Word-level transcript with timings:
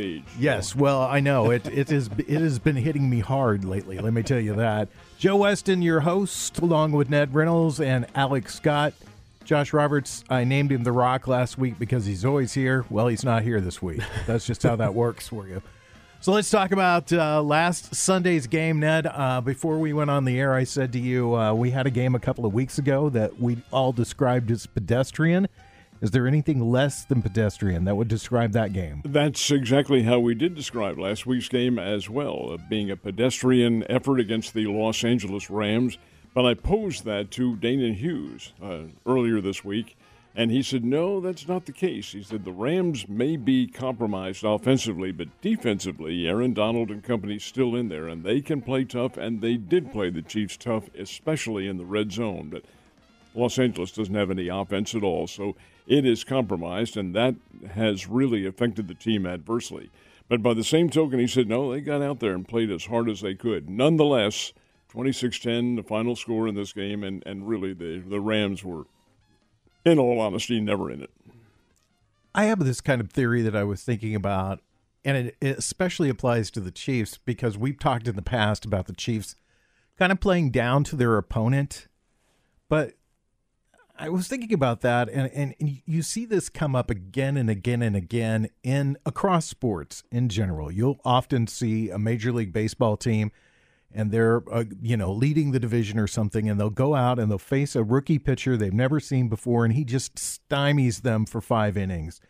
Yes, 0.00 0.74
well, 0.74 1.02
I 1.02 1.20
know 1.20 1.52
it. 1.52 1.68
It 1.68 1.92
is. 1.92 2.10
It 2.18 2.40
has 2.40 2.58
been 2.58 2.74
hitting 2.74 3.08
me 3.08 3.20
hard 3.20 3.64
lately. 3.64 3.96
Let 3.98 4.12
me 4.12 4.24
tell 4.24 4.40
you 4.40 4.56
that. 4.56 4.88
Joe 5.18 5.36
Weston, 5.36 5.82
your 5.82 6.00
host, 6.00 6.58
along 6.58 6.90
with 6.90 7.08
Ned 7.10 7.32
Reynolds 7.32 7.78
and 7.78 8.04
Alex 8.12 8.56
Scott. 8.56 8.92
Josh 9.44 9.72
Roberts, 9.72 10.24
I 10.28 10.42
named 10.42 10.72
him 10.72 10.82
The 10.82 10.90
Rock 10.90 11.28
last 11.28 11.58
week 11.58 11.78
because 11.78 12.06
he's 12.06 12.24
always 12.24 12.54
here. 12.54 12.84
Well, 12.90 13.06
he's 13.06 13.22
not 13.22 13.44
here 13.44 13.60
this 13.60 13.80
week. 13.80 14.00
That's 14.26 14.44
just 14.44 14.64
how 14.64 14.74
that 14.74 14.94
works 14.94 15.28
for 15.28 15.46
you. 15.46 15.62
So 16.20 16.32
let's 16.32 16.50
talk 16.50 16.72
about 16.72 17.12
uh, 17.12 17.40
last 17.40 17.94
Sunday's 17.94 18.48
game, 18.48 18.80
Ned. 18.80 19.06
Uh, 19.06 19.42
before 19.42 19.78
we 19.78 19.92
went 19.92 20.10
on 20.10 20.24
the 20.24 20.40
air, 20.40 20.54
I 20.54 20.64
said 20.64 20.92
to 20.94 20.98
you 20.98 21.36
uh, 21.36 21.54
we 21.54 21.70
had 21.70 21.86
a 21.86 21.90
game 21.90 22.16
a 22.16 22.20
couple 22.20 22.44
of 22.44 22.52
weeks 22.52 22.78
ago 22.78 23.10
that 23.10 23.38
we 23.40 23.58
all 23.70 23.92
described 23.92 24.50
as 24.50 24.66
pedestrian. 24.66 25.46
Is 26.04 26.10
there 26.10 26.26
anything 26.26 26.60
less 26.60 27.06
than 27.06 27.22
pedestrian 27.22 27.86
that 27.86 27.96
would 27.96 28.08
describe 28.08 28.52
that 28.52 28.74
game? 28.74 29.00
That's 29.06 29.50
exactly 29.50 30.02
how 30.02 30.18
we 30.18 30.34
did 30.34 30.54
describe 30.54 30.98
last 30.98 31.24
week's 31.24 31.48
game 31.48 31.78
as 31.78 32.10
well, 32.10 32.50
uh, 32.52 32.58
being 32.68 32.90
a 32.90 32.96
pedestrian 32.96 33.90
effort 33.90 34.20
against 34.20 34.52
the 34.52 34.66
Los 34.66 35.02
Angeles 35.02 35.48
Rams. 35.48 35.96
But 36.34 36.44
I 36.44 36.52
posed 36.52 37.06
that 37.06 37.30
to 37.30 37.56
Dana 37.56 37.94
Hughes 37.94 38.52
uh, 38.62 38.80
earlier 39.06 39.40
this 39.40 39.64
week, 39.64 39.96
and 40.36 40.50
he 40.50 40.62
said, 40.62 40.84
no, 40.84 41.20
that's 41.20 41.48
not 41.48 41.64
the 41.64 41.72
case. 41.72 42.12
He 42.12 42.22
said 42.22 42.44
the 42.44 42.52
Rams 42.52 43.08
may 43.08 43.38
be 43.38 43.66
compromised 43.66 44.44
offensively, 44.44 45.10
but 45.10 45.40
defensively, 45.40 46.28
Aaron 46.28 46.52
Donald 46.52 46.90
and 46.90 47.02
company 47.02 47.38
still 47.38 47.74
in 47.74 47.88
there, 47.88 48.08
and 48.08 48.24
they 48.24 48.42
can 48.42 48.60
play 48.60 48.84
tough, 48.84 49.16
and 49.16 49.40
they 49.40 49.56
did 49.56 49.90
play 49.90 50.10
the 50.10 50.20
Chiefs 50.20 50.58
tough, 50.58 50.90
especially 50.98 51.66
in 51.66 51.78
the 51.78 51.86
red 51.86 52.12
zone. 52.12 52.50
But 52.50 52.66
Los 53.34 53.58
Angeles 53.58 53.92
doesn't 53.92 54.14
have 54.14 54.30
any 54.30 54.48
offense 54.48 54.94
at 54.94 55.02
all, 55.02 55.26
so 55.26 55.56
it 55.86 56.06
is 56.06 56.24
compromised, 56.24 56.96
and 56.96 57.14
that 57.14 57.34
has 57.72 58.08
really 58.08 58.46
affected 58.46 58.88
the 58.88 58.94
team 58.94 59.26
adversely. 59.26 59.90
But 60.28 60.42
by 60.42 60.54
the 60.54 60.64
same 60.64 60.88
token, 60.88 61.18
he 61.18 61.26
said, 61.26 61.48
no, 61.48 61.70
they 61.70 61.80
got 61.80 62.02
out 62.02 62.20
there 62.20 62.32
and 62.32 62.48
played 62.48 62.70
as 62.70 62.86
hard 62.86 63.10
as 63.10 63.20
they 63.20 63.34
could. 63.34 63.68
Nonetheless, 63.68 64.52
26 64.88 65.38
10, 65.38 65.76
the 65.76 65.82
final 65.82 66.16
score 66.16 66.48
in 66.48 66.54
this 66.54 66.72
game, 66.72 67.04
and, 67.04 67.22
and 67.26 67.46
really 67.46 67.74
the, 67.74 68.02
the 68.06 68.20
Rams 68.20 68.64
were, 68.64 68.84
in 69.84 69.98
all 69.98 70.20
honesty, 70.20 70.60
never 70.60 70.90
in 70.90 71.02
it. 71.02 71.10
I 72.34 72.44
have 72.44 72.64
this 72.64 72.80
kind 72.80 73.00
of 73.00 73.10
theory 73.10 73.42
that 73.42 73.54
I 73.54 73.64
was 73.64 73.82
thinking 73.82 74.14
about, 74.14 74.60
and 75.04 75.16
it, 75.16 75.36
it 75.40 75.58
especially 75.58 76.08
applies 76.08 76.50
to 76.52 76.60
the 76.60 76.70
Chiefs 76.70 77.18
because 77.24 77.58
we've 77.58 77.78
talked 77.78 78.08
in 78.08 78.16
the 78.16 78.22
past 78.22 78.64
about 78.64 78.86
the 78.86 78.94
Chiefs 78.94 79.36
kind 79.98 80.10
of 80.10 80.20
playing 80.20 80.50
down 80.50 80.84
to 80.84 80.96
their 80.96 81.16
opponent. 81.16 81.86
But 82.68 82.94
I 83.96 84.08
was 84.08 84.26
thinking 84.26 84.52
about 84.52 84.80
that, 84.80 85.08
and, 85.08 85.30
and, 85.32 85.54
and, 85.60 85.80
you 85.84 86.02
see 86.02 86.24
this 86.24 86.48
come 86.48 86.74
up 86.74 86.90
again 86.90 87.36
and 87.36 87.48
again 87.48 87.80
and 87.80 87.94
again 87.94 88.48
in 88.64 88.98
across 89.06 89.46
sports 89.46 90.02
in 90.10 90.28
general. 90.28 90.70
You'll 90.70 91.00
often 91.04 91.46
see 91.46 91.90
a 91.90 91.98
Major 91.98 92.32
League 92.32 92.52
Baseball 92.52 92.96
team 92.96 93.30
and 93.94 94.10
they're 94.10 94.42
uh, 94.52 94.64
you 94.82 94.96
know 94.96 95.12
leading 95.12 95.52
the 95.52 95.60
division 95.60 95.98
or 95.98 96.08
something 96.08 96.48
and 96.48 96.58
they'll 96.58 96.70
go 96.70 96.94
out 96.94 97.18
and 97.18 97.30
they'll 97.30 97.38
face 97.38 97.76
a 97.76 97.84
rookie 97.84 98.18
pitcher 98.18 98.56
they've 98.56 98.74
never 98.74 98.98
seen 98.98 99.28
before 99.28 99.64
and 99.64 99.74
he 99.74 99.84
just 99.84 100.16
stymies 100.16 101.02
them 101.02 101.24
for 101.24 101.40
5 101.40 101.76
innings. 101.76 102.20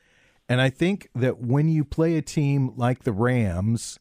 And 0.49 0.61
I 0.61 0.69
think 0.69 1.09
that 1.15 1.39
when 1.39 1.69
you 1.69 1.85
play 1.85 2.17
a 2.17 2.23
team 2.23 2.73
like 2.77 3.05
the 3.05 3.13
Rams 3.13 3.99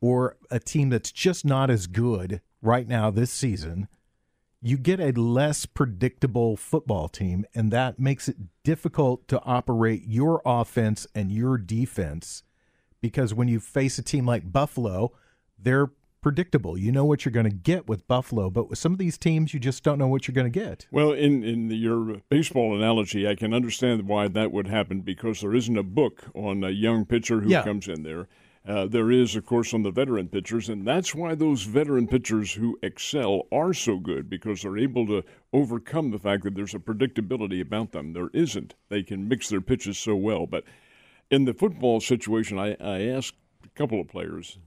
or 0.00 0.38
a 0.50 0.58
team 0.58 0.88
that's 0.88 1.12
just 1.12 1.44
not 1.44 1.68
as 1.68 1.86
good 1.86 2.40
right 2.62 2.88
now 2.88 3.10
this 3.10 3.30
season, 3.30 3.88
you 4.66 4.76
get 4.76 4.98
a 4.98 5.12
less 5.12 5.64
predictable 5.64 6.56
football 6.56 7.08
team 7.08 7.44
and 7.54 7.70
that 7.70 7.98
makes 8.00 8.28
it 8.28 8.36
difficult 8.64 9.28
to 9.28 9.40
operate 9.44 10.02
your 10.06 10.42
offense 10.44 11.06
and 11.14 11.30
your 11.30 11.56
defense 11.56 12.42
because 13.00 13.32
when 13.32 13.46
you 13.46 13.60
face 13.60 13.98
a 13.98 14.02
team 14.02 14.26
like 14.26 14.50
Buffalo, 14.52 15.12
they're 15.58 15.90
predictable. 16.20 16.76
You 16.76 16.90
know 16.90 17.04
what 17.04 17.24
you're 17.24 17.30
going 17.32 17.48
to 17.48 17.54
get 17.54 17.86
with 17.86 18.08
Buffalo, 18.08 18.50
but 18.50 18.68
with 18.68 18.80
some 18.80 18.90
of 18.90 18.98
these 18.98 19.16
teams, 19.16 19.54
you 19.54 19.60
just 19.60 19.84
don't 19.84 19.98
know 19.98 20.08
what 20.08 20.26
you're 20.26 20.34
going 20.34 20.50
to 20.50 20.58
get. 20.60 20.88
Well, 20.90 21.12
in 21.12 21.44
in 21.44 21.70
your 21.70 22.22
baseball 22.28 22.76
analogy, 22.76 23.28
I 23.28 23.36
can 23.36 23.54
understand 23.54 24.08
why 24.08 24.26
that 24.26 24.50
would 24.50 24.66
happen 24.66 25.02
because 25.02 25.42
there 25.42 25.54
isn't 25.54 25.78
a 25.78 25.84
book 25.84 26.24
on 26.34 26.64
a 26.64 26.70
young 26.70 27.04
pitcher 27.04 27.40
who 27.42 27.50
Yeah. 27.50 27.62
comes 27.62 27.86
in 27.86 28.02
there. 28.02 28.26
Uh, 28.66 28.84
there 28.86 29.12
is, 29.12 29.36
of 29.36 29.46
course, 29.46 29.72
on 29.72 29.84
the 29.84 29.92
veteran 29.92 30.28
pitchers, 30.28 30.68
and 30.68 30.84
that's 30.84 31.14
why 31.14 31.36
those 31.36 31.62
veteran 31.62 32.08
pitchers 32.08 32.54
who 32.54 32.76
excel 32.82 33.42
are 33.52 33.72
so 33.72 33.98
good 33.98 34.28
because 34.28 34.62
they're 34.62 34.78
able 34.78 35.06
to 35.06 35.22
overcome 35.52 36.10
the 36.10 36.18
fact 36.18 36.42
that 36.42 36.56
there's 36.56 36.74
a 36.74 36.78
predictability 36.78 37.60
about 37.60 37.92
them. 37.92 38.12
There 38.12 38.30
isn't. 38.32 38.74
They 38.88 39.04
can 39.04 39.28
mix 39.28 39.48
their 39.48 39.60
pitches 39.60 39.98
so 39.98 40.16
well. 40.16 40.46
But 40.46 40.64
in 41.30 41.44
the 41.44 41.54
football 41.54 42.00
situation, 42.00 42.58
I, 42.58 42.76
I 42.80 43.02
asked 43.02 43.34
a 43.64 43.78
couple 43.78 44.00
of 44.00 44.08
players 44.08 44.58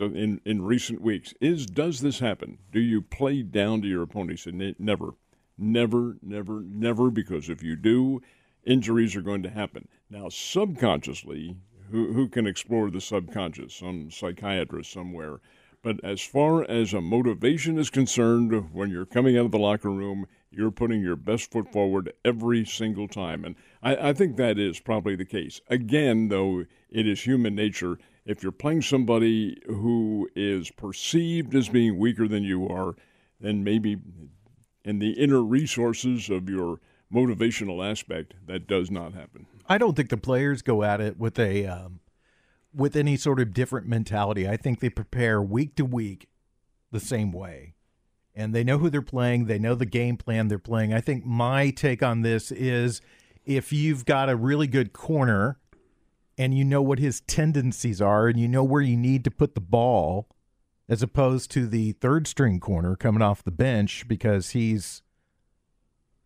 in 0.00 0.40
in 0.44 0.62
recent 0.62 1.00
weeks 1.00 1.32
is 1.40 1.66
does 1.66 2.00
this 2.00 2.18
happen? 2.18 2.58
Do 2.72 2.80
you 2.80 3.00
play 3.00 3.42
down 3.42 3.82
to 3.82 3.88
your 3.88 4.02
opponent? 4.02 4.32
He 4.32 4.36
said 4.36 4.76
never, 4.78 5.14
never, 5.56 6.16
never, 6.22 6.60
never, 6.60 7.10
because 7.10 7.48
if 7.48 7.62
you 7.62 7.76
do, 7.76 8.20
injuries 8.64 9.16
are 9.16 9.22
going 9.22 9.42
to 9.42 9.50
happen. 9.50 9.88
Now, 10.10 10.28
subconsciously, 10.28 11.56
who 11.90 12.12
who 12.12 12.28
can 12.28 12.46
explore 12.46 12.90
the 12.90 13.00
subconscious? 13.00 13.74
Some 13.74 14.10
psychiatrist 14.10 14.92
somewhere. 14.92 15.40
But 15.82 16.02
as 16.02 16.20
far 16.20 16.68
as 16.68 16.92
a 16.92 17.00
motivation 17.00 17.78
is 17.78 17.90
concerned, 17.90 18.72
when 18.72 18.90
you're 18.90 19.06
coming 19.06 19.38
out 19.38 19.44
of 19.44 19.52
the 19.52 19.58
locker 19.58 19.90
room, 19.90 20.26
you're 20.50 20.72
putting 20.72 21.00
your 21.00 21.14
best 21.14 21.52
foot 21.52 21.70
forward 21.70 22.12
every 22.24 22.64
single 22.64 23.06
time. 23.06 23.44
And 23.44 23.54
I, 23.82 24.08
I 24.08 24.12
think 24.12 24.36
that 24.36 24.58
is 24.58 24.80
probably 24.80 25.14
the 25.14 25.24
case. 25.24 25.60
Again, 25.68 26.28
though, 26.28 26.64
it 26.90 27.06
is 27.06 27.22
human 27.22 27.54
nature. 27.54 27.98
If 28.24 28.42
you're 28.42 28.50
playing 28.50 28.82
somebody 28.82 29.62
who 29.66 30.28
is 30.34 30.72
perceived 30.72 31.54
as 31.54 31.68
being 31.68 31.98
weaker 31.98 32.26
than 32.26 32.42
you 32.42 32.66
are, 32.68 32.96
then 33.38 33.62
maybe 33.62 33.98
in 34.84 34.98
the 34.98 35.12
inner 35.12 35.42
resources 35.42 36.30
of 36.30 36.48
your 36.48 36.80
motivational 37.12 37.88
aspect, 37.88 38.34
that 38.46 38.66
does 38.66 38.90
not 38.90 39.14
happen. 39.14 39.46
I 39.68 39.78
don't 39.78 39.94
think 39.96 40.10
the 40.10 40.16
players 40.16 40.62
go 40.62 40.82
at 40.82 41.00
it 41.00 41.18
with 41.18 41.38
a 41.38 41.66
um, 41.66 42.00
with 42.74 42.94
any 42.96 43.16
sort 43.16 43.40
of 43.40 43.52
different 43.54 43.86
mentality. 43.86 44.48
I 44.48 44.56
think 44.56 44.80
they 44.80 44.90
prepare 44.90 45.40
week 45.40 45.76
to 45.76 45.84
week 45.84 46.28
the 46.92 47.00
same 47.00 47.32
way. 47.32 47.74
And 48.34 48.54
they 48.54 48.64
know 48.64 48.78
who 48.78 48.90
they're 48.90 49.00
playing, 49.00 49.46
they 49.46 49.58
know 49.58 49.74
the 49.74 49.86
game 49.86 50.18
plan 50.18 50.48
they're 50.48 50.58
playing. 50.58 50.92
I 50.92 51.00
think 51.00 51.24
my 51.24 51.70
take 51.70 52.02
on 52.02 52.20
this 52.20 52.52
is 52.52 53.00
if 53.46 53.72
you've 53.72 54.04
got 54.04 54.28
a 54.28 54.36
really 54.36 54.66
good 54.66 54.92
corner 54.92 55.58
and 56.36 56.56
you 56.56 56.64
know 56.64 56.82
what 56.82 56.98
his 56.98 57.22
tendencies 57.22 58.02
are 58.02 58.28
and 58.28 58.38
you 58.38 58.46
know 58.46 58.64
where 58.64 58.82
you 58.82 58.96
need 58.96 59.24
to 59.24 59.30
put 59.30 59.54
the 59.54 59.60
ball 59.60 60.28
as 60.88 61.02
opposed 61.02 61.50
to 61.52 61.66
the 61.66 61.92
third 61.92 62.26
string 62.26 62.60
corner 62.60 62.94
coming 62.94 63.22
off 63.22 63.42
the 63.42 63.50
bench 63.50 64.06
because 64.06 64.50
he's 64.50 65.02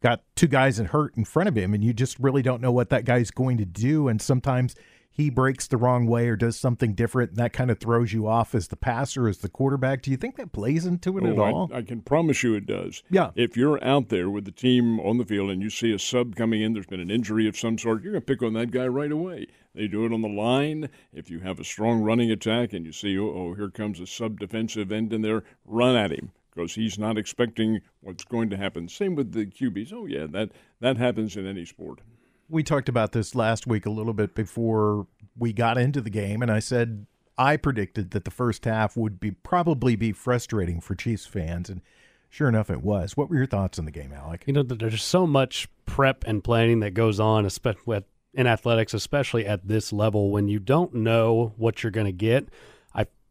got 0.03 0.23
two 0.35 0.47
guys 0.49 0.79
that 0.79 0.89
hurt 0.89 1.17
in 1.17 1.25
front 1.25 1.49
of 1.49 1.57
him 1.57 1.75
and 1.75 1.85
you 1.85 1.93
just 1.93 2.19
really 2.19 2.43
don't 2.43 2.63
know 2.63 2.73
what 2.73 2.89
that 2.91 3.05
guy's 3.05 3.31
going 3.31 3.59
to 3.59 3.65
do 3.67 4.09
and 4.09 4.21
sometimes 4.21 4.75
he 5.13 5.29
breaks 5.29 5.67
the 5.67 5.77
wrong 5.77 6.07
way 6.07 6.29
or 6.29 6.37
does 6.37 6.57
something 6.59 6.95
different 6.95 7.31
and 7.31 7.39
that 7.39 7.53
kind 7.53 7.71
of 7.71 7.79
throws 7.79 8.13
you 8.13 8.27
off 8.27 8.55
as 8.55 8.69
the 8.69 8.77
passer 8.77 9.29
as 9.29 9.39
the 9.39 9.49
quarterback 9.49 10.01
do 10.01 10.11
you 10.11 10.17
think 10.17 10.37
that 10.37 10.53
plays 10.53 10.87
into 10.87 11.19
it 11.19 11.25
at 11.25 11.39
Oh, 11.39 11.43
I- 11.43 11.51
all 11.53 11.71
I, 11.75 11.83
can 11.83 12.01
promise 12.01 12.43
you 12.43 12.55
it 12.55 12.65
does. 12.65 13.03
Yeah. 13.11 13.31
If 13.35 13.57
you're 13.57 13.83
out 13.85 14.09
there 14.09 14.31
with 14.31 14.47
the 14.47 14.53
team 14.53 14.99
on 15.01 15.19
the 15.19 15.27
field 15.27 15.51
and 15.51 15.61
you 15.61 15.69
see 15.69 15.93
a 15.93 15.99
sub 15.99 16.35
coming 16.37 16.63
in, 16.63 16.73
there's 16.73 16.87
been 16.87 17.01
an 17.01 17.11
injury 17.11 17.47
of 17.49 17.59
some 17.59 17.77
sort, 17.77 18.03
you're 18.03 18.13
going 18.13 18.23
to 18.23 18.27
pick 18.27 18.43
on 18.43 18.55
that 18.55 18.71
guy 18.71 18.87
right 18.87 19.13
away. 19.13 19.49
They 19.75 19.87
do 19.87 20.07
it 20.07 20.13
on 20.13 20.23
the 20.23 20.29
line. 20.29 20.89
If 21.13 21.31
you 21.31 21.41
have 21.41 21.61
a 21.61 21.65
strong 21.65 22.01
running 22.03 22.31
attack 22.31 22.73
and 22.73 22.87
you 22.87 22.93
see, 22.93 23.19
oh 23.19 23.55
here 23.55 23.69
comes 23.71 24.01
a 24.01 24.07
sub 24.07 24.41
defensive 24.41 24.91
end 24.91 25.13
in 25.13 25.21
there, 25.23 25.43
run 25.67 25.95
at 25.97 26.11
him 26.11 26.31
because 26.61 26.75
he's 26.75 26.99
not 26.99 27.19
expecting 27.19 27.81
what's 28.01 28.25
going 28.25 28.51
to 28.51 28.57
happen. 28.57 28.89
Same 28.89 29.15
with 29.15 29.33
the 29.33 29.47
QBs. 29.47 29.93
Oh, 29.93 30.07
yeah, 30.07 30.27
that, 30.31 30.51
that 30.81 30.97
happens 30.97 31.37
in 31.37 31.47
any 31.47 31.65
sport. 31.65 32.01
we 32.49 32.63
talked 32.63 32.89
about 32.89 33.13
this 33.13 33.35
last 33.35 33.67
week 33.67 33.87
a 33.87 33.91
little 33.91 34.13
bit 34.13 34.35
before 34.35 35.07
we 35.39 35.53
got 35.53 35.79
into 35.79 36.01
the 36.01 36.11
game 36.11 36.43
and 36.43 36.51
I 36.51 36.59
said 36.59 37.07
I 37.39 37.57
predicted 37.57 38.11
that 38.11 38.25
the 38.25 38.31
first 38.31 38.65
half 38.65 38.97
would 38.97 39.19
be 39.21 39.31
probably 39.31 39.97
be 39.97 40.13
frustrating 40.13 40.81
for 40.81 40.95
Chiefs 40.95 41.25
fans 41.27 41.71
and 41.71 41.81
sure 42.29 42.49
enough 42.49 42.69
it 42.71 42.83
was. 42.83 43.17
What 43.17 43.31
were 43.31 43.37
your 43.37 43.47
thoughts 43.47 43.79
on 43.79 43.87
the 43.87 43.91
game, 43.91 44.13
Alec? 44.13 44.45
You 44.47 44.53
know, 44.53 44.63
there's 44.63 45.03
so 45.03 45.27
much 45.27 45.69
prep 45.87 46.25
and 46.27 46.45
planning 46.45 46.81
that 46.81 46.93
goes 46.93 47.19
on, 47.19 47.47
especially 47.47 47.83
with, 47.87 48.05
in 48.35 48.47
athletics, 48.47 48.93
especially 48.95 49.47
at 49.47 49.67
this 49.67 49.93
level, 49.93 50.31
when 50.31 50.49
you 50.49 50.59
don't 50.59 50.93
know 50.95 51.55
what 51.57 51.83
you're 51.83 51.91
going 51.91 52.07
to 52.07 52.13
get. 52.13 52.49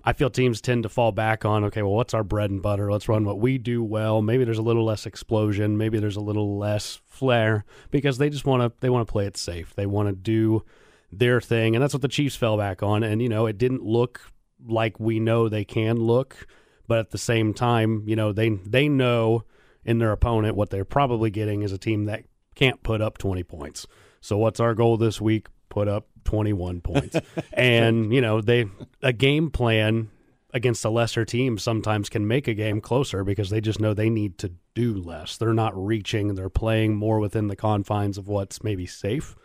I 0.03 0.13
feel 0.13 0.29
teams 0.29 0.61
tend 0.61 0.83
to 0.83 0.89
fall 0.89 1.11
back 1.11 1.43
on, 1.43 1.65
okay, 1.65 1.81
well, 1.81 1.93
what's 1.93 2.13
our 2.13 2.23
bread 2.23 2.51
and 2.51 2.61
butter? 2.61 2.89
Let's 2.91 3.09
run 3.09 3.25
what 3.25 3.39
we 3.39 3.57
do 3.57 3.83
well. 3.83 4.21
Maybe 4.21 4.45
there's 4.45 4.57
a 4.57 4.63
little 4.63 4.85
less 4.85 5.05
explosion. 5.05 5.77
Maybe 5.77 5.99
there's 5.99 6.15
a 6.15 6.21
little 6.21 6.57
less 6.57 7.01
flair 7.05 7.65
because 7.91 8.17
they 8.17 8.29
just 8.29 8.45
want 8.45 8.63
to 8.63 8.71
they 8.79 8.89
want 8.89 9.05
to 9.05 9.11
play 9.11 9.25
it 9.25 9.35
safe. 9.35 9.73
They 9.75 9.85
want 9.85 10.07
to 10.07 10.15
do 10.15 10.63
their 11.11 11.41
thing, 11.41 11.75
and 11.75 11.83
that's 11.83 11.93
what 11.93 12.01
the 12.01 12.07
Chiefs 12.07 12.37
fell 12.37 12.57
back 12.57 12.81
on. 12.81 13.03
And 13.03 13.21
you 13.21 13.27
know, 13.27 13.45
it 13.45 13.57
didn't 13.57 13.83
look 13.83 14.21
like 14.65 14.99
we 14.99 15.19
know 15.19 15.49
they 15.49 15.65
can 15.65 15.97
look, 15.97 16.47
but 16.87 16.99
at 16.99 17.11
the 17.11 17.17
same 17.17 17.53
time, 17.53 18.03
you 18.07 18.15
know, 18.15 18.31
they 18.31 18.49
they 18.49 18.87
know 18.87 19.43
in 19.83 19.97
their 19.97 20.11
opponent 20.11 20.55
what 20.55 20.69
they're 20.69 20.85
probably 20.85 21.29
getting 21.29 21.61
is 21.61 21.71
a 21.73 21.77
team 21.77 22.05
that 22.05 22.23
can't 22.55 22.83
put 22.83 23.01
up 23.01 23.17
20 23.17 23.43
points. 23.43 23.87
So 24.21 24.37
what's 24.37 24.59
our 24.59 24.73
goal 24.73 24.97
this 24.97 25.21
week? 25.21 25.47
Put 25.69 25.87
up 25.87 26.08
21 26.29 26.81
points. 26.81 27.15
and, 27.53 28.13
you 28.13 28.21
know, 28.21 28.39
they 28.39 28.65
a 29.01 29.11
game 29.11 29.49
plan 29.49 30.11
against 30.53 30.85
a 30.85 30.89
lesser 30.89 31.25
team 31.25 31.57
sometimes 31.57 32.07
can 32.07 32.27
make 32.27 32.47
a 32.47 32.53
game 32.53 32.81
closer 32.81 33.23
because 33.23 33.49
they 33.49 33.59
just 33.59 33.79
know 33.79 33.93
they 33.95 34.11
need 34.11 34.37
to 34.37 34.51
do 34.75 34.93
less. 34.93 35.37
They're 35.37 35.53
not 35.53 35.73
reaching, 35.75 36.35
they're 36.35 36.49
playing 36.49 36.95
more 36.95 37.19
within 37.19 37.47
the 37.47 37.55
confines 37.55 38.17
of 38.17 38.27
what's 38.27 38.63
maybe 38.63 38.85
safe. 38.85 39.35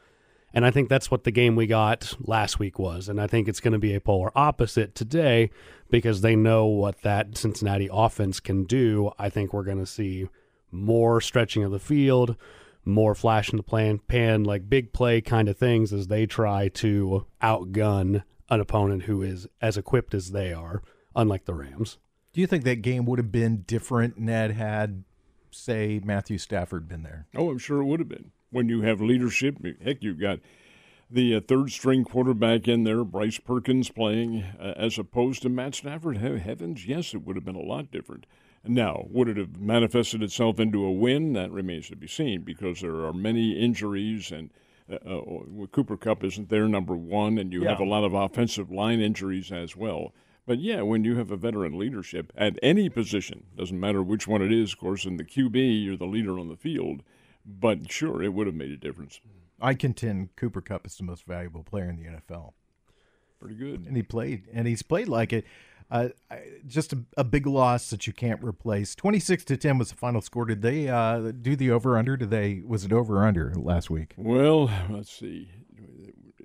And 0.53 0.65
I 0.65 0.71
think 0.71 0.89
that's 0.89 1.11
what 1.11 1.25
the 1.25 1.31
game 1.31 1.57
we 1.57 1.67
got 1.67 2.15
last 2.21 2.59
week 2.59 2.79
was. 2.79 3.09
And 3.09 3.21
I 3.21 3.27
think 3.27 3.49
it's 3.49 3.61
going 3.61 3.73
to 3.73 3.79
be 3.79 3.95
a 3.95 4.01
polar 4.01 4.31
opposite 4.37 4.95
today 4.95 5.51
because 5.91 6.21
they 6.21 6.37
know 6.37 6.67
what 6.67 7.01
that 7.03 7.37
Cincinnati 7.37 7.89
offense 7.91 8.41
can 8.41 8.65
do. 8.65 9.11
I 9.19 9.31
think 9.31 9.53
we're 9.53 9.65
going 9.65 9.79
to 9.79 9.87
see 9.87 10.29
more 10.71 11.21
stretching 11.21 11.65
of 11.65 11.73
the 11.73 11.81
field, 11.81 12.37
more 12.85 13.15
flash 13.15 13.51
in 13.51 13.57
the 13.57 13.63
plan, 13.63 13.99
pan, 13.99 14.45
like 14.45 14.69
big 14.69 14.93
play 14.93 15.21
kind 15.21 15.49
of 15.49 15.57
things 15.57 15.93
as 15.93 16.09
they 16.09 16.27
try 16.27 16.69
to 16.69 17.27
outgun 17.43 18.23
an 18.51 18.61
opponent 18.61 19.05
who 19.05 19.23
is 19.23 19.47
as 19.61 19.77
equipped 19.77 20.15
as 20.15 20.33
they 20.33 20.53
are, 20.53 20.83
unlike 21.17 21.45
the 21.45 21.55
Rams. 21.55 21.99
Do 22.33 22.41
you 22.41 22.47
think 22.47 22.65
that 22.65 22.83
game 22.83 23.05
would 23.07 23.19
have 23.19 23.33
been 23.33 23.63
different, 23.67 24.19
Ned, 24.19 24.51
had, 24.51 25.05
say, 25.51 26.01
Matthew 26.05 26.37
Stafford 26.39 26.89
been 26.89 27.03
there? 27.03 27.27
Oh, 27.35 27.51
I'm 27.51 27.59
sure 27.59 27.81
it 27.81 27.87
would 27.87 28.01
have 28.01 28.09
been 28.09 28.33
when 28.51 28.69
you 28.69 28.83
have 28.83 29.01
leadership. 29.01 29.57
Heck, 29.83 30.03
you've 30.03 30.21
got 30.21 30.41
the 31.11 31.37
uh, 31.37 31.41
third 31.47 31.71
string 31.71 32.05
quarterback 32.05 32.67
in 32.67 32.85
there, 32.85 33.05
Bryce 33.05 33.39
Perkins 33.39 33.89
playing, 33.89 34.45
uh, 34.59 34.75
as 34.77 34.99
opposed 34.99 35.43
to 35.43 35.49
Matt 35.49 35.75
Stafford. 35.77 36.19
Heavens, 36.19 36.87
yes, 36.87 37.15
it 37.15 37.25
would 37.25 37.37
have 37.37 37.45
been 37.45 37.55
a 37.55 37.61
lot 37.61 37.91
different. 37.91 38.27
Now, 38.67 39.07
would 39.11 39.29
it 39.29 39.37
have 39.37 39.61
manifested 39.61 40.23
itself 40.23 40.59
into 40.59 40.85
a 40.85 40.93
win? 40.93 41.35
That 41.35 41.51
remains 41.51 41.89
to 41.89 41.97
be 41.97 42.07
seen 42.07 42.43
because 42.43 42.81
there 42.81 43.05
are 43.05 43.13
many 43.13 43.59
injuries 43.59 44.31
and. 44.31 44.51
Uh, 44.87 44.97
uh 44.97 45.67
Cooper 45.73 45.97
Kupp 45.97 46.23
isn't 46.25 46.51
there, 46.51 46.69
number 46.69 46.95
one, 46.95 47.39
and 47.39 47.55
you 47.55 47.63
yeah. 47.63 47.71
have 47.71 47.81
a 47.81 47.85
lot 47.85 48.05
of 48.05 48.13
offensive 48.13 48.71
line 48.71 49.01
injuries 49.01 49.51
as 49.51 49.75
well. 49.75 50.13
But 50.47 50.59
yeah, 50.59 50.83
when 50.83 51.05
you 51.05 51.17
have 51.17 51.31
a 51.31 51.37
veteran 51.37 51.79
leadership 51.79 52.33
at 52.37 52.59
any 52.63 52.91
position, 52.91 53.45
doesn't 53.57 53.81
matter 53.81 54.03
which 54.03 54.29
one 54.29 54.43
it 54.43 54.53
is, 54.53 54.75
of 54.75 54.79
course, 54.79 55.07
in 55.07 55.17
the 55.17 55.25
QB, 55.25 55.85
you're 55.85 55.97
the 55.97 56.05
leader 56.05 56.39
on 56.39 56.49
the 56.49 56.57
field. 56.57 57.03
But 57.47 57.91
sure, 57.91 58.23
it 58.23 58.35
would 58.35 58.47
have 58.47 58.57
made 58.57 58.71
a 58.71 58.77
difference. 58.77 59.21
I 59.61 59.75
contend 59.75 60.37
Cooper 60.37 60.61
Kupp 60.61 60.87
is 60.87 60.97
the 60.97 61.05
most 61.05 61.25
valuable 61.25 61.63
player 61.63 61.89
in 61.89 61.97
the 61.97 62.05
NFL. 62.05 62.53
Pretty 63.41 63.57
good. 63.57 63.87
And 63.87 63.97
he 63.97 64.03
played, 64.03 64.45
and 64.53 64.67
he's 64.67 64.83
played 64.83 65.09
like 65.09 65.33
it. 65.33 65.45
Uh, 65.91 66.09
just 66.67 66.93
a, 66.93 67.05
a, 67.17 67.25
big 67.25 67.47
loss 67.47 67.91
that 67.91 68.07
you 68.07 68.13
can't 68.13 68.43
replace. 68.43 68.95
Twenty 68.95 69.21
six 69.21 69.45
to 69.45 69.57
ten 69.57 69.79
was 69.79 69.91
the 69.91 69.97
final 69.97 70.21
score. 70.21 70.47
Did 70.47 70.63
they 70.63 70.89
uh, 70.89 71.31
do 71.31 71.55
the 71.57 71.71
over 71.71 71.99
under? 71.99 72.17
Did 72.17 72.31
they 72.31 72.63
was 72.67 72.85
it 72.85 72.93
over 72.93 73.25
under 73.25 73.53
last 73.55 73.91
week? 73.91 74.15
Well, 74.17 74.71
let's 74.89 75.13
see. 75.13 75.51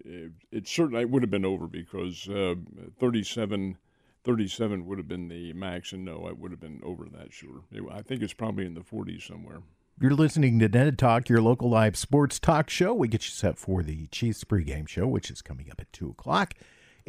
It, 0.06 0.32
it 0.52 0.68
certainly 0.68 1.06
would 1.06 1.24
have 1.24 1.30
been 1.30 1.46
over 1.46 1.68
because 1.68 2.28
uh, 2.30 2.56
37, 3.00 3.78
37 4.24 4.86
would 4.86 4.98
have 4.98 5.08
been 5.08 5.28
the 5.28 5.54
max, 5.54 5.94
and 5.94 6.04
no, 6.04 6.26
I 6.28 6.32
would 6.32 6.52
have 6.52 6.60
been 6.60 6.82
over 6.84 7.06
that. 7.06 7.32
Sure, 7.32 7.62
it, 7.72 7.84
I 7.92 8.02
think 8.02 8.22
it's 8.22 8.34
probably 8.34 8.66
in 8.66 8.74
the 8.74 8.84
forties 8.84 9.24
somewhere. 9.24 9.62
You're 10.02 10.12
listening 10.12 10.60
to 10.60 10.70
Ned 10.70 10.98
Talk, 10.98 11.28
your 11.28 11.42
local 11.42 11.70
live 11.70 11.98
sports 11.98 12.40
talk 12.40 12.70
show. 12.70 12.94
We 12.94 13.10
get 13.10 13.26
you 13.26 13.32
set 13.32 13.58
for 13.58 13.84
the 13.84 14.08
Chiefs 14.08 14.46
pregame 14.46 14.88
show, 14.88 15.06
which 15.08 15.30
is 15.30 15.42
coming 15.42 15.70
up 15.70 15.82
at 15.82 15.92
2 15.92 16.12
o'clock. 16.12 16.54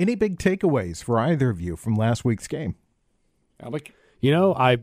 Any 0.00 0.14
big 0.14 0.38
takeaways 0.38 1.04
for 1.04 1.18
either 1.18 1.50
of 1.50 1.60
you 1.60 1.76
from 1.76 1.94
last 1.94 2.24
week's 2.24 2.48
game? 2.48 2.74
Alec? 3.62 3.92
You 4.20 4.30
know, 4.30 4.54
I 4.54 4.78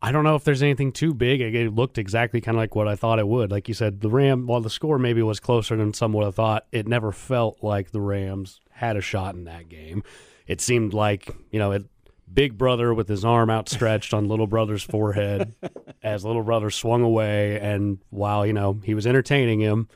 I 0.00 0.12
don't 0.12 0.22
know 0.22 0.36
if 0.36 0.44
there's 0.44 0.62
anything 0.62 0.92
too 0.92 1.12
big. 1.12 1.40
It 1.40 1.74
looked 1.74 1.98
exactly 1.98 2.40
kind 2.40 2.56
of 2.56 2.60
like 2.60 2.76
what 2.76 2.86
I 2.86 2.94
thought 2.94 3.18
it 3.18 3.26
would. 3.26 3.50
Like 3.50 3.66
you 3.66 3.74
said, 3.74 4.02
the 4.02 4.08
Ram, 4.08 4.46
while 4.46 4.60
the 4.60 4.70
score 4.70 5.00
maybe 5.00 5.20
was 5.20 5.40
closer 5.40 5.74
than 5.76 5.92
some 5.92 6.12
would 6.12 6.24
have 6.24 6.36
thought, 6.36 6.64
it 6.70 6.86
never 6.86 7.10
felt 7.10 7.58
like 7.60 7.90
the 7.90 8.00
Rams 8.00 8.60
had 8.70 8.96
a 8.96 9.00
shot 9.00 9.34
in 9.34 9.44
that 9.44 9.68
game. 9.68 10.04
It 10.46 10.60
seemed 10.60 10.94
like, 10.94 11.28
you 11.50 11.58
know, 11.58 11.72
it 11.72 11.84
big 12.32 12.56
brother 12.56 12.94
with 12.94 13.08
his 13.08 13.24
arm 13.24 13.50
outstretched 13.50 14.14
on 14.14 14.28
little 14.28 14.46
brother's 14.46 14.84
forehead 14.84 15.56
as 16.04 16.24
little 16.24 16.42
brother 16.44 16.70
swung 16.70 17.02
away 17.02 17.58
and 17.58 17.98
while 18.10 18.46
you 18.46 18.52
know 18.52 18.80
he 18.82 18.94
was 18.94 19.06
entertaining 19.06 19.60
him 19.60 19.88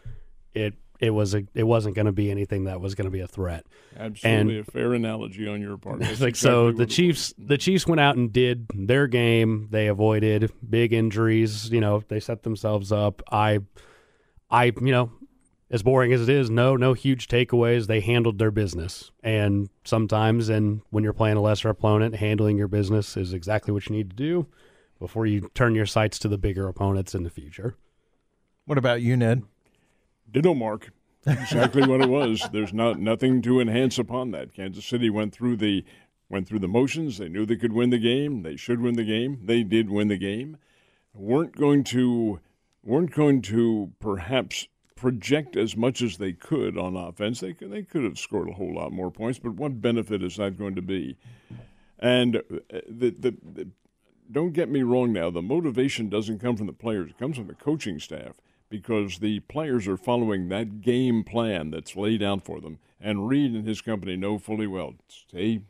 it 0.54 0.74
it 1.00 1.10
was 1.10 1.34
a 1.34 1.44
it 1.54 1.64
wasn't 1.64 1.94
going 1.94 2.06
to 2.06 2.12
be 2.12 2.30
anything 2.30 2.64
that 2.64 2.80
was 2.80 2.94
going 2.94 3.04
to 3.04 3.10
be 3.10 3.20
a 3.20 3.26
threat 3.26 3.64
absolutely 3.96 4.58
and, 4.58 4.68
a 4.68 4.70
fair 4.70 4.94
analogy 4.94 5.46
on 5.46 5.60
your 5.60 5.76
part 5.76 6.00
That's 6.00 6.20
like 6.20 6.30
exactly 6.30 6.72
so 6.72 6.72
the 6.72 6.86
chiefs 6.86 7.34
the 7.38 7.58
chiefs 7.58 7.86
went 7.86 8.00
out 8.00 8.16
and 8.16 8.32
did 8.32 8.66
their 8.74 9.06
game 9.06 9.68
they 9.70 9.86
avoided 9.86 10.52
big 10.68 10.92
injuries 10.92 11.70
you 11.70 11.80
know 11.80 12.02
they 12.08 12.20
set 12.20 12.42
themselves 12.42 12.92
up 12.92 13.22
i 13.30 13.60
i 14.50 14.64
you 14.64 14.92
know 14.92 15.10
as 15.70 15.82
boring 15.82 16.12
as 16.12 16.22
it 16.22 16.28
is, 16.30 16.48
no, 16.48 16.76
no 16.76 16.94
huge 16.94 17.28
takeaways. 17.28 17.86
They 17.86 18.00
handled 18.00 18.38
their 18.38 18.50
business. 18.50 19.10
And 19.22 19.68
sometimes, 19.84 20.48
and 20.48 20.80
when 20.90 21.04
you're 21.04 21.12
playing 21.12 21.36
a 21.36 21.42
lesser 21.42 21.68
opponent, 21.68 22.16
handling 22.16 22.56
your 22.56 22.68
business 22.68 23.16
is 23.16 23.34
exactly 23.34 23.72
what 23.72 23.86
you 23.88 23.94
need 23.94 24.10
to 24.10 24.16
do 24.16 24.46
before 24.98 25.26
you 25.26 25.50
turn 25.54 25.74
your 25.74 25.86
sights 25.86 26.18
to 26.20 26.28
the 26.28 26.38
bigger 26.38 26.68
opponents 26.68 27.14
in 27.14 27.22
the 27.22 27.30
future. 27.30 27.76
What 28.64 28.78
about 28.78 29.02
you, 29.02 29.16
Ned? 29.16 29.42
Ditto, 30.30 30.54
Mark. 30.54 30.90
Exactly 31.26 31.86
what 31.86 32.00
it 32.00 32.08
was. 32.08 32.48
There's 32.52 32.72
not 32.72 32.98
nothing 32.98 33.42
to 33.42 33.60
enhance 33.60 33.98
upon 33.98 34.30
that. 34.30 34.54
Kansas 34.54 34.86
City 34.86 35.10
went 35.10 35.34
through 35.34 35.56
the 35.56 35.84
went 36.28 36.46
through 36.46 36.60
the 36.60 36.69
motions. 36.69 37.19
They 37.19 37.28
knew 37.28 37.46
they 37.46 37.56
could 37.56 37.72
win 37.72 37.90
the 37.90 37.98
game. 37.98 38.42
They 38.42 38.56
should 38.56 38.80
win 38.80 38.96
the 38.96 39.04
game. 39.04 39.40
They 39.44 39.62
did 39.62 39.90
win 39.90 40.08
the 40.08 40.19
game. 40.19 40.58
weren't 41.14 41.56
going 41.56 41.84
to 41.84 42.40
weren't 42.82 43.12
going 43.12 43.42
to 43.42 43.92
perhaps 44.00 44.69
project 44.94 45.56
as 45.56 45.76
much 45.76 46.02
as 46.02 46.16
they 46.16 46.32
could 46.32 46.76
on 46.76 46.96
offense. 46.96 47.40
They 47.40 47.52
could, 47.52 47.70
they 47.70 47.82
could 47.82 48.04
have 48.04 48.19
scored 48.19 48.48
a 48.48 48.54
whole 48.54 48.75
lot 48.75 48.92
more 48.92 49.10
points, 49.10 49.38
but 49.38 49.54
what 49.54 49.80
benefit 49.80 50.22
is 50.22 50.36
that 50.36 50.58
going 50.58 50.75
to 50.75 50.82
be? 50.82 51.16
And 51.98 52.36
uh, 52.36 52.40
the, 52.88 53.10
the, 53.10 53.36
the, 53.42 53.69
don't 54.30 54.52
get 54.52 54.69
me 54.69 54.82
wrong 54.82 55.12
now, 55.12 55.30
the 55.30 55.42
motivation 55.42 56.08
doesn't 56.08 56.40
come 56.40 56.56
from 56.56 56.66
the 56.66 56.72
players, 56.72 57.10
it 57.10 57.19
comes 57.19 57.36
from 57.36 57.46
the 57.46 57.54
coaching 57.54 58.00
staff 58.00 58.34
because 58.68 59.18
the 59.18 59.40
players 59.40 59.88
are 59.88 59.96
following 59.96 60.48
that 60.48 60.80
game 60.80 61.24
plan 61.24 61.70
that's 61.70 61.96
laid 61.96 62.22
out 62.22 62.44
for 62.44 62.60
them. 62.60 62.78
And 63.00 63.28
Reid 63.28 63.52
and 63.52 63.66
his 63.66 63.80
company 63.80 64.16
know 64.16 64.38
fully 64.38 64.66
well 64.66 64.94
stay, 65.08 65.62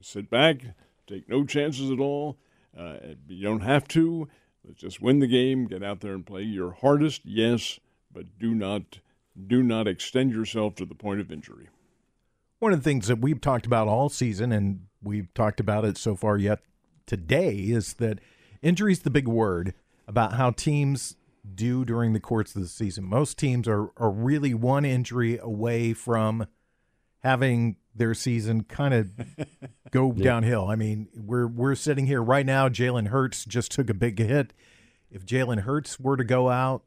sit 0.00 0.30
back, 0.30 0.58
take 1.06 1.28
no 1.28 1.44
chances 1.44 1.90
at 1.90 2.00
all. 2.00 2.38
Uh, 2.78 2.96
you 3.28 3.42
don't 3.42 3.60
have 3.60 3.88
to. 3.88 4.28
Let's 4.64 4.80
just 4.80 5.00
win 5.00 5.20
the 5.20 5.26
game, 5.26 5.66
get 5.66 5.82
out 5.82 6.00
there 6.00 6.14
and 6.14 6.26
play 6.26 6.42
your 6.42 6.72
hardest, 6.72 7.22
yes, 7.24 7.78
but 8.12 8.38
do 8.38 8.54
not 8.54 8.98
do 9.46 9.62
not 9.62 9.86
extend 9.86 10.32
yourself 10.32 10.74
to 10.76 10.86
the 10.86 10.94
point 10.94 11.20
of 11.20 11.30
injury. 11.30 11.68
One 12.58 12.72
of 12.72 12.82
the 12.82 12.84
things 12.84 13.08
that 13.08 13.18
we've 13.18 13.40
talked 13.40 13.66
about 13.66 13.86
all 13.86 14.08
season, 14.08 14.50
and 14.50 14.86
we've 15.02 15.32
talked 15.34 15.60
about 15.60 15.84
it 15.84 15.98
so 15.98 16.16
far 16.16 16.38
yet 16.38 16.60
today, 17.04 17.54
is 17.54 17.94
that 17.94 18.18
injury 18.62 18.92
is 18.92 19.00
the 19.00 19.10
big 19.10 19.28
word 19.28 19.74
about 20.08 20.34
how 20.34 20.50
teams 20.50 21.16
do 21.54 21.84
during 21.84 22.12
the 22.12 22.20
course 22.20 22.54
of 22.54 22.62
the 22.62 22.68
season. 22.68 23.04
Most 23.04 23.38
teams 23.38 23.68
are, 23.68 23.90
are 23.96 24.10
really 24.10 24.54
one 24.54 24.84
injury 24.84 25.38
away 25.38 25.92
from 25.92 26.46
having 27.22 27.76
their 27.94 28.14
season 28.14 28.62
kind 28.62 28.94
of 28.94 29.10
go 29.90 30.12
yeah. 30.14 30.24
downhill. 30.24 30.68
I 30.68 30.76
mean, 30.76 31.08
we're 31.14 31.46
we're 31.46 31.74
sitting 31.74 32.06
here 32.06 32.22
right 32.22 32.46
now. 32.46 32.68
Jalen 32.68 33.08
Hurts 33.08 33.44
just 33.44 33.72
took 33.72 33.90
a 33.90 33.94
big 33.94 34.18
hit. 34.18 34.52
If 35.10 35.24
Jalen 35.24 35.60
Hurts 35.60 35.98
were 35.98 36.16
to 36.16 36.24
go 36.24 36.50
out, 36.50 36.82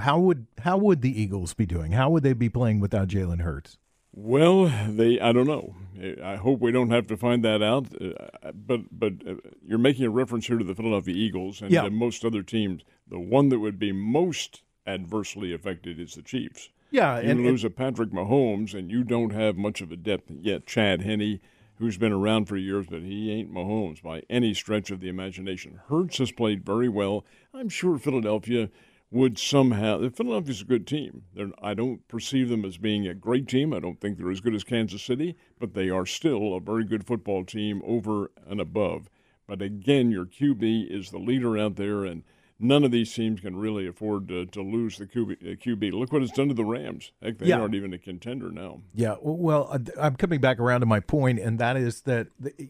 how 0.00 0.18
would 0.18 0.46
how 0.62 0.76
would 0.78 1.02
the 1.02 1.20
Eagles 1.20 1.54
be 1.54 1.66
doing? 1.66 1.92
How 1.92 2.10
would 2.10 2.22
they 2.22 2.32
be 2.32 2.48
playing 2.48 2.80
without 2.80 3.08
Jalen 3.08 3.40
Hurts? 3.40 3.78
Well, 4.12 4.72
they 4.88 5.20
I 5.20 5.32
don't 5.32 5.46
know. 5.46 5.76
I 6.24 6.36
hope 6.36 6.60
we 6.60 6.72
don't 6.72 6.90
have 6.90 7.06
to 7.08 7.16
find 7.16 7.44
that 7.44 7.62
out. 7.62 7.88
Uh, 8.00 8.52
but 8.52 8.80
but 8.90 9.12
uh, 9.26 9.34
you're 9.64 9.78
making 9.78 10.04
a 10.04 10.10
reference 10.10 10.46
here 10.46 10.58
to 10.58 10.64
the 10.64 10.74
Philadelphia 10.74 11.14
Eagles 11.14 11.60
and 11.60 11.70
yeah. 11.70 11.88
most 11.88 12.24
other 12.24 12.42
teams. 12.42 12.82
The 13.06 13.20
one 13.20 13.48
that 13.50 13.60
would 13.60 13.78
be 13.78 13.92
most 13.92 14.62
adversely 14.86 15.52
affected 15.52 16.00
is 16.00 16.14
the 16.14 16.22
Chiefs. 16.22 16.70
Yeah, 16.90 17.20
you 17.20 17.30
and, 17.30 17.44
lose 17.44 17.62
and, 17.62 17.72
a 17.72 17.74
Patrick 17.74 18.10
Mahomes, 18.10 18.74
and 18.74 18.90
you 18.90 19.04
don't 19.04 19.32
have 19.32 19.56
much 19.56 19.80
of 19.80 19.92
a 19.92 19.96
depth 19.96 20.30
yet. 20.30 20.66
Chad 20.66 21.02
Henne, 21.02 21.40
who's 21.76 21.98
been 21.98 22.12
around 22.12 22.46
for 22.46 22.56
years, 22.56 22.86
but 22.90 23.02
he 23.02 23.30
ain't 23.30 23.52
Mahomes 23.52 24.02
by 24.02 24.22
any 24.28 24.54
stretch 24.54 24.90
of 24.90 25.00
the 25.00 25.08
imagination. 25.08 25.80
Hurts 25.88 26.18
has 26.18 26.32
played 26.32 26.64
very 26.64 26.88
well. 26.88 27.24
I'm 27.54 27.68
sure 27.68 27.96
Philadelphia 27.96 28.70
would 29.10 29.38
somehow. 29.38 30.08
Philadelphia's 30.10 30.60
a 30.60 30.64
good 30.64 30.86
team. 30.86 31.22
They're, 31.34 31.50
I 31.60 31.74
don't 31.74 32.06
perceive 32.08 32.48
them 32.48 32.64
as 32.64 32.78
being 32.78 33.06
a 33.06 33.14
great 33.14 33.48
team. 33.48 33.72
I 33.72 33.80
don't 33.80 34.00
think 34.00 34.18
they're 34.18 34.30
as 34.30 34.40
good 34.40 34.54
as 34.54 34.64
Kansas 34.64 35.02
City, 35.02 35.36
but 35.58 35.74
they 35.74 35.90
are 35.90 36.06
still 36.06 36.54
a 36.54 36.60
very 36.60 36.84
good 36.84 37.06
football 37.06 37.44
team 37.44 37.82
over 37.84 38.30
and 38.46 38.60
above. 38.60 39.08
But 39.48 39.62
again, 39.62 40.12
your 40.12 40.26
QB 40.26 40.90
is 40.90 41.10
the 41.10 41.18
leader 41.18 41.58
out 41.58 41.74
there, 41.74 42.04
and 42.04 42.22
none 42.60 42.84
of 42.84 42.92
these 42.92 43.12
teams 43.12 43.40
can 43.40 43.56
really 43.56 43.88
afford 43.88 44.28
to, 44.28 44.46
to 44.46 44.62
lose 44.62 44.98
the 44.98 45.06
QB, 45.06 45.60
QB. 45.60 45.92
Look 45.92 46.12
what 46.12 46.22
it's 46.22 46.30
done 46.30 46.46
to 46.46 46.54
the 46.54 46.64
Rams. 46.64 47.10
Heck, 47.20 47.38
they 47.38 47.46
yeah. 47.46 47.58
aren't 47.58 47.74
even 47.74 47.92
a 47.92 47.98
contender 47.98 48.52
now. 48.52 48.82
Yeah, 48.94 49.16
well, 49.20 49.68
uh, 49.72 49.78
I'm 49.98 50.14
coming 50.14 50.40
back 50.40 50.60
around 50.60 50.80
to 50.80 50.86
my 50.86 51.00
point, 51.00 51.40
and 51.40 51.58
that 51.58 51.76
is 51.76 52.02
that, 52.02 52.28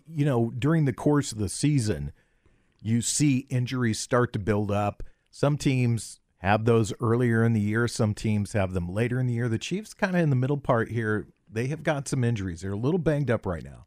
you 0.09 0.25
know, 0.25 0.53
during 0.59 0.87
the 0.87 0.95
course 0.95 1.33
of 1.33 1.39
the 1.39 1.51
season, 1.51 2.13
you 2.81 3.03
see 3.03 3.47
injuries 3.51 3.99
start 3.99 4.33
to 4.33 4.39
build 4.39 4.71
up. 4.71 5.03
Some 5.31 5.59
teams 5.59 6.20
have 6.41 6.65
those 6.65 6.93
earlier 7.01 7.45
in 7.45 7.53
the 7.53 7.61
year. 7.61 7.87
Some 7.87 8.15
teams 8.15 8.53
have 8.55 8.73
them 8.73 8.89
later 8.89 9.21
in 9.21 9.27
the 9.27 9.35
year. 9.35 9.49
The 9.49 9.59
Chiefs 9.59 9.95
kind 9.95 10.17
of 10.17 10.23
in 10.23 10.31
the 10.31 10.37
middle 10.37 10.57
part 10.59 10.91
here. 10.91 11.29
They 11.51 11.67
have 11.69 11.83
got 11.83 12.09
some 12.09 12.25
injuries. 12.25 12.61
They're 12.63 12.73
a 12.73 12.77
little 12.77 12.99
banged 12.99 13.31
up 13.31 13.45
right 13.47 13.65
now. 13.65 13.87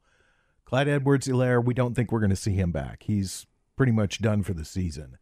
Clyde 0.65 0.87
Edwards 0.87 1.27
Helaire, 1.27 1.63
we 1.63 1.73
don't 1.73 1.93
think 1.93 2.11
we're 2.11 2.19
going 2.19 2.29
to 2.29 2.35
see 2.35 2.53
him 2.53 2.71
back. 2.71 3.03
He's 3.03 3.45
pretty 3.75 3.91
much 3.91 4.21
done 4.21 4.43
for 4.43 4.53
the 4.53 4.65
season. 4.65 5.17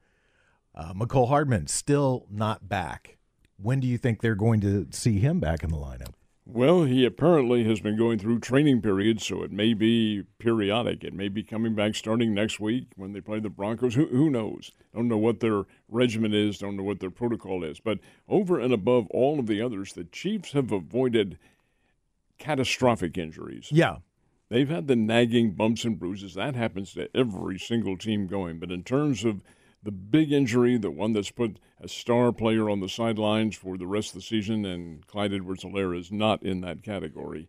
Uh, 0.76 0.94
Mecole 0.94 1.28
Hardman 1.28 1.68
still 1.68 2.26
not 2.30 2.68
back. 2.68 3.18
When 3.58 3.80
do 3.80 3.88
you 3.88 3.98
think 3.98 4.22
they're 4.22 4.36
going 4.36 4.62
to 4.62 4.88
see 4.92 5.20
him 5.20 5.40
back 5.40 5.64
in 5.64 5.70
the 5.70 5.78
lineup? 5.78 6.14
Well, 6.46 6.84
he 6.84 7.06
apparently 7.06 7.64
has 7.66 7.82
been 7.82 7.98
going 7.98 8.18
through 8.18 8.40
training 8.40 8.82
periods, 8.82 9.26
so 9.26 9.44
it 9.44 9.52
may 9.52 9.74
be 9.74 10.24
periodic. 10.40 11.04
It 11.04 11.14
may 11.14 11.30
be 11.30 11.44
coming 11.44 11.76
back 11.76 11.96
starting 11.96 12.34
next 12.34 12.60
week 12.60 12.88
when 12.96 13.14
they 13.14 13.22
play 13.22 13.40
the 13.40 13.50
Broncos. 13.50 13.94
Who, 13.94 14.08
who 14.08 14.30
knows? 14.30 14.72
Don't 14.94 15.08
know 15.08 15.18
what 15.18 15.40
their 15.40 15.64
regimen 15.88 16.34
is, 16.34 16.58
don't 16.58 16.76
know 16.76 16.84
what 16.84 17.00
their 17.00 17.12
protocol 17.12 17.64
is. 17.64 17.80
But 17.80 18.00
over 18.28 18.60
and 18.60 18.74
above 18.74 19.08
all 19.12 19.40
of 19.40 19.48
the 19.48 19.62
others, 19.62 19.94
the 19.94 20.04
Chiefs 20.06 20.52
have 20.54 20.72
avoided 20.72 21.38
catastrophic 22.40 23.18
injuries. 23.18 23.68
Yeah. 23.72 23.98
They've 24.50 24.68
had 24.68 24.88
the 24.88 24.98
nagging 24.98 25.52
bumps 25.52 25.86
and 25.86 25.98
bruises. 25.98 26.34
That 26.34 26.56
happens 26.56 26.94
to 26.96 27.16
every 27.16 27.60
single 27.60 27.98
team 27.98 28.28
going. 28.28 28.60
But 28.60 28.72
in 28.72 28.84
terms 28.84 29.24
of 29.24 29.42
the 29.84 29.92
big 29.92 30.32
injury, 30.32 30.78
the 30.78 30.92
one 30.92 31.14
that's 31.14 31.32
put 31.32 31.58
a 31.80 31.88
star 31.88 32.32
player 32.32 32.70
on 32.70 32.80
the 32.80 32.90
sidelines 32.90 33.56
for 33.56 33.78
the 33.78 33.88
rest 33.88 34.10
of 34.10 34.16
the 34.16 34.22
season, 34.22 34.66
and 34.66 35.06
Clyde 35.08 35.34
Edwards 35.34 35.64
Helaire 35.64 35.98
is 35.98 36.12
not 36.12 36.44
in 36.44 36.62
that 36.62 36.84
category, 36.84 37.48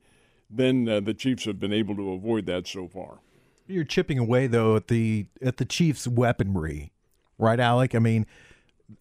then 0.48 0.88
uh, 0.88 1.00
the 1.00 1.14
Chiefs 1.14 1.44
have 1.44 1.60
been 1.60 1.72
able 1.72 1.96
to 1.96 2.12
avoid 2.12 2.46
that 2.46 2.66
so 2.66 2.88
far. 2.88 3.18
You're 3.66 3.84
chipping 3.84 4.18
away 4.18 4.46
though 4.46 4.76
at 4.76 4.88
the 4.88 5.26
at 5.40 5.58
the 5.58 5.64
Chiefs' 5.64 6.08
weaponry, 6.08 6.92
right, 7.38 7.60
Alec? 7.60 7.94
I 7.94 8.00
mean, 8.00 8.26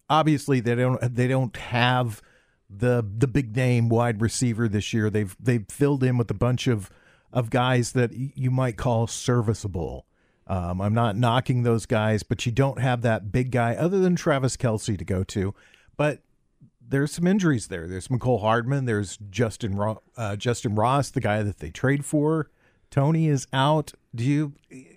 obviously 0.08 0.60
they 0.60 0.74
don't 0.74 1.14
they 1.14 1.28
don't 1.28 1.56
have 1.56 2.22
the 2.70 3.04
the 3.18 3.26
big 3.26 3.54
name 3.56 3.88
wide 3.88 4.20
receiver 4.20 4.68
this 4.68 4.92
year. 4.92 5.10
They've 5.10 5.36
they've 5.40 5.66
filled 5.68 6.02
in 6.04 6.16
with 6.16 6.30
a 6.30 6.34
bunch 6.34 6.66
of 6.66 6.90
of 7.32 7.50
guys 7.50 7.92
that 7.92 8.12
you 8.12 8.50
might 8.50 8.76
call 8.76 9.06
serviceable. 9.06 10.06
Um, 10.46 10.80
I'm 10.80 10.94
not 10.94 11.16
knocking 11.16 11.62
those 11.62 11.86
guys, 11.86 12.22
but 12.22 12.44
you 12.44 12.52
don't 12.52 12.80
have 12.80 13.02
that 13.02 13.30
big 13.30 13.50
guy 13.50 13.74
other 13.74 13.98
than 14.00 14.16
Travis 14.16 14.56
Kelce 14.56 14.98
to 14.98 15.04
go 15.04 15.22
to. 15.24 15.54
But 15.96 16.20
there's 16.86 17.12
some 17.12 17.26
injuries 17.26 17.68
there. 17.68 17.86
There's 17.86 18.08
Mecole 18.08 18.40
Hardman. 18.40 18.84
There's 18.84 19.18
Justin 19.30 19.76
Ro- 19.76 20.02
uh, 20.16 20.36
Justyn 20.36 20.76
Ross, 20.76 21.10
the 21.10 21.20
guy 21.20 21.42
that 21.42 21.58
they 21.58 21.70
trade 21.70 22.04
for. 22.04 22.50
Toney 22.90 23.28
is 23.28 23.46
out. 23.52 23.92
Do 24.14 24.24
you? 24.24 24.52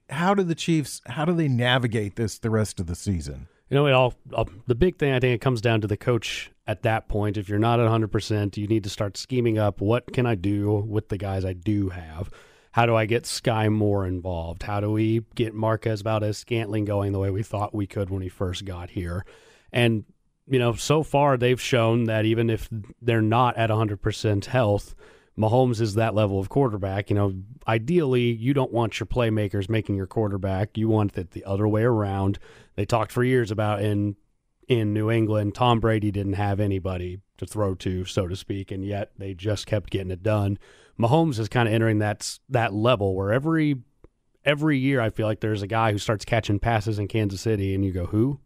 How 0.09 0.33
do 0.33 0.43
the 0.43 0.55
Chiefs? 0.55 1.01
How 1.05 1.25
do 1.25 1.33
they 1.33 1.47
navigate 1.47 2.15
this 2.15 2.37
the 2.37 2.49
rest 2.49 2.79
of 2.79 2.87
the 2.87 2.95
season? 2.95 3.47
You 3.69 3.75
know, 3.75 3.87
it 3.87 3.93
all, 3.93 4.13
all 4.33 4.49
the 4.67 4.75
big 4.75 4.97
thing 4.97 5.13
I 5.13 5.19
think 5.19 5.33
it 5.33 5.41
comes 5.41 5.61
down 5.61 5.81
to 5.81 5.87
the 5.87 5.97
coach 5.97 6.51
at 6.67 6.83
that 6.83 7.07
point. 7.07 7.37
If 7.37 7.49
you're 7.49 7.57
not 7.57 7.79
at 7.79 7.89
100%, 7.89 8.57
you 8.57 8.67
need 8.67 8.83
to 8.83 8.89
start 8.89 9.17
scheming 9.17 9.57
up 9.57 9.81
what 9.81 10.13
can 10.13 10.25
I 10.25 10.35
do 10.35 10.71
with 10.87 11.09
the 11.09 11.17
guys 11.17 11.45
I 11.45 11.53
do 11.53 11.89
have 11.89 12.29
how 12.75 12.85
do 12.85 12.93
I 12.93 13.05
get 13.05 13.23
Skyy 13.23 13.71
Moore 13.71 14.05
involved? 14.05 14.63
How 14.63 14.81
do 14.81 14.91
we 14.91 15.21
get 15.33 15.53
Marquez 15.53 16.01
Valdes 16.01 16.37
Scantling 16.37 16.83
going 16.83 17.13
the 17.13 17.19
way 17.19 17.29
we 17.29 17.41
thought 17.41 17.73
we 17.73 17.87
could 17.87 18.09
when 18.09 18.21
he 18.21 18.27
first 18.27 18.65
got 18.65 18.89
here? 18.89 19.25
And, 19.71 20.03
you 20.45 20.59
know, 20.59 20.73
so 20.73 21.01
far 21.01 21.37
they've 21.37 21.61
shown 21.61 22.03
that 22.03 22.25
even 22.25 22.49
if 22.49 22.67
they're 23.01 23.21
not 23.21 23.55
at 23.55 23.69
100% 23.69 24.45
health, 24.47 24.93
Mahomes 25.39 25.79
is 25.79 25.93
that 25.93 26.15
level 26.15 26.37
of 26.37 26.49
quarterback. 26.49 27.09
You 27.09 27.15
know, 27.15 27.33
ideally, 27.65 28.33
you 28.33 28.53
don't 28.53 28.73
want 28.73 28.99
your 28.99 29.07
playmakers 29.07 29.69
making 29.69 29.95
your 29.95 30.05
quarterback. 30.05 30.77
You 30.77 30.89
want 30.89 31.17
it 31.17 31.31
the 31.31 31.45
other 31.45 31.69
way 31.69 31.83
around. 31.83 32.39
They 32.75 32.85
talked 32.85 33.13
for 33.13 33.23
years 33.23 33.51
about 33.51 33.83
in 33.83 34.17
in 34.67 34.93
New 34.93 35.11
England, 35.11 35.55
Tom 35.55 35.79
Brady 35.79 36.11
didn't 36.11 36.33
have 36.33 36.59
anybody 36.59 37.19
to 37.37 37.45
throw 37.45 37.75
to, 37.75 38.05
so 38.05 38.27
to 38.27 38.35
speak, 38.35 38.71
and 38.71 38.83
yet 38.83 39.11
they 39.17 39.33
just 39.33 39.67
kept 39.67 39.91
getting 39.91 40.11
it 40.11 40.23
done. 40.23 40.57
Mahomes 40.99 41.39
is 41.39 41.49
kind 41.49 41.67
of 41.67 41.73
entering 41.73 41.99
that 41.99 42.39
that 42.49 42.73
level 42.73 43.15
where 43.15 43.31
every 43.31 43.77
every 44.45 44.77
year 44.77 45.01
I 45.01 45.09
feel 45.09 45.27
like 45.27 45.41
there's 45.41 45.61
a 45.61 45.67
guy 45.67 45.91
who 45.91 45.97
starts 45.97 46.25
catching 46.25 46.59
passes 46.59 46.99
in 46.99 47.07
Kansas 47.07 47.41
City, 47.41 47.73
and 47.75 47.83
you 47.83 47.91
go, 47.91 48.05
who? 48.05 48.39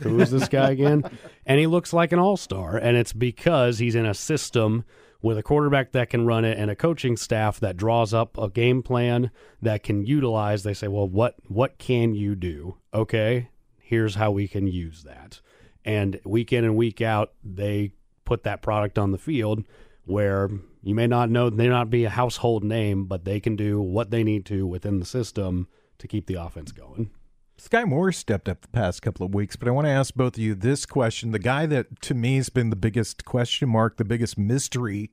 who 0.00 0.20
is 0.20 0.30
this 0.30 0.48
guy 0.48 0.70
again? 0.70 1.04
And 1.48 1.60
he 1.60 1.68
looks 1.68 1.92
like 1.92 2.10
an 2.10 2.18
all 2.18 2.36
star, 2.36 2.76
and 2.76 2.96
it's 2.96 3.12
because 3.12 3.78
he's 3.78 3.94
in 3.94 4.04
a 4.04 4.14
system 4.14 4.84
with 5.22 5.38
a 5.38 5.44
quarterback 5.44 5.92
that 5.92 6.10
can 6.10 6.26
run 6.26 6.44
it 6.44 6.58
and 6.58 6.72
a 6.72 6.76
coaching 6.76 7.16
staff 7.16 7.60
that 7.60 7.76
draws 7.76 8.12
up 8.12 8.36
a 8.36 8.50
game 8.50 8.82
plan 8.82 9.30
that 9.62 9.84
can 9.84 10.04
utilize. 10.04 10.64
They 10.64 10.74
say, 10.74 10.88
well, 10.88 11.08
what 11.08 11.36
what 11.46 11.78
can 11.78 12.14
you 12.14 12.34
do? 12.34 12.78
Okay, 12.92 13.50
here's 13.78 14.16
how 14.16 14.32
we 14.32 14.48
can 14.48 14.66
use 14.66 15.04
that. 15.04 15.40
And 15.84 16.20
week 16.24 16.52
in 16.52 16.64
and 16.64 16.74
week 16.74 17.00
out, 17.00 17.32
they 17.44 17.92
put 18.24 18.42
that 18.42 18.60
product 18.60 18.98
on 18.98 19.12
the 19.12 19.18
field 19.18 19.64
where 20.04 20.50
you 20.86 20.94
may 20.94 21.08
not 21.08 21.30
know, 21.30 21.50
they 21.50 21.56
may 21.56 21.68
not 21.68 21.90
be 21.90 22.04
a 22.04 22.10
household 22.10 22.62
name, 22.62 23.06
but 23.06 23.24
they 23.24 23.40
can 23.40 23.56
do 23.56 23.80
what 23.80 24.12
they 24.12 24.22
need 24.22 24.46
to 24.46 24.64
within 24.64 25.00
the 25.00 25.04
system 25.04 25.66
to 25.98 26.06
keep 26.06 26.26
the 26.26 26.34
offense 26.34 26.70
going. 26.70 27.10
Skyy 27.58 27.88
Moore 27.88 28.12
stepped 28.12 28.48
up 28.48 28.60
the 28.60 28.68
past 28.68 29.02
couple 29.02 29.26
of 29.26 29.34
weeks, 29.34 29.56
but 29.56 29.66
I 29.66 29.72
want 29.72 29.86
to 29.86 29.90
ask 29.90 30.14
both 30.14 30.36
of 30.36 30.42
you 30.42 30.54
this 30.54 30.86
question. 30.86 31.32
The 31.32 31.40
guy 31.40 31.66
that 31.66 32.00
to 32.02 32.14
me 32.14 32.36
has 32.36 32.50
been 32.50 32.70
the 32.70 32.76
biggest 32.76 33.24
question 33.24 33.68
mark, 33.68 33.96
the 33.96 34.04
biggest 34.04 34.38
mystery 34.38 35.10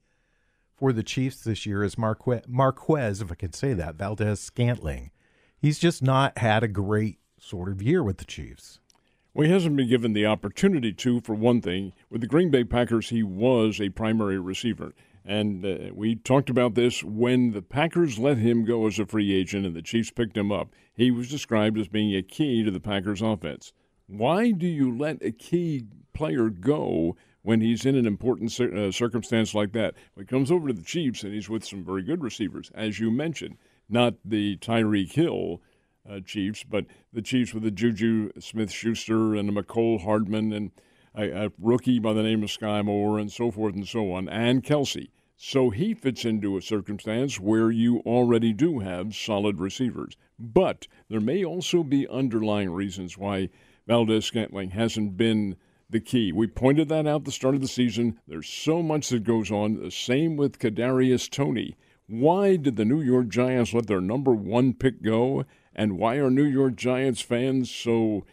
for 0.76 0.94
the 0.94 1.02
Chiefs 1.02 1.44
this 1.44 1.66
year 1.66 1.84
is 1.84 1.98
Marquez, 1.98 2.44
Marquez 2.48 3.20
if 3.20 3.32
I 3.32 3.36
can 3.36 3.54
say 3.54 3.74
that, 3.74 3.96
Valdes 3.96 4.42
Scantling. 4.42 5.10
He's 5.58 5.80
just 5.80 6.04
not 6.04 6.38
had 6.38 6.62
a 6.62 6.68
great 6.68 7.18
sort 7.40 7.70
of 7.70 7.82
year 7.82 8.04
with 8.04 8.18
the 8.18 8.26
Chiefs. 8.26 8.80
Well, 9.34 9.48
he 9.48 9.52
hasn't 9.52 9.76
been 9.76 9.90
given 9.90 10.14
the 10.14 10.28
opportunity 10.28 10.94
to, 10.94 11.20
for 11.22 11.34
one 11.34 11.62
thing. 11.62 11.94
With 12.12 12.22
the 12.22 12.28
Green 12.28 12.52
Bay 12.52 12.64
Packers, 12.64 13.10
he 13.10 13.24
was 13.24 13.82
a 13.82 13.90
primary 13.90 14.38
receiver. 14.38 14.94
And 15.26 15.66
uh, 15.66 15.94
we 15.94 16.16
talked 16.16 16.50
about 16.50 16.76
this 16.76 17.04
when 17.04 17.52
the 17.52 17.62
Packers 17.62 18.20
let 18.20 18.38
him 18.38 18.66
go 18.66 18.88
as 18.88 19.00
a 19.00 19.06
free 19.06 19.34
agent 19.34 19.66
and 19.66 19.76
the 19.76 19.82
Chiefs 19.82 20.12
picked 20.12 20.38
him 20.38 20.52
up. 20.52 20.74
He 20.94 21.12
was 21.12 21.30
described 21.30 21.78
as 21.80 21.88
being 21.88 22.16
a 22.16 22.22
key 22.22 22.64
to 22.64 22.72
the 22.72 22.80
Packers 22.80 23.22
offense. 23.22 23.72
Why 24.08 24.52
do 24.52 24.68
you 24.68 24.96
let 24.96 25.24
a 25.24 25.32
key 25.32 25.86
player 26.14 26.50
go 26.50 27.16
when 27.42 27.62
he's 27.62 27.86
in 27.86 27.96
an 27.96 28.06
important 28.06 28.52
cir- 28.52 28.76
uh, 28.76 28.92
circumstance 28.92 29.56
like 29.56 29.72
that? 29.72 29.96
When 30.14 30.26
he 30.26 30.30
comes 30.30 30.52
over 30.52 30.68
to 30.68 30.74
the 30.74 30.84
Chiefs 30.84 31.24
and 31.24 31.34
he's 31.34 31.50
with 31.50 31.64
some 31.64 31.86
very 31.86 32.04
good 32.04 32.22
receivers, 32.22 32.70
as 32.76 33.00
you 33.00 33.10
mentioned, 33.10 33.58
not 33.88 34.16
the 34.26 34.58
Tyreek 34.58 35.14
Hill 35.14 35.62
uh, 36.10 36.20
Chiefs, 36.20 36.66
but 36.70 36.86
the 37.14 37.22
Chiefs 37.22 37.54
with 37.54 37.64
the 37.64 37.72
Juju 37.72 38.32
Smith 38.40 38.72
Schuster 38.72 39.36
and 39.36 39.48
the 39.48 39.54
Mecole 39.54 40.04
Hardman 40.04 40.52
and 40.52 40.72
a, 41.16 41.46
a, 41.46 41.52
rookie 41.60 42.00
by 42.00 42.14
the 42.14 42.24
name 42.24 42.44
of 42.44 42.50
Skyy 42.50 42.84
Moore 42.84 43.20
and 43.20 43.32
so 43.32 43.52
forth 43.52 43.76
and 43.76 43.88
so 43.88 44.12
on, 44.12 44.28
and 44.30 44.64
Kelce. 44.64 45.10
So 45.36 45.70
he 45.72 45.94
fits 45.94 46.26
into 46.26 46.58
a 46.58 46.62
circumstance 46.62 47.40
where 47.40 47.70
you 47.70 48.00
already 48.00 48.54
do 48.54 48.80
have 48.80 49.16
solid 49.16 49.60
receivers. 49.60 50.16
But 50.40 50.88
there 51.10 51.20
may 51.20 51.44
also 51.44 51.84
be 51.84 52.08
underlying 52.08 52.72
reasons 52.72 53.18
why 53.18 53.50
Valdes 53.88 54.26
Scantling 54.26 54.72
hasn't 54.72 55.18
been 55.18 55.58
the 55.90 56.00
key. 56.00 56.32
We 56.32 56.48
pointed 56.48 56.90
that 56.90 57.08
out 57.08 57.22
at 57.22 57.26
the 57.26 57.32
start 57.32 57.56
of 57.56 57.62
the 57.62 57.68
season. 57.68 58.20
There's 58.28 58.50
so 58.50 58.82
much 58.82 59.10
that 59.10 59.24
goes 59.24 59.52
on. 59.52 59.76
The 59.76 59.92
same 59.92 60.38
with 60.38 60.60
Kadarius 60.60 61.30
Toney. 61.30 61.76
Why 62.08 62.56
did 62.56 62.76
the 62.76 62.86
New 62.86 63.02
York 63.02 63.28
Giants 63.30 63.74
let 63.74 63.88
their 63.88 64.02
number 64.02 64.34
one 64.34 64.74
pick 64.74 65.02
go? 65.02 65.46
And 65.76 65.98
why 65.98 66.16
are 66.16 66.30
New 66.30 66.44
York 66.44 66.76
Giants 66.76 67.22
fans 67.22 67.72
so 67.72 68.26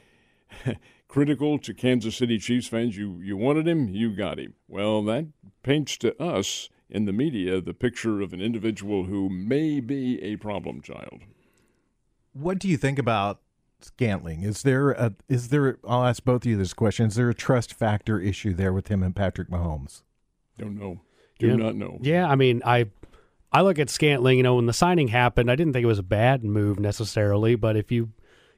critical 1.11 1.59
to 1.59 1.75
Kansas 1.75 2.17
City 2.17 2.39
Chiefs 2.39 2.69
fans. 2.69 2.97
You 2.97 3.21
you 3.21 3.37
wanted 3.37 3.67
him, 3.67 3.89
you 3.89 4.15
got 4.15 4.39
him. 4.39 4.55
Well, 4.69 5.03
that 5.05 5.27
paints 5.63 5.97
to 5.99 6.21
us 6.23 6.69
in 6.89 7.05
the 7.05 7.13
media 7.13 7.61
the 7.61 7.75
picture 7.75 8.21
of 8.21 8.33
an 8.33 8.41
individual 8.41 9.05
who 9.05 9.29
may 9.29 9.81
be 9.81 10.23
a 10.23 10.37
problem 10.37 10.81
child. 10.81 11.23
What 12.33 12.59
do 12.59 12.69
you 12.69 12.77
think 12.77 12.99
about 12.99 13.41
Scantling? 13.81 14.43
Is 14.43 14.63
there 14.63 14.93
a 14.93 15.15
is 15.29 15.49
there 15.49 15.79
I'll 15.87 16.05
ask 16.05 16.25
both 16.25 16.45
of 16.45 16.51
you 16.51 16.57
this 16.57 16.73
question. 16.73 17.07
Is 17.07 17.17
there 17.17 17.29
a 17.29 17.35
trust 17.35 17.75
factor 17.75 18.21
issue 18.21 18.55
there 18.55 18.73
with 18.73 18.89
him 18.89 19.03
and 19.03 19.15
Patrick 19.15 19.51
Mahomes? 19.51 20.03
Don't 20.59 20.79
know. 20.79 21.01
Do 21.39 21.49
yeah. 21.49 21.57
not 21.57 21.75
know. 21.75 21.99
Yeah, 22.01 22.29
I 22.29 22.37
mean, 22.37 22.63
I 22.65 22.87
I 23.51 23.63
look 23.63 23.81
at 23.81 23.91
Scantling, 23.91 24.37
you 24.37 24.45
know, 24.45 24.55
when 24.55 24.67
the 24.67 24.73
signing 24.73 25.09
happened, 25.09 25.51
I 25.51 25.57
didn't 25.57 25.73
think 25.73 25.83
it 25.83 25.89
was 25.89 25.99
a 25.99 26.05
bad 26.05 26.45
move 26.45 26.79
necessarily, 26.79 27.57
but 27.57 27.77
if 27.77 27.91
you 27.91 28.11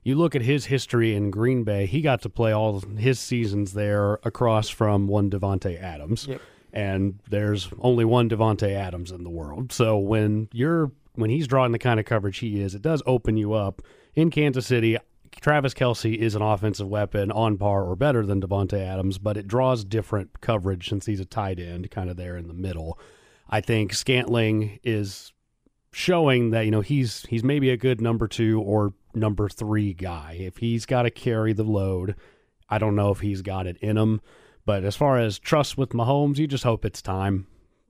you 0.03 0.17
look 0.17 0.35
at 0.35 0.43
his 0.43 0.67
history 0.67 1.15
in 1.15 1.31
Green 1.31 1.65
Bay, 1.65 1.87
he 1.87 2.01
got 2.01 2.23
to 2.23 2.29
play 2.29 2.53
all 2.53 2.81
his 2.81 3.21
seasons 3.21 3.73
there 3.73 4.15
across 4.25 4.69
from 4.69 5.07
one 5.07 5.31
Davante 5.31 5.81
Adams. 5.81 6.27
Yep. 6.27 6.41
And 6.73 7.19
there's 7.29 7.69
only 7.81 8.05
one 8.05 8.29
Davante 8.29 8.75
Adams 8.75 9.11
in 9.11 9.25
the 9.25 9.31
world. 9.31 9.73
So 9.73 9.99
when 9.99 10.49
you're 10.53 10.91
when 11.15 11.29
he's 11.29 11.47
drawing 11.47 11.73
the 11.73 11.79
kind 11.79 12.01
of 12.01 12.07
coverage 12.07 12.39
he 12.39 12.61
is, 12.61 12.75
it 12.75 12.83
does 12.83 13.03
open 13.07 13.37
you 13.37 13.53
up. 13.53 13.83
In 14.15 14.31
Kansas 14.31 14.67
City, 14.67 14.97
Travis 15.41 15.75
Kelce 15.75 16.17
is 16.17 16.35
an 16.35 16.43
offensive 16.43 16.89
weapon 16.89 17.31
on 17.31 17.59
par 17.59 17.85
or 17.85 17.95
better 17.95 18.25
than 18.25 18.41
Davante 18.41 18.81
Adams, 18.81 19.19
but 19.19 19.37
it 19.37 19.47
draws 19.47 19.85
different 19.85 20.41
coverage 20.41 20.89
since 20.89 21.07
he's 21.07 21.21
a 21.21 21.25
tight 21.27 21.59
end, 21.59 21.91
kind 21.91 22.11
of 22.11 22.17
there 22.17 22.37
in 22.37 22.49
the 22.49 22.55
middle. 22.55 22.99
I 23.49 23.61
think 23.61 23.93
Scantling 23.93 24.79
is 24.83 25.33
showing 25.93 26.51
that 26.51 26.63
you 26.63 26.71
know 26.71 26.81
he's 26.81 27.27
he's 27.29 27.45
maybe 27.45 27.69
a 27.71 27.77
good 27.77 28.01
number 28.01 28.27
two 28.27 28.61
or 28.63 28.95
number 29.15 29.49
three 29.49 29.95
guy. 29.95 30.37
If 30.41 30.59
he's 30.59 30.87
got 30.87 31.03
to 31.03 31.11
carry 31.11 31.53
the 31.53 31.65
load, 31.65 32.17
I 32.69 32.79
don't 32.79 32.97
know 32.97 33.11
if 33.11 33.21
he's 33.21 33.43
got 33.43 33.67
it 33.67 33.77
in 33.79 33.97
him. 33.97 34.21
But 34.65 34.85
as 34.85 34.97
far 34.97 35.19
as 35.19 35.39
trust 35.39 35.77
with 35.77 35.91
Mahomes, 35.91 36.39
you 36.39 36.47
just 36.47 36.65
hope 36.65 36.85
it's 36.85 37.03
time. 37.03 37.47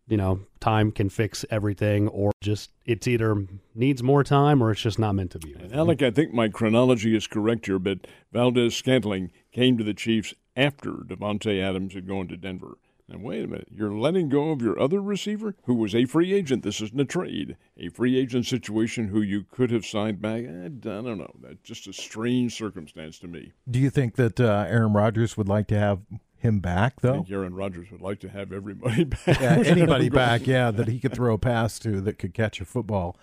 You 0.08 0.16
know, 0.16 0.40
time 0.58 0.90
can 0.90 1.08
fix 1.08 1.44
everything, 1.50 2.08
or 2.08 2.32
just 2.40 2.70
it's 2.84 3.06
either 3.06 3.46
needs 3.74 4.02
more 4.02 4.24
time 4.24 4.62
or 4.62 4.72
it's 4.72 4.80
just 4.80 4.98
not 4.98 5.14
meant 5.14 5.30
to 5.30 5.38
be. 5.38 5.54
Alec, 5.72 6.02
I 6.02 6.10
think 6.10 6.34
my 6.34 6.48
chronology 6.48 7.16
is 7.16 7.26
correct 7.26 7.66
here, 7.66 7.78
but 7.78 8.06
Valdes 8.32 8.74
Scantling 8.74 9.30
came 9.52 9.78
to 9.78 9.84
the 9.84 9.94
Chiefs 9.94 10.34
after 10.56 10.90
Davante 10.90 11.62
Adams 11.62 11.94
had 11.94 12.08
gone 12.08 12.28
to 12.28 12.36
Denver. 12.36 12.76
And 13.12 13.22
wait 13.22 13.44
a 13.44 13.46
minute, 13.46 13.68
you're 13.70 13.92
letting 13.92 14.30
go 14.30 14.50
of 14.50 14.62
your 14.62 14.80
other 14.80 15.02
receiver 15.02 15.54
who 15.64 15.74
was 15.74 15.94
a 15.94 16.06
free 16.06 16.32
agent. 16.32 16.62
This 16.62 16.80
isn't 16.80 16.98
a 16.98 17.04
trade, 17.04 17.58
a 17.76 17.90
free 17.90 18.18
agent 18.18 18.46
situation 18.46 19.08
who 19.08 19.20
you 19.20 19.44
could 19.50 19.70
have 19.70 19.84
signed 19.84 20.22
back. 20.22 20.44
I 20.44 20.68
don't 20.68 21.18
know. 21.18 21.30
That's 21.42 21.60
just 21.62 21.86
a 21.86 21.92
strange 21.92 22.56
circumstance 22.56 23.18
to 23.18 23.28
me. 23.28 23.52
Do 23.70 23.78
you 23.78 23.90
think 23.90 24.16
that 24.16 24.40
uh, 24.40 24.64
Aaron 24.66 24.94
Rodgers 24.94 25.36
would 25.36 25.46
like 25.46 25.66
to 25.68 25.78
have 25.78 26.00
him 26.38 26.60
back, 26.60 27.02
though? 27.02 27.12
I 27.12 27.16
think 27.16 27.30
Aaron 27.32 27.54
Rodgers 27.54 27.90
would 27.90 28.00
like 28.00 28.20
to 28.20 28.30
have 28.30 28.50
everybody 28.50 29.04
back. 29.26 29.26
Yeah, 29.26 29.62
anybody 29.66 30.08
back, 30.10 30.46
yeah, 30.46 30.70
that 30.70 30.88
he 30.88 30.98
could 30.98 31.12
throw 31.12 31.34
a 31.34 31.38
pass 31.38 31.78
to 31.80 32.00
that 32.00 32.18
could 32.18 32.32
catch 32.32 32.62
a 32.62 32.64
football. 32.64 33.18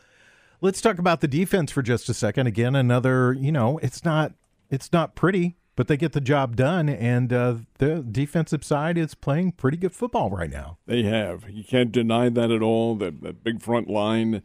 Let's 0.61 0.81
talk 0.81 0.99
about 0.99 1.21
the 1.21 1.27
defense 1.27 1.71
for 1.71 1.81
just 1.81 2.09
a 2.09 2.13
second. 2.13 2.45
Again, 2.45 2.75
another, 2.75 3.33
you 3.33 3.51
know, 3.51 3.79
it's 3.79 4.05
not 4.05 4.33
it's 4.69 4.93
not 4.93 5.15
pretty, 5.15 5.57
but 5.79 5.87
they 5.87 5.95
get 5.95 6.11
the 6.11 6.19
job 6.19 6.57
done, 6.57 6.89
and 6.89 7.31
uh, 7.31 7.55
the 7.77 8.01
defensive 8.01 8.65
side 8.65 8.97
is 8.97 9.15
playing 9.15 9.53
pretty 9.53 9.77
good 9.77 9.93
football 9.93 10.29
right 10.29 10.49
now. 10.49 10.77
They 10.85 11.03
have. 11.03 11.49
You 11.49 11.63
can't 11.63 11.89
deny 11.89 12.27
that 12.27 12.51
at 12.51 12.61
all. 12.61 12.97
That, 12.97 13.21
that 13.21 13.45
big 13.45 13.61
front 13.61 13.89
line. 13.89 14.43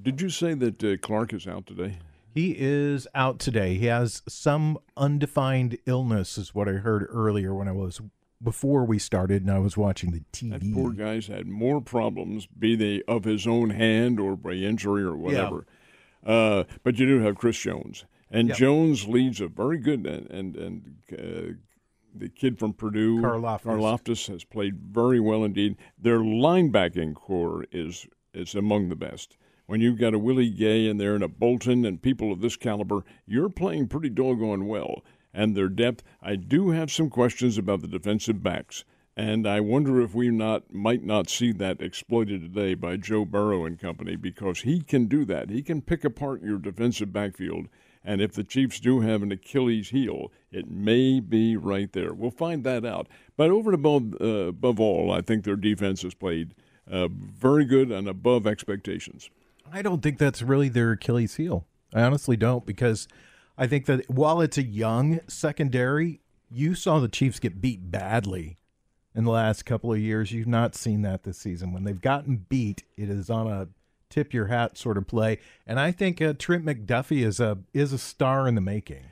Did 0.00 0.20
you 0.20 0.30
say 0.30 0.54
that 0.54 0.84
uh, 0.84 0.96
Clark 0.98 1.32
is 1.32 1.48
out 1.48 1.66
today? 1.66 1.98
He 2.32 2.54
is 2.56 3.08
out 3.16 3.40
today. 3.40 3.74
He 3.74 3.86
has 3.86 4.22
some 4.28 4.78
undefined 4.96 5.76
illness, 5.86 6.38
is 6.38 6.54
what 6.54 6.68
I 6.68 6.74
heard 6.74 7.08
earlier 7.10 7.52
when 7.52 7.66
I 7.66 7.72
was 7.72 8.00
before 8.40 8.84
we 8.84 9.00
started 9.00 9.42
and 9.42 9.50
I 9.50 9.58
was 9.58 9.76
watching 9.76 10.12
the 10.12 10.22
TV. 10.32 10.52
That 10.52 10.72
poor 10.72 10.92
guy's 10.92 11.26
had 11.26 11.48
more 11.48 11.80
problems, 11.80 12.46
be 12.46 12.76
they 12.76 13.02
of 13.08 13.24
his 13.24 13.44
own 13.44 13.70
hand 13.70 14.20
or 14.20 14.36
by 14.36 14.52
injury 14.52 15.02
or 15.02 15.16
whatever. 15.16 15.66
Yeah. 16.24 16.32
Uh, 16.32 16.64
but 16.84 16.96
you 16.96 17.06
do 17.06 17.18
have 17.22 17.34
Chris 17.34 17.58
Jones, 17.58 18.04
and 18.30 18.48
yep. 18.48 18.56
Jones 18.56 19.06
leads 19.06 19.40
a 19.40 19.48
very 19.48 19.78
good 19.78 20.06
and 20.06 20.30
and, 20.30 20.56
and 20.56 20.96
uh, 21.12 21.54
the 22.14 22.28
kid 22.28 22.58
from 22.58 22.72
Purdue, 22.72 23.20
Karlaftis. 23.20 24.28
has 24.28 24.44
played 24.44 24.78
very 24.78 25.20
well 25.20 25.44
indeed. 25.44 25.76
Their 25.98 26.20
linebacking 26.20 27.14
core 27.14 27.66
is 27.70 28.06
is 28.32 28.54
among 28.54 28.88
the 28.88 28.96
best. 28.96 29.36
When 29.66 29.80
you've 29.80 29.98
got 29.98 30.14
a 30.14 30.18
Willie 30.18 30.50
Gay 30.50 30.86
in 30.86 30.96
there 30.96 31.14
and 31.14 31.24
a 31.24 31.28
Bolton 31.28 31.84
and 31.84 32.00
people 32.00 32.30
of 32.32 32.40
this 32.40 32.56
caliber, 32.56 33.02
you're 33.26 33.48
playing 33.48 33.88
pretty 33.88 34.10
doggone 34.10 34.66
well 34.66 35.02
and 35.34 35.56
their 35.56 35.68
depth. 35.68 36.02
I 36.22 36.36
do 36.36 36.70
have 36.70 36.90
some 36.90 37.10
questions 37.10 37.58
about 37.58 37.82
the 37.82 37.88
defensive 37.88 38.42
backs, 38.42 38.84
and 39.16 39.46
I 39.46 39.60
wonder 39.60 40.00
if 40.00 40.14
we 40.14 40.30
not 40.30 40.72
might 40.72 41.04
not 41.04 41.28
see 41.28 41.52
that 41.52 41.82
exploited 41.82 42.40
today 42.42 42.74
by 42.74 42.96
Joe 42.96 43.24
Burrow 43.24 43.64
and 43.64 43.78
company 43.78 44.16
because 44.16 44.60
he 44.60 44.80
can 44.80 45.06
do 45.06 45.24
that. 45.26 45.50
He 45.50 45.62
can 45.62 45.82
pick 45.82 46.04
apart 46.04 46.42
your 46.42 46.58
defensive 46.58 47.12
backfield. 47.12 47.68
And 48.06 48.22
if 48.22 48.32
the 48.32 48.44
Chiefs 48.44 48.80
do 48.80 49.00
have 49.00 49.22
an 49.22 49.32
Achilles 49.32 49.90
heel, 49.90 50.32
it 50.50 50.70
may 50.70 51.20
be 51.20 51.56
right 51.56 51.92
there. 51.92 52.14
We'll 52.14 52.30
find 52.30 52.64
that 52.64 52.86
out. 52.86 53.08
But 53.36 53.50
over 53.50 53.70
and 53.70 53.78
above, 53.78 54.14
uh, 54.20 54.48
above 54.48 54.80
all, 54.80 55.12
I 55.12 55.20
think 55.20 55.44
their 55.44 55.56
defense 55.56 56.00
has 56.02 56.14
played 56.14 56.54
uh, 56.90 57.08
very 57.10 57.66
good 57.66 57.90
and 57.90 58.08
above 58.08 58.46
expectations. 58.46 59.28
I 59.70 59.82
don't 59.82 60.02
think 60.02 60.16
that's 60.16 60.40
really 60.40 60.70
their 60.70 60.92
Achilles 60.92 61.34
heel. 61.34 61.66
I 61.92 62.00
honestly 62.00 62.38
don't 62.38 62.64
because– 62.64 63.06
I 63.58 63.66
think 63.66 63.86
that 63.86 64.08
while 64.10 64.40
it's 64.40 64.58
a 64.58 64.62
young 64.62 65.20
secondary, 65.28 66.20
you 66.50 66.74
saw 66.74 66.98
the 66.98 67.08
Chiefs 67.08 67.38
get 67.38 67.60
beat 67.60 67.90
badly 67.90 68.58
in 69.14 69.24
the 69.24 69.30
last 69.30 69.64
couple 69.64 69.92
of 69.92 69.98
years. 69.98 70.30
You've 70.30 70.46
not 70.46 70.74
seen 70.74 71.02
that 71.02 71.22
this 71.22 71.38
season. 71.38 71.72
When 71.72 71.84
they've 71.84 72.00
gotten 72.00 72.44
beat, 72.48 72.84
it 72.96 73.08
is 73.08 73.30
on 73.30 73.46
a 73.46 73.68
tip 74.10 74.32
your 74.32 74.46
hat 74.46 74.76
sort 74.76 74.98
of 74.98 75.06
play. 75.06 75.38
And 75.66 75.78
I 75.80 75.92
think 75.92 76.20
uh, 76.20 76.34
Trent 76.38 76.64
McDuffie 76.64 77.24
is 77.24 77.40
a 77.40 77.58
is 77.72 77.92
a 77.92 77.98
star 77.98 78.46
in 78.48 78.54
the 78.54 78.60
making. 78.60 79.04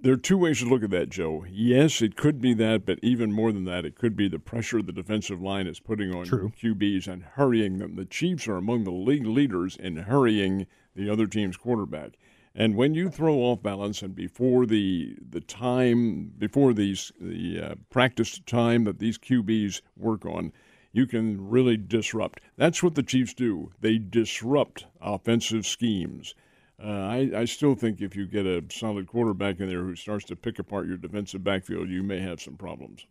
There 0.00 0.14
are 0.14 0.16
two 0.16 0.38
ways 0.38 0.58
to 0.58 0.64
look 0.68 0.82
at 0.82 0.90
that, 0.90 1.08
Joe. 1.08 1.44
Yes, 1.48 2.02
it 2.02 2.16
could 2.16 2.40
be 2.40 2.52
that, 2.54 2.84
but 2.84 2.98
even 3.00 3.30
more 3.30 3.52
than 3.52 3.64
that, 3.66 3.84
it 3.84 3.94
could 3.94 4.16
be 4.16 4.26
the 4.26 4.40
pressure 4.40 4.82
the 4.82 4.90
defensive 4.90 5.40
line 5.40 5.68
is 5.68 5.78
putting 5.78 6.12
on 6.12 6.24
True. 6.26 6.52
QBs 6.60 7.06
and 7.06 7.22
hurrying 7.22 7.78
them. 7.78 7.94
The 7.94 8.04
Chiefs 8.04 8.48
are 8.48 8.56
among 8.56 8.82
the 8.82 8.90
league 8.90 9.26
leaders 9.26 9.76
in 9.76 9.96
hurrying 9.96 10.66
the 10.96 11.08
other 11.08 11.28
team's 11.28 11.56
quarterback. 11.56 12.18
And 12.54 12.76
when 12.76 12.94
you 12.94 13.08
throw 13.08 13.36
off 13.36 13.62
balance, 13.62 14.02
and 14.02 14.14
before 14.14 14.66
the 14.66 15.16
the 15.30 15.40
time 15.40 16.32
before 16.36 16.74
these 16.74 17.10
the 17.18 17.60
uh, 17.60 17.74
practice 17.88 18.40
time 18.44 18.84
that 18.84 18.98
these 18.98 19.16
QBs 19.16 19.80
work 19.96 20.26
on, 20.26 20.52
you 20.92 21.06
can 21.06 21.48
really 21.48 21.76
disrupt. 21.76 22.40
That's 22.56 22.82
what 22.82 22.94
the 22.94 23.02
Chiefs 23.02 23.34
do. 23.34 23.72
They 23.80 23.98
disrupt 23.98 24.86
offensive 25.00 25.66
schemes. 25.66 26.34
Uh, 26.82 26.88
I, 26.88 27.30
I 27.36 27.44
still 27.44 27.74
think 27.74 28.00
if 28.00 28.16
you 28.16 28.26
get 28.26 28.44
a 28.44 28.64
solid 28.70 29.06
quarterback 29.06 29.60
in 29.60 29.68
there 29.68 29.82
who 29.82 29.94
starts 29.94 30.24
to 30.26 30.36
pick 30.36 30.58
apart 30.58 30.86
your 30.86 30.96
defensive 30.96 31.44
backfield, 31.44 31.88
you 31.88 32.02
may 32.02 32.20
have 32.20 32.40
some 32.40 32.56
problems. 32.56 33.06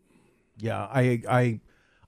Yeah, 0.57 0.87
I 0.91 1.21
I 1.29 1.59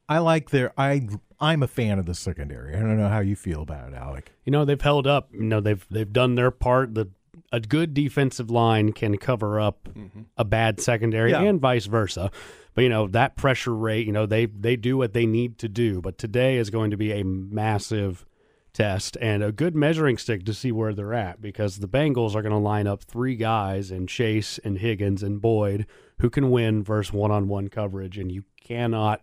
I 0.10 0.20
like 0.20 0.50
their 0.50 0.74
I 0.78 1.08
I'm 1.40 1.64
a 1.64 1.68
fan 1.68 2.00
of 2.00 2.06
the 2.06 2.14
secondary. 2.14 2.76
I 2.76 2.80
don't 2.80 2.98
know 2.98 3.08
how 3.08 3.22
you 3.22 3.36
feel 3.36 3.62
about 3.62 3.94
it, 3.94 3.96
Alec. 3.96 4.32
You 4.44 4.52
know 4.52 4.66
they've 4.66 4.82
held 4.82 5.08
up. 5.08 5.30
You 5.34 5.44
know 5.44 5.62
they've 5.62 5.86
they've 5.90 6.12
done 6.12 6.36
their 6.36 6.52
part. 6.52 6.96
The 6.96 7.10
a 7.54 7.60
good 7.60 7.94
defensive 7.94 8.50
line 8.50 8.92
can 8.92 9.18
cover 9.18 9.60
up 9.60 9.88
mm-hmm. 9.94 10.24
a 10.36 10.44
bad 10.44 10.82
secondary 10.82 11.32
yeah. 11.32 11.44
and 11.44 11.62
vice 11.62 11.86
versa. 11.86 12.32
But 12.74 12.82
you 12.82 12.90
know 12.90 13.08
that 13.10 13.38
pressure 13.38 13.76
rate, 13.76 14.08
you 14.08 14.12
know 14.12 14.26
they 14.26 14.48
they 14.48 14.76
do 14.76 14.98
what 14.98 15.14
they 15.14 15.28
need 15.28 15.60
to 15.60 15.70
do. 15.70 16.02
But 16.02 16.18
today 16.18 16.58
is 16.58 16.72
going 16.72 16.92
to 16.92 16.98
be 16.98 17.14
a 17.14 17.24
massive 17.24 18.26
test 18.74 19.16
and 19.22 19.44
a 19.44 19.52
good 19.52 19.76
measuring 19.76 20.18
stick 20.18 20.44
to 20.46 20.54
see 20.54 20.72
where 20.72 20.96
they're 20.96 21.14
at 21.14 21.40
because 21.40 21.78
the 21.78 21.88
Bengals 21.88 22.34
are 22.34 22.42
going 22.42 22.52
to 22.52 22.58
line 22.58 22.88
up 22.88 23.04
three 23.04 23.36
guys 23.36 23.92
in 23.92 24.08
Chase 24.08 24.60
and 24.64 24.80
Higgins 24.80 25.22
and 25.22 25.40
Boyd 25.40 25.86
who 26.20 26.32
can 26.32 26.50
win 26.50 26.84
versus 26.84 27.14
one-on-one 27.14 27.68
coverage, 27.68 28.18
and 28.18 28.32
you 28.32 28.44
cannot 28.64 29.22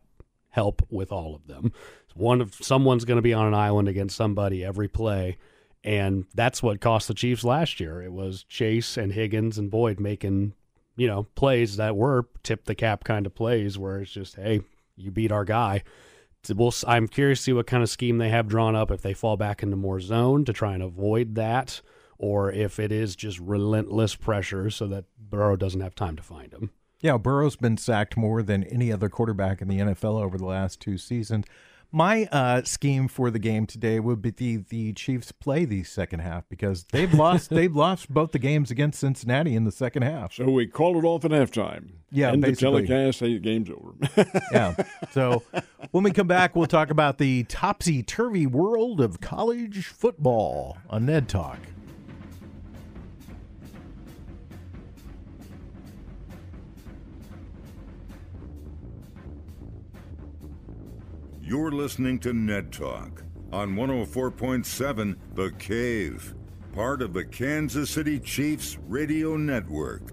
help 0.50 0.82
with 0.88 1.10
all 1.10 1.34
of 1.34 1.48
them. 1.48 1.72
One 2.14 2.40
of 2.40 2.54
someone's 2.54 3.04
going 3.04 3.16
to 3.16 3.22
be 3.22 3.34
on 3.34 3.46
an 3.46 3.54
island 3.54 3.88
against 3.88 4.16
somebody 4.16 4.64
every 4.64 4.88
play 4.88 5.38
and 5.82 6.26
that's 6.34 6.62
what 6.62 6.80
cost 6.80 7.08
the 7.08 7.14
Chiefs 7.14 7.44
last 7.44 7.80
year. 7.80 8.02
It 8.02 8.12
was 8.12 8.44
Chase 8.44 8.96
and 8.96 9.12
Higgins 9.12 9.58
and 9.58 9.70
Boyd 9.70 9.98
making, 9.98 10.54
you 10.96 11.06
know, 11.06 11.24
plays 11.34 11.76
that 11.76 11.96
were 11.96 12.28
tip 12.42 12.64
the 12.64 12.74
cap 12.74 13.04
kind 13.04 13.26
of 13.26 13.34
plays 13.34 13.78
where 13.78 14.00
it's 14.00 14.10
just, 14.10 14.36
hey, 14.36 14.60
you 14.96 15.10
beat 15.10 15.32
our 15.32 15.44
guy. 15.44 15.82
We'll, 16.48 16.72
I'm 16.86 17.08
curious 17.08 17.40
to 17.40 17.42
see 17.44 17.52
what 17.52 17.66
kind 17.66 17.82
of 17.82 17.90
scheme 17.90 18.18
they 18.18 18.30
have 18.30 18.48
drawn 18.48 18.74
up 18.74 18.90
if 18.90 19.02
they 19.02 19.14
fall 19.14 19.36
back 19.36 19.62
into 19.62 19.76
more 19.76 20.00
zone 20.00 20.44
to 20.46 20.52
try 20.52 20.74
and 20.74 20.82
avoid 20.82 21.34
that, 21.34 21.82
or 22.18 22.50
if 22.50 22.78
it 22.78 22.92
is 22.92 23.14
just 23.14 23.38
relentless 23.38 24.14
pressure 24.14 24.70
so 24.70 24.86
that 24.88 25.04
Burrow 25.18 25.56
doesn't 25.56 25.82
have 25.82 25.94
time 25.94 26.16
to 26.16 26.22
find 26.22 26.52
him. 26.52 26.70
Yeah, 27.00 27.16
Burrow's 27.16 27.56
been 27.56 27.78
sacked 27.78 28.16
more 28.16 28.42
than 28.42 28.64
any 28.64 28.92
other 28.92 29.08
quarterback 29.08 29.62
in 29.62 29.68
the 29.68 29.78
NFL 29.78 30.22
over 30.22 30.36
the 30.36 30.46
last 30.46 30.80
two 30.80 30.98
seasons. 30.98 31.46
My 31.92 32.26
uh, 32.26 32.62
scheme 32.62 33.08
for 33.08 33.30
the 33.30 33.40
game 33.40 33.66
today 33.66 33.98
would 33.98 34.22
be 34.22 34.30
the, 34.30 34.58
the 34.68 34.92
Chiefs 34.92 35.32
play 35.32 35.64
the 35.64 35.82
second 35.82 36.20
half 36.20 36.48
because 36.48 36.84
they've 36.92 37.12
lost 37.12 37.50
they've 37.50 37.74
lost 37.74 38.12
both 38.12 38.30
the 38.30 38.38
games 38.38 38.70
against 38.70 39.00
Cincinnati 39.00 39.56
in 39.56 39.64
the 39.64 39.72
second 39.72 40.02
half. 40.02 40.32
So 40.32 40.50
we 40.50 40.68
call 40.68 40.98
it 40.98 41.04
off 41.04 41.24
at 41.24 41.32
halftime. 41.32 41.90
Yeah, 42.12 42.34
basically. 42.36 42.82
the 42.82 42.88
telecast, 42.88 43.20
hey, 43.20 43.38
game's 43.38 43.70
over. 43.70 44.30
yeah. 44.52 44.74
So 45.12 45.42
when 45.90 46.04
we 46.04 46.12
come 46.12 46.28
back, 46.28 46.54
we'll 46.54 46.66
talk 46.66 46.90
about 46.90 47.18
the 47.18 47.44
topsy 47.44 48.02
turvy 48.02 48.46
world 48.46 49.00
of 49.00 49.20
college 49.20 49.86
football 49.86 50.78
on 50.88 51.06
Ned 51.06 51.28
Talk. 51.28 51.58
You're 61.50 61.72
listening 61.72 62.20
to 62.20 62.32
Ned 62.32 62.70
Talk 62.70 63.24
on 63.52 63.74
104.7 63.74 65.16
The 65.34 65.50
Cave, 65.58 66.36
part 66.72 67.02
of 67.02 67.12
the 67.12 67.24
Kansas 67.24 67.90
City 67.90 68.20
Chiefs 68.20 68.78
radio 68.86 69.36
network. 69.36 70.12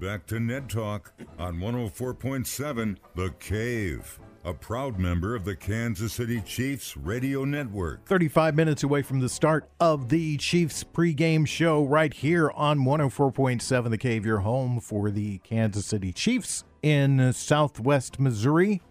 Back 0.00 0.24
to 0.28 0.40
Ned 0.40 0.70
Talk 0.70 1.12
on 1.38 1.56
104.7 1.56 2.96
The 3.14 3.28
Cave, 3.38 4.18
a 4.46 4.54
proud 4.54 4.98
member 4.98 5.34
of 5.34 5.44
the 5.44 5.54
Kansas 5.54 6.14
City 6.14 6.40
Chiefs 6.40 6.96
radio 6.96 7.44
network. 7.44 8.06
35 8.06 8.54
minutes 8.54 8.84
away 8.84 9.02
from 9.02 9.20
the 9.20 9.28
start 9.28 9.68
of 9.78 10.08
the 10.08 10.38
Chiefs 10.38 10.82
pregame 10.82 11.46
show 11.46 11.84
right 11.84 12.14
here 12.14 12.50
on 12.52 12.78
104.7 12.86 13.90
The 13.90 13.98
Cave, 13.98 14.24
your 14.24 14.38
home 14.38 14.80
for 14.80 15.10
the 15.10 15.36
Kansas 15.40 15.84
City 15.84 16.10
Chiefs 16.10 16.64
in 16.84 17.32
southwest 17.32 18.20
Missouri. 18.20 18.82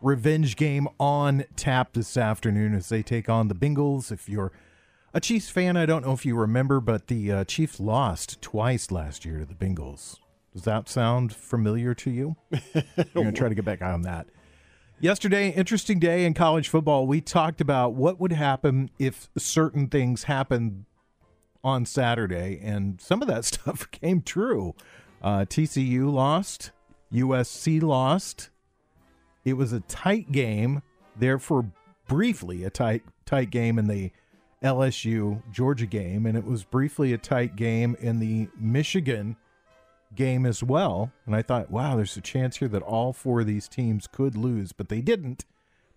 Revenge 0.00 0.56
game 0.56 0.88
on 0.98 1.44
tap 1.56 1.92
this 1.92 2.16
afternoon 2.16 2.74
as 2.74 2.88
they 2.88 3.02
take 3.02 3.28
on 3.28 3.48
the 3.48 3.54
Bengals. 3.54 4.10
If 4.10 4.30
you're 4.30 4.50
A 5.12 5.20
Chiefs 5.20 5.50
fan, 5.50 5.76
I 5.76 5.84
don't 5.84 6.06
know 6.06 6.14
if 6.14 6.24
you 6.24 6.34
remember, 6.34 6.80
but 6.80 7.08
the 7.08 7.30
uh, 7.30 7.44
Chiefs 7.44 7.78
lost 7.78 8.40
twice 8.40 8.90
last 8.90 9.26
year 9.26 9.40
to 9.40 9.44
the 9.44 9.52
Bengals. 9.52 10.16
Does 10.54 10.62
that 10.62 10.88
sound 10.88 11.34
familiar 11.34 11.94
to 11.96 12.10
you? 12.10 12.36
I'm 12.72 13.04
going 13.12 13.26
to 13.26 13.32
try 13.32 13.50
to 13.50 13.54
get 13.54 13.66
back 13.66 13.82
on 13.82 14.02
that. 14.02 14.28
Yesterday, 14.98 15.50
interesting 15.50 15.98
day 15.98 16.24
in 16.24 16.32
college 16.32 16.70
football. 16.70 17.06
We 17.06 17.20
talked 17.20 17.60
about 17.60 17.92
what 17.92 18.18
would 18.18 18.32
happen 18.32 18.88
if 18.98 19.28
certain 19.36 19.88
things 19.88 20.24
happened 20.24 20.86
on 21.62 21.84
Saturday, 21.84 22.58
and 22.62 22.98
some 23.02 23.20
of 23.20 23.28
that 23.28 23.44
stuff 23.44 23.90
came 23.90 24.22
true. 24.22 24.74
Uh, 25.20 25.40
TCU 25.40 26.10
lost, 26.10 26.70
USC 27.12 27.82
lost. 27.82 28.50
It 29.44 29.54
was 29.54 29.72
a 29.72 29.80
tight 29.80 30.32
game, 30.32 30.82
therefore 31.16 31.70
briefly 32.06 32.64
a 32.64 32.70
tight 32.70 33.02
tight 33.24 33.50
game 33.50 33.78
in 33.78 33.86
the 33.86 34.10
LSU 34.62 35.42
Georgia 35.52 35.86
game, 35.86 36.26
and 36.26 36.36
it 36.36 36.44
was 36.44 36.64
briefly 36.64 37.12
a 37.12 37.18
tight 37.18 37.56
game 37.56 37.96
in 38.00 38.18
the 38.18 38.48
Michigan 38.58 39.36
game 40.14 40.46
as 40.46 40.62
well. 40.62 41.12
And 41.26 41.36
I 41.36 41.42
thought, 41.42 41.70
wow, 41.70 41.96
there's 41.96 42.16
a 42.16 42.20
chance 42.20 42.56
here 42.56 42.68
that 42.68 42.82
all 42.82 43.12
four 43.12 43.40
of 43.40 43.46
these 43.46 43.68
teams 43.68 44.06
could 44.06 44.36
lose, 44.36 44.72
but 44.72 44.88
they 44.88 45.00
didn't. 45.00 45.44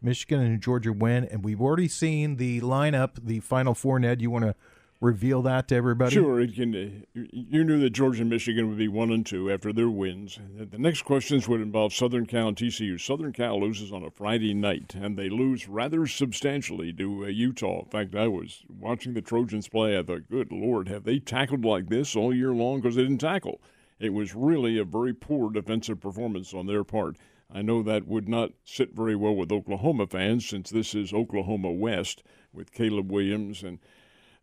Michigan 0.02 0.42
and 0.42 0.62
Georgia 0.62 0.94
win, 0.94 1.26
and 1.26 1.44
we've 1.44 1.62
already 1.62 1.88
seen 1.88 2.38
the 2.38 2.60
lineup, 2.62 3.12
the 3.24 3.40
final 3.40 3.74
four. 3.74 4.00
Ned, 4.00 4.22
you 4.22 4.32
want 4.32 4.46
to 4.46 4.56
reveal 5.02 5.42
that 5.42 5.68
to 5.68 5.76
everybody? 5.76 6.14
Sure. 6.14 6.40
It 6.40 6.56
can, 6.56 6.76
uh, 6.76 7.22
you 7.34 7.64
knew 7.64 7.80
that 7.82 7.90
Georgia 7.90 8.22
and 8.22 8.30
Michigan 8.30 8.70
would 8.70 8.78
be 8.78 8.88
one 8.88 9.12
and 9.12 9.26
two 9.26 9.52
after 9.52 9.74
their 9.74 9.90
wins. 9.90 10.40
The 10.56 10.78
next 10.78 11.02
questions 11.02 11.48
would 11.48 11.60
involve 11.60 11.94
Southern 11.94 12.28
Cal 12.28 12.50
and 12.50 12.56
TCU. 12.56 13.02
Southern 13.02 13.34
Cal 13.34 13.60
loses 13.60 13.92
on 13.92 14.04
a 14.04 14.12
Friday 14.12 14.54
night, 14.54 14.94
and 14.96 15.18
they 15.18 15.28
lose 15.28 15.68
rather 15.68 16.06
substantially 16.06 16.94
to 16.94 17.26
uh, 17.26 17.28
Utah. 17.28 17.82
In 17.82 17.90
fact, 17.90 18.16
I 18.16 18.28
was 18.28 18.64
watching 18.70 19.14
the 19.14 19.22
Trojans 19.22 19.68
play. 19.68 19.98
I 19.98 20.04
thought, 20.04 20.30
good 20.30 20.52
Lord, 20.52 20.88
have 20.88 21.04
they 21.04 21.20
tackled 21.20 21.66
like 21.66 21.90
this 21.90 22.16
all 22.16 22.34
year 22.34 22.54
long? 22.54 22.80
Because 22.80 22.96
they 22.96 23.04
didn't 23.04 23.18
tackle. 23.18 23.60
It 24.00 24.14
was 24.14 24.36
really 24.36 24.78
a 24.78 24.84
very 24.84 25.14
poor 25.14 25.52
defensive 25.52 26.00
performance 26.00 26.54
on 26.54 26.68
their 26.68 26.84
part. 26.84 27.18
I 27.54 27.62
know 27.62 27.84
that 27.84 28.08
would 28.08 28.30
not 28.30 28.52
sit 28.64 28.96
very 28.96 29.16
well 29.16 29.36
with 29.36 29.52
Oklahoma 29.52 30.08
fans 30.08 30.48
since 30.48 30.70
this 30.70 30.96
is 30.96 31.12
Oklahoma 31.12 31.72
West 31.72 32.24
with 32.54 32.72
Caleb 32.72 33.12
Williams 33.12 33.62
and 33.62 33.80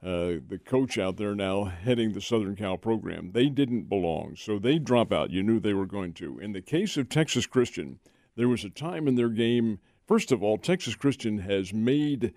uh, 0.03 0.39
the 0.49 0.61
coach 0.65 0.97
out 0.97 1.17
there 1.17 1.35
now 1.35 1.65
heading 1.65 2.13
the 2.13 2.21
Southern 2.21 2.55
Cal 2.55 2.77
program. 2.77 3.33
They 3.33 3.49
didn't 3.49 3.89
belong, 3.89 4.37
so 4.37 4.59
they 4.59 4.79
drop 4.79 5.13
out. 5.13 5.31
You 5.31 5.43
knew 5.43 5.59
they 5.59 5.75
were 5.75 5.87
going 5.87 6.15
to. 6.15 6.39
In 6.39 6.53
the 6.53 6.63
case 6.63 6.97
of 6.97 7.09
Texas 7.09 7.47
Christian, 7.47 7.99
there 8.37 8.49
was 8.49 8.65
a 8.65 8.71
time 8.71 9.09
in 9.09 9.17
their 9.17 9.29
game. 9.29 9.81
First 10.07 10.31
of 10.31 10.43
all, 10.43 10.57
Texas 10.57 10.95
Christian 10.95 11.39
has 11.39 11.75
made 11.75 12.33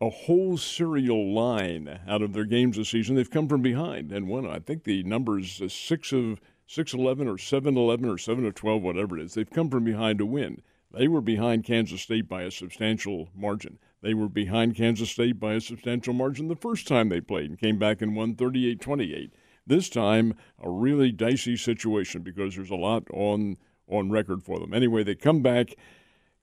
a 0.00 0.10
whole 0.10 0.56
serial 0.56 1.32
line 1.32 2.00
out 2.08 2.22
of 2.22 2.32
their 2.32 2.44
games 2.44 2.76
this 2.76 2.90
season. 2.90 3.16
They've 3.16 3.30
come 3.30 3.48
from 3.48 3.62
behind 3.62 4.12
and 4.12 4.28
won. 4.28 4.46
I 4.46 4.58
think 4.58 4.84
the 4.84 5.02
numbers 5.02 5.60
uh, 5.60 5.68
six 5.68 6.12
of 6.12 6.40
six 6.66 6.94
eleven 6.94 7.28
or 7.28 7.38
seven 7.38 7.76
eleven 7.76 8.08
or 8.08 8.18
seven 8.18 8.46
of 8.46 8.54
twelve, 8.54 8.82
whatever 8.82 9.18
it 9.18 9.24
is. 9.24 9.34
They've 9.34 9.48
come 9.48 9.70
from 9.70 9.84
behind 9.84 10.18
to 10.18 10.26
win. 10.26 10.62
They 10.92 11.08
were 11.08 11.20
behind 11.20 11.64
Kansas 11.64 12.02
State 12.02 12.28
by 12.28 12.42
a 12.42 12.50
substantial 12.50 13.28
margin. 13.34 13.78
They 14.02 14.14
were 14.14 14.28
behind 14.28 14.74
Kansas 14.74 15.10
State 15.10 15.38
by 15.38 15.54
a 15.54 15.60
substantial 15.60 16.12
margin 16.12 16.48
the 16.48 16.56
first 16.56 16.88
time 16.88 17.08
they 17.08 17.20
played 17.20 17.50
and 17.50 17.58
came 17.58 17.78
back 17.78 18.02
and 18.02 18.16
won 18.16 18.34
38 18.34 18.80
28. 18.80 19.32
This 19.64 19.88
time, 19.88 20.34
a 20.60 20.68
really 20.68 21.12
dicey 21.12 21.56
situation 21.56 22.22
because 22.22 22.56
there's 22.56 22.70
a 22.70 22.76
lot 22.76 23.04
on, 23.12 23.56
on 23.88 24.10
record 24.10 24.42
for 24.42 24.58
them. 24.58 24.74
Anyway, 24.74 25.04
they 25.04 25.14
come 25.14 25.40
back, 25.40 25.76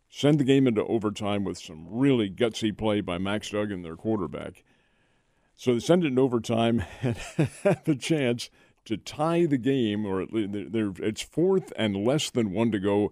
send 0.07 0.39
the 0.39 0.45
game 0.45 0.67
into 0.67 0.85
overtime 0.85 1.43
with 1.43 1.57
some 1.57 1.85
really 1.89 2.29
gutsy 2.29 2.75
play 2.75 3.01
by 3.01 3.17
Max 3.17 3.49
Duggan, 3.49 3.81
their 3.81 3.97
quarterback. 3.97 4.63
So 5.57 5.73
they 5.73 5.79
send 5.81 6.05
it 6.05 6.07
in 6.07 6.17
overtime 6.19 6.85
and 7.01 7.17
have 7.63 7.85
a 7.85 7.95
chance 7.95 8.49
to 8.85 8.95
tie 8.95 9.45
the 9.45 9.57
game, 9.57 10.05
or 10.05 10.25
it's 10.31 11.21
fourth 11.21 11.73
and 11.75 12.07
less 12.07 12.29
than 12.29 12.53
one 12.53 12.71
to 12.71 12.79
go, 12.79 13.11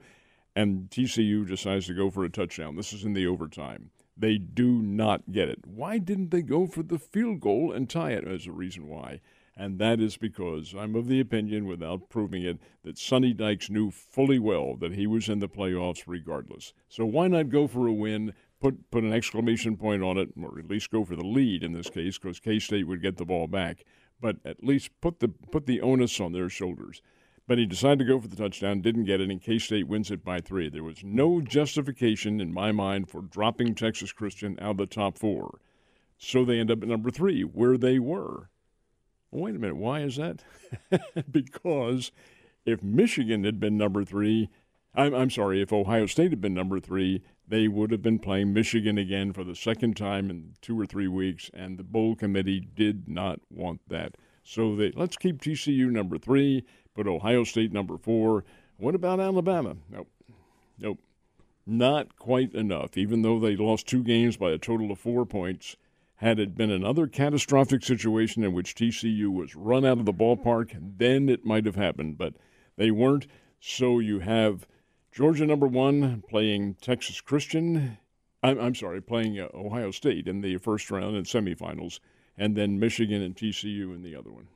and 0.56 0.90
TCU 0.90 1.46
decides 1.46 1.88
to 1.88 1.94
go 1.94 2.10
for 2.10 2.24
a 2.24 2.30
touchdown. 2.30 2.78
This 2.78 2.94
is 2.94 3.04
in 3.04 3.12
the 3.12 3.28
overtime. 3.28 3.92
They 4.20 4.38
do 4.38 4.82
not 4.82 5.32
get 5.32 5.50
it. 5.50 5.60
Why 5.66 6.00
didn't 6.00 6.32
they 6.32 6.42
go 6.42 6.66
for 6.66 6.82
the 6.82 6.98
field 6.98 7.40
goal 7.40 7.72
and 7.72 7.90
tie 7.90 8.12
it 8.12 8.28
as 8.28 8.48
a 8.48 8.52
reason 8.52 8.88
why? 8.88 9.22
And 9.56 9.80
that 9.80 10.00
is 10.00 10.18
because 10.18 10.76
I'm 10.78 10.96
of 10.96 11.08
the 11.08 11.20
opinion, 11.20 11.66
without 11.66 12.10
proving 12.10 12.44
it, 12.44 12.60
that 12.84 12.98
Sonny 12.98 13.34
Dykes 13.34 13.70
knew 13.70 13.90
fully 13.90 14.38
well 14.38 14.76
that 14.76 14.94
he 14.94 15.08
was 15.08 15.30
in 15.30 15.40
the 15.40 15.50
playoffs 15.50 16.04
regardless. 16.06 16.74
So 16.90 17.06
why 17.06 17.28
not 17.28 17.50
go 17.50 17.68
for 17.68 17.88
a 17.88 17.94
win, 17.94 18.34
put 18.60 18.92
put 18.92 19.04
an 19.04 19.14
exclamation 19.14 19.76
point 19.76 20.04
on 20.04 20.18
it, 20.18 20.30
or 20.40 20.60
at 20.60 20.70
least 20.70 20.92
go 20.92 21.04
for 21.04 21.16
the 21.16 21.26
lead 21.26 21.64
in 21.64 21.74
this 21.74 21.90
case, 21.90 22.20
because 22.20 22.40
K 22.40 22.60
State 22.60 22.88
would 22.88 23.02
get 23.02 23.18
the 23.18 23.26
ball 23.26 23.48
back. 23.48 23.84
But 24.22 24.38
at 24.46 24.64
least 24.64 24.92
put 25.02 25.20
the 25.20 25.28
put 25.28 25.66
the 25.66 25.82
onus 25.82 26.20
on 26.20 26.34
their 26.34 26.50
shoulders. 26.50 27.02
But 27.48 27.58
he 27.58 27.66
decided 27.66 28.00
to 28.00 28.06
go 28.06 28.20
for 28.20 28.28
the 28.28 28.36
touchdown, 28.36 28.82
didn't 28.82 29.06
get 29.06 29.22
it, 29.22 29.30
and 29.30 29.42
K 29.42 29.58
State 29.58 29.88
wins 29.88 30.12
it 30.12 30.24
by 30.24 30.42
three. 30.42 30.70
There 30.70 30.84
was 30.84 31.04
no 31.04 31.40
justification 31.40 32.42
in 32.42 32.54
my 32.54 32.74
mind 32.74 33.10
for 33.10 33.22
dropping 33.22 33.74
Texas 33.74 34.12
Christian 34.12 34.58
out 34.60 34.72
of 34.72 34.78
the 34.78 34.86
top 34.86 35.18
four. 35.18 35.60
So 36.18 36.44
they 36.44 36.60
end 36.60 36.72
up 36.72 36.84
at 36.84 36.90
number 36.90 37.10
three, 37.10 37.44
where 37.44 37.78
they 37.78 38.00
were. 38.00 38.50
Well, 39.32 39.44
wait 39.44 39.56
a 39.56 39.60
minute, 39.60 39.78
why 39.78 40.02
is 40.02 40.18
that? 40.18 40.44
because 41.32 42.12
if 42.66 42.84
Michigan 42.84 43.46
had 43.46 43.60
been 43.60 43.78
number 43.78 44.04
three, 44.04 44.50
I'm, 44.94 45.14
I'm 45.14 45.30
sorry, 45.30 45.62
if 45.62 45.72
Ohio 45.72 46.06
State 46.06 46.32
had 46.32 46.42
been 46.42 46.54
number 46.54 46.80
three, 46.80 47.24
they 47.48 47.68
would 47.70 47.92
have 47.92 48.02
been 48.02 48.20
playing 48.20 48.52
Michigan 48.52 48.98
again 48.98 49.32
for 49.32 49.46
the 49.46 49.56
second 49.56 49.96
time 49.96 50.30
in 50.30 50.54
two 50.62 50.78
or 50.78 50.86
three 50.86 51.08
weeks, 51.08 51.50
and 51.54 51.78
the 51.78 51.84
bowl 51.84 52.16
committee 52.16 52.60
did 52.60 53.08
not 53.08 53.40
want 53.50 53.80
that. 53.88 54.16
So 54.44 54.76
they 54.76 54.92
let's 54.92 55.18
keep 55.18 55.42
TCU 55.42 55.90
number 55.90 56.18
three 56.18 56.66
but 56.98 57.08
Ohio 57.08 57.44
State 57.44 57.72
number 57.72 57.96
four. 57.96 58.44
What 58.78 58.96
about 58.96 59.20
Alabama? 59.20 59.78
Nope. 59.90 60.10
Nope. 60.80 61.00
Not 61.66 62.18
quite 62.18 62.54
enough, 62.54 62.98
even 62.98 63.22
though 63.22 63.40
they 63.40 63.56
lost 63.56 63.88
two 63.88 64.04
games 64.04 64.36
by 64.36 64.50
a 64.50 64.58
total 64.58 64.92
of 64.92 65.00
four 65.00 65.26
points. 65.26 65.78
Had 66.16 66.40
it 66.40 66.56
been 66.56 66.72
another 66.72 67.06
catastrophic 67.06 67.84
situation 67.84 68.44
in 68.44 68.54
which 68.54 68.74
TCU 68.74 69.32
was 69.32 69.56
run 69.56 69.86
out 69.86 70.00
of 70.00 70.06
the 70.06 70.14
ballpark, 70.14 70.76
then 70.98 71.30
it 71.30 71.46
might 71.46 71.68
have 71.68 71.76
happened, 71.76 72.18
but 72.18 72.34
they 72.76 72.90
weren't. 72.90 73.28
So 73.60 74.00
you 74.00 74.20
have 74.20 74.68
Georgia 75.12 75.46
number 75.46 75.68
one 75.68 76.24
playing 76.28 76.76
Texas 76.82 77.22
Christian. 77.22 78.00
I'm, 78.42 78.60
I'm 78.60 78.76
sorry, 78.76 79.02
playing 79.02 79.40
uh, 79.40 79.50
Ohio 79.54 79.92
State 79.92 80.28
in 80.28 80.42
the 80.42 80.58
first 80.58 80.90
round 80.90 81.16
and 81.16 81.28
semifinals, 81.28 82.00
and 82.36 82.56
then 82.56 82.80
Michigan 82.80 83.22
and 83.22 83.36
TCU 83.36 83.94
in 83.94 84.02
the 84.02 84.16
other 84.16 84.32
one 84.32 84.48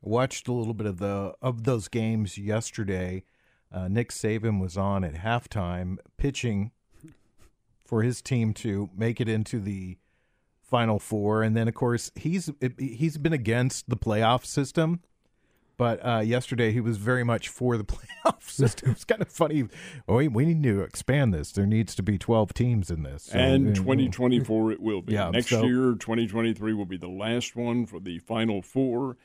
watched 0.00 0.48
a 0.48 0.52
little 0.52 0.74
bit 0.74 0.86
of 0.86 0.98
the 0.98 1.34
of 1.42 1.64
those 1.64 1.88
games 1.88 2.38
yesterday. 2.38 3.24
Uh, 3.70 3.88
Nick 3.88 4.10
Saban 4.10 4.60
was 4.60 4.76
on 4.76 5.04
at 5.04 5.14
halftime 5.14 5.98
pitching 6.16 6.70
for 7.84 8.02
his 8.02 8.22
team 8.22 8.54
to 8.54 8.88
make 8.96 9.20
it 9.20 9.28
into 9.28 9.60
the 9.60 9.98
final 10.62 10.98
four, 10.98 11.42
and 11.42 11.56
then 11.56 11.68
of 11.68 11.74
course 11.74 12.10
he's 12.14 12.50
he's 12.78 13.18
been 13.18 13.32
against 13.32 13.88
the 13.88 13.96
playoff 13.96 14.44
system. 14.44 15.00
But 15.76 16.04
uh, 16.04 16.18
yesterday 16.24 16.72
he 16.72 16.80
was 16.80 16.96
very 16.96 17.22
much 17.22 17.48
for 17.48 17.76
the 17.76 17.84
playoff 18.24 18.42
system. 18.42 18.90
It's 18.90 19.04
kind 19.04 19.22
of 19.22 19.28
funny. 19.28 19.68
Oh, 20.08 20.16
we, 20.16 20.26
we 20.26 20.44
need 20.44 20.64
to 20.64 20.80
expand 20.80 21.32
this. 21.32 21.52
There 21.52 21.66
needs 21.66 21.94
to 21.94 22.02
be 22.02 22.18
12 22.18 22.52
teams 22.52 22.90
in 22.90 23.04
this. 23.04 23.24
So, 23.24 23.38
and 23.38 23.76
2024 23.76 24.72
it 24.72 24.80
will 24.80 25.02
be. 25.02 25.12
Yeah, 25.12 25.30
Next 25.30 25.50
so, 25.50 25.62
year, 25.62 25.94
2023 25.94 26.74
will 26.74 26.84
be 26.84 26.96
the 26.96 27.08
last 27.08 27.54
one 27.54 27.86
for 27.86 28.00
the 28.00 28.18
final 28.18 28.60
four 28.60 29.16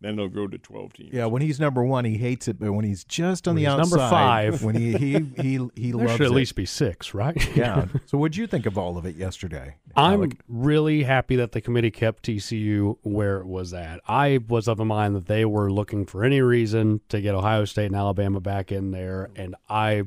then 0.00 0.14
they'll 0.16 0.28
grow 0.28 0.46
to 0.46 0.58
12 0.58 0.92
teams. 0.92 1.10
Yeah, 1.12 1.26
when 1.26 1.42
he's 1.42 1.58
number 1.58 1.82
one, 1.82 2.04
he 2.04 2.16
hates 2.18 2.46
it, 2.46 2.58
but 2.60 2.72
when 2.72 2.84
he's 2.84 3.02
just 3.04 3.48
on 3.48 3.54
when 3.54 3.64
the 3.64 3.68
outside, 3.68 3.80
number 3.90 4.08
five, 4.10 4.62
when 4.62 4.76
he 4.76 4.92
he 4.92 5.12
he 5.42 5.68
he 5.74 5.90
there 5.92 6.00
loves 6.06 6.12
should 6.12 6.20
at 6.26 6.30
it. 6.32 6.34
least 6.34 6.54
be 6.54 6.66
six, 6.66 7.14
right? 7.14 7.56
yeah. 7.56 7.86
So, 8.06 8.16
what'd 8.16 8.36
you 8.36 8.46
think 8.46 8.66
of 8.66 8.78
all 8.78 8.96
of 8.96 9.04
it 9.06 9.16
yesterday? 9.16 9.76
I'm 9.96 10.20
Alec? 10.20 10.38
really 10.48 11.02
happy 11.02 11.36
that 11.36 11.52
the 11.52 11.60
committee 11.60 11.90
kept 11.90 12.24
TCU 12.24 12.96
where 13.02 13.38
it 13.38 13.46
was 13.46 13.74
at. 13.74 14.00
I 14.06 14.38
was 14.48 14.68
of 14.68 14.78
a 14.80 14.84
mind 14.84 15.16
that 15.16 15.26
they 15.26 15.44
were 15.44 15.70
looking 15.70 16.06
for 16.06 16.24
any 16.24 16.40
reason 16.40 17.00
to 17.08 17.20
get 17.20 17.34
Ohio 17.34 17.64
State 17.64 17.86
and 17.86 17.96
Alabama 17.96 18.40
back 18.40 18.70
in 18.70 18.92
there, 18.92 19.30
and 19.36 19.56
I 19.68 20.04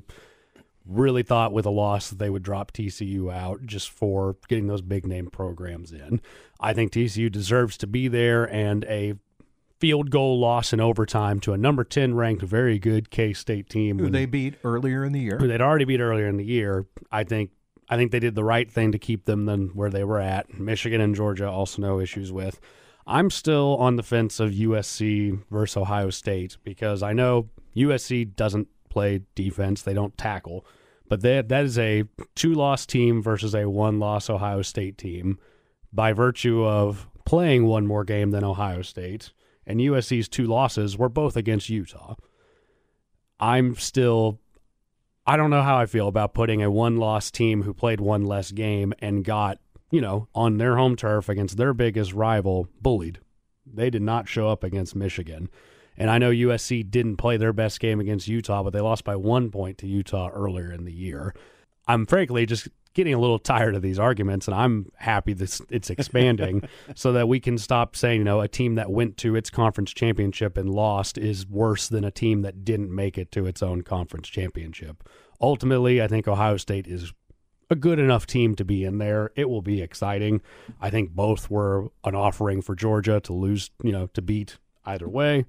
really 0.85 1.21
thought 1.23 1.53
with 1.53 1.65
a 1.65 1.69
loss 1.69 2.09
that 2.09 2.17
they 2.19 2.29
would 2.29 2.43
drop 2.43 2.71
TCU 2.71 3.31
out 3.31 3.65
just 3.65 3.89
for 3.89 4.35
getting 4.47 4.67
those 4.67 4.81
big 4.81 5.05
name 5.05 5.29
programs 5.29 5.91
in. 5.91 6.21
I 6.59 6.73
think 6.73 6.91
TCU 6.91 7.31
deserves 7.31 7.77
to 7.77 7.87
be 7.87 8.07
there, 8.07 8.45
and 8.51 8.83
a 8.85 9.15
field 9.81 10.11
goal 10.11 10.39
loss 10.39 10.71
in 10.71 10.79
overtime 10.79 11.39
to 11.41 11.53
a 11.53 11.57
number 11.57 11.83
10 11.83 12.13
ranked 12.13 12.43
very 12.43 12.77
good 12.77 13.09
K-State 13.09 13.67
team 13.67 13.97
who 13.97 14.11
they 14.11 14.27
beat 14.27 14.53
earlier 14.63 15.03
in 15.03 15.11
the 15.11 15.19
year. 15.19 15.39
Who 15.39 15.47
they'd 15.47 15.59
already 15.59 15.85
beat 15.85 15.99
earlier 15.99 16.27
in 16.27 16.37
the 16.37 16.45
year. 16.45 16.85
I 17.11 17.23
think 17.23 17.49
I 17.89 17.97
think 17.97 18.11
they 18.11 18.19
did 18.19 18.35
the 18.35 18.43
right 18.43 18.71
thing 18.71 18.91
to 18.93 18.99
keep 18.99 19.25
them 19.25 19.47
than 19.47 19.69
where 19.69 19.89
they 19.89 20.03
were 20.03 20.19
at. 20.19 20.53
Michigan 20.53 21.01
and 21.01 21.15
Georgia 21.15 21.49
also 21.49 21.81
no 21.81 21.99
issues 21.99 22.31
with. 22.31 22.61
I'm 23.07 23.31
still 23.31 23.75
on 23.77 23.95
the 23.95 24.03
fence 24.03 24.39
of 24.39 24.51
USC 24.51 25.43
versus 25.49 25.75
Ohio 25.75 26.11
State 26.11 26.57
because 26.63 27.01
I 27.01 27.13
know 27.13 27.49
USC 27.75 28.35
doesn't 28.35 28.67
play 28.89 29.21
defense, 29.33 29.81
they 29.81 29.95
don't 29.95 30.15
tackle, 30.15 30.63
but 31.09 31.21
that 31.21 31.49
that 31.49 31.65
is 31.65 31.79
a 31.79 32.03
two-loss 32.35 32.85
team 32.85 33.21
versus 33.21 33.55
a 33.55 33.67
one-loss 33.67 34.29
Ohio 34.29 34.61
State 34.61 34.99
team 34.99 35.39
by 35.91 36.13
virtue 36.13 36.63
of 36.63 37.07
playing 37.25 37.65
one 37.65 37.87
more 37.87 38.03
game 38.03 38.29
than 38.29 38.43
Ohio 38.43 38.83
State, 38.83 39.31
and 39.65 39.79
USC's 39.79 40.27
two 40.27 40.45
losses 40.45 40.97
were 40.97 41.09
both 41.09 41.35
against 41.35 41.69
Utah. 41.69 42.15
I'm 43.39 43.75
still 43.75 44.39
I 45.25 45.37
don't 45.37 45.49
know 45.51 45.61
how 45.61 45.77
I 45.77 45.85
feel 45.85 46.07
about 46.07 46.33
putting 46.33 46.63
a 46.63 46.71
one 46.71 46.97
loss 46.97 47.29
team 47.29 47.63
who 47.63 47.73
played 47.73 48.01
one 48.01 48.25
less 48.25 48.51
game 48.51 48.93
and 48.99 49.23
got, 49.23 49.59
you 49.91 50.01
know, 50.01 50.27
on 50.33 50.57
their 50.57 50.77
home 50.77 50.95
turf 50.95 51.29
against 51.29 51.57
their 51.57 51.73
biggest 51.73 52.13
rival 52.13 52.67
bullied. 52.81 53.19
They 53.65 53.89
did 53.89 54.01
not 54.01 54.27
show 54.27 54.49
up 54.49 54.63
against 54.63 54.95
Michigan. 54.95 55.49
And 55.95 56.09
I 56.09 56.17
know 56.17 56.31
USC 56.31 56.89
didn't 56.89 57.17
play 57.17 57.37
their 57.37 57.53
best 57.53 57.79
game 57.79 57.99
against 57.99 58.27
Utah, 58.27 58.63
but 58.63 58.73
they 58.73 58.81
lost 58.81 59.03
by 59.03 59.15
one 59.15 59.51
point 59.51 59.77
to 59.79 59.87
Utah 59.87 60.29
earlier 60.29 60.71
in 60.71 60.85
the 60.85 60.93
year. 60.93 61.35
I'm 61.87 62.05
frankly 62.05 62.45
just 62.45 62.69
getting 62.93 63.13
a 63.13 63.19
little 63.19 63.39
tired 63.39 63.75
of 63.75 63.81
these 63.81 63.99
arguments, 63.99 64.47
and 64.47 64.55
I'm 64.55 64.91
happy 64.95 65.33
that 65.33 65.61
it's 65.69 65.89
expanding 65.89 66.67
so 66.95 67.13
that 67.13 67.27
we 67.27 67.39
can 67.39 67.57
stop 67.57 67.95
saying, 67.95 68.19
you 68.19 68.23
know, 68.23 68.41
a 68.41 68.47
team 68.47 68.75
that 68.75 68.91
went 68.91 69.17
to 69.17 69.35
its 69.35 69.49
conference 69.49 69.91
championship 69.91 70.57
and 70.57 70.69
lost 70.69 71.17
is 71.17 71.47
worse 71.47 71.87
than 71.87 72.03
a 72.03 72.11
team 72.11 72.41
that 72.41 72.65
didn't 72.65 72.93
make 72.93 73.17
it 73.17 73.31
to 73.31 73.45
its 73.45 73.63
own 73.63 73.81
conference 73.81 74.27
championship. 74.27 75.07
Ultimately, 75.39 76.01
I 76.01 76.07
think 76.07 76.27
Ohio 76.27 76.57
State 76.57 76.87
is 76.87 77.13
a 77.69 77.75
good 77.75 77.99
enough 77.99 78.27
team 78.27 78.53
to 78.55 78.65
be 78.65 78.83
in 78.83 78.97
there. 78.97 79.31
It 79.35 79.49
will 79.49 79.61
be 79.61 79.81
exciting. 79.81 80.41
I 80.81 80.89
think 80.89 81.11
both 81.11 81.49
were 81.49 81.87
an 82.03 82.15
offering 82.15 82.61
for 82.61 82.75
Georgia 82.75 83.21
to 83.21 83.33
lose, 83.33 83.71
you 83.81 83.93
know, 83.93 84.07
to 84.07 84.21
beat 84.21 84.57
either 84.85 85.07
way, 85.07 85.45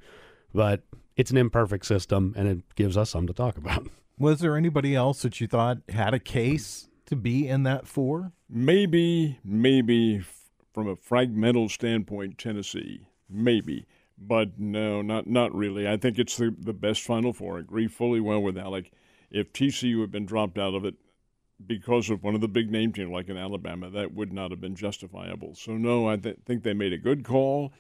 but 0.55 0.83
it's 1.17 1.33
an 1.33 1.37
imperfect 1.37 1.85
system 1.85 2.33
and 2.37 2.47
it 2.47 2.75
gives 2.77 2.97
us 2.97 3.11
something 3.11 3.27
to 3.27 3.33
talk 3.33 3.57
about. 3.57 3.89
Was 4.19 4.39
there 4.39 4.57
anybody 4.57 4.95
else 4.95 5.23
that 5.23 5.41
you 5.41 5.49
thought 5.49 5.79
had 5.89 6.15
a 6.15 6.21
case 6.21 6.89
to 7.13 7.17
be 7.17 7.47
in 7.47 7.63
that 7.65 7.87
four? 7.87 8.33
Maybe, 8.49 9.39
maybe 9.45 10.25
from 10.73 10.89
a 10.89 10.97
fragmental 10.97 11.71
standpoint, 11.71 12.39
Tennessee, 12.39 13.07
maybe, 13.29 13.85
but 14.17 14.59
no, 14.59 15.03
not 15.03 15.27
not 15.27 15.55
really. 15.55 15.87
I 15.87 15.99
think 15.99 16.19
it's 16.19 16.39
the 16.39 16.55
the 16.59 16.73
best 16.73 17.03
Final 17.03 17.35
Four. 17.35 17.59
I 17.59 17.61
agree 17.61 17.87
fully 17.87 18.19
well 18.19 18.43
with 18.43 18.57
Alec. 18.57 18.91
If 19.31 19.53
TCU 19.53 20.01
had 20.01 20.11
been 20.11 20.25
dropped 20.25 20.57
out 20.57 20.75
of 20.75 20.87
it 20.87 20.95
because 21.67 22.09
of 22.09 22.23
one 22.23 22.35
of 22.35 22.41
the 22.41 22.49
big 22.49 22.71
name 22.71 22.93
teams 22.95 23.11
like 23.11 23.29
in 23.29 23.37
Alabama, 23.37 23.91
that 23.91 24.15
would 24.15 24.33
not 24.33 24.51
have 24.51 24.61
been 24.61 24.75
justifiable. 24.75 25.55
So 25.55 25.77
no, 25.77 26.09
I 26.09 26.17
th- 26.17 26.39
think 26.47 26.63
they 26.63 26.73
made 26.73 26.95
a 26.95 26.99
good 26.99 27.25
call, 27.25 27.75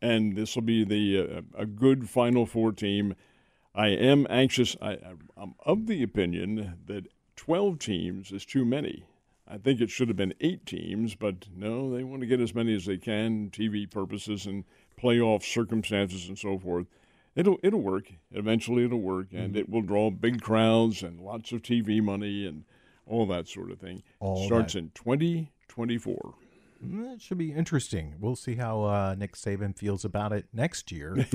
and 0.00 0.34
this 0.34 0.56
will 0.56 0.62
be 0.62 0.82
the 0.82 1.38
uh, 1.38 1.42
a 1.54 1.66
good 1.66 2.10
Final 2.10 2.46
Four 2.46 2.72
team. 2.72 3.14
I 3.76 3.88
am 3.90 4.26
anxious. 4.28 4.76
I, 4.82 4.98
I'm 5.36 5.54
of 5.64 5.86
the 5.86 6.02
opinion 6.02 6.78
that 6.86 7.06
12 7.36 7.78
teams 7.78 8.32
is 8.32 8.44
too 8.44 8.64
many. 8.64 9.04
I 9.48 9.58
think 9.58 9.80
it 9.80 9.90
should 9.90 10.08
have 10.08 10.16
been 10.16 10.34
eight 10.40 10.64
teams, 10.64 11.14
but 11.14 11.46
no, 11.54 11.94
they 11.94 12.04
want 12.04 12.20
to 12.20 12.26
get 12.26 12.40
as 12.40 12.54
many 12.54 12.74
as 12.74 12.86
they 12.86 12.96
can, 12.96 13.50
TV 13.50 13.90
purposes 13.90 14.46
and 14.46 14.64
playoff 15.00 15.42
circumstances 15.42 16.28
and 16.28 16.38
so 16.38 16.58
forth. 16.58 16.86
It'll 17.34 17.58
it'll 17.62 17.80
work. 17.80 18.12
Eventually, 18.30 18.84
it'll 18.84 19.00
work, 19.00 19.28
and 19.32 19.50
mm-hmm. 19.50 19.58
it 19.58 19.68
will 19.68 19.82
draw 19.82 20.10
big 20.10 20.40
crowds 20.42 21.02
and 21.02 21.20
lots 21.20 21.52
of 21.52 21.62
TV 21.62 22.02
money 22.02 22.46
and 22.46 22.64
all 23.06 23.26
that 23.26 23.48
sort 23.48 23.70
of 23.70 23.78
thing. 23.78 24.02
All 24.20 24.46
Starts 24.46 24.74
that. 24.74 24.80
in 24.80 24.90
2024. 24.94 26.34
It 26.84 27.22
should 27.22 27.38
be 27.38 27.52
interesting. 27.52 28.14
We'll 28.18 28.34
see 28.34 28.56
how 28.56 28.82
uh, 28.82 29.14
Nick 29.16 29.36
Saban 29.36 29.76
feels 29.76 30.04
about 30.04 30.32
it 30.32 30.46
next 30.52 30.90
year. 30.90 31.14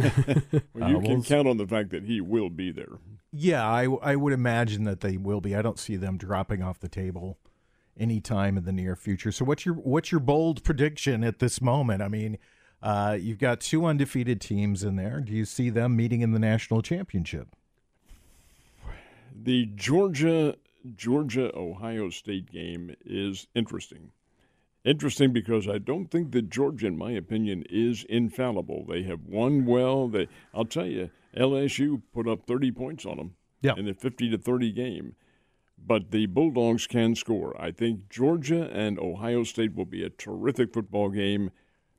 well, 0.74 0.90
you 0.90 0.98
uh, 0.98 1.02
can 1.02 1.04
we'll 1.04 1.24
count 1.24 1.48
on 1.48 1.58
the 1.58 1.68
fact 1.68 1.92
that 1.92 2.04
he 2.04 2.20
will 2.20 2.50
be 2.50 2.72
there. 2.72 3.00
Yeah, 3.32 3.66
I, 3.66 3.86
I 4.02 4.16
would 4.16 4.34
imagine 4.34 4.84
that 4.84 5.00
they 5.00 5.16
will 5.16 5.40
be. 5.40 5.56
I 5.56 5.62
don't 5.62 5.80
see 5.80 5.96
them 5.96 6.18
dropping 6.18 6.62
off 6.62 6.80
the 6.80 6.90
table 6.90 7.38
anytime 7.98 8.58
in 8.58 8.66
the 8.66 8.74
near 8.74 8.96
future. 8.96 9.32
So, 9.32 9.46
what's 9.46 9.66
your 9.66 9.76
what's 9.76 10.12
your 10.12 10.20
bold 10.20 10.64
prediction 10.64 11.24
at 11.24 11.40
this 11.40 11.62
moment? 11.62 12.02
I 12.02 12.10
mean, 12.10 12.38
uh, 12.82 13.18
you've 13.20 13.40
got 13.40 13.62
two 13.62 13.86
undefeated 13.86 14.42
teams 14.42 14.84
in 14.84 14.98
there. 14.98 15.22
Do 15.22 15.32
you 15.32 15.46
see 15.46 15.70
them 15.70 15.96
meeting 15.96 16.22
in 16.22 16.32
the 16.32 16.40
national 16.40 16.82
championship? 16.82 17.56
The 19.34 19.68
Georgia 19.76 20.56
Georgia 20.96 21.56
Ohio 21.56 22.10
State 22.10 22.52
game 22.52 22.94
is 23.06 23.48
interesting 23.56 24.12
Interesting 24.88 25.34
because 25.34 25.68
I 25.68 25.80
don't 25.80 26.10
think 26.10 26.32
that 26.32 26.50
Georgia, 26.50 26.88
in 26.88 26.98
my 26.98 27.12
opinion, 27.12 27.66
is 27.70 28.06
infallible. 28.08 28.86
They 28.88 29.04
have 29.04 29.20
won 29.26 29.66
well. 29.66 30.08
They, 30.08 30.30
I'll 30.54 30.64
tell 30.64 30.86
you, 30.86 31.10
LSU 31.38 32.02
put 32.14 32.26
up 32.26 32.48
30 32.48 32.72
points 32.72 33.06
on 33.06 33.18
them 33.18 33.36
yeah. 33.62 33.74
in 33.76 33.90
a 33.90 33.94
50 33.94 34.30
to 34.30 34.38
30 34.38 34.72
game. 34.72 35.16
But 35.78 36.12
the 36.12 36.26
Bulldogs 36.26 36.88
can 36.88 37.16
score. 37.16 37.54
I 37.62 37.72
think 37.72 38.08
Georgia 38.10 38.70
and 38.72 38.98
Ohio 38.98 39.44
State 39.44 39.76
will 39.76 39.84
be 39.84 40.06
a 40.06 40.10
terrific 40.10 40.74
football 40.74 41.10
game. 41.10 41.52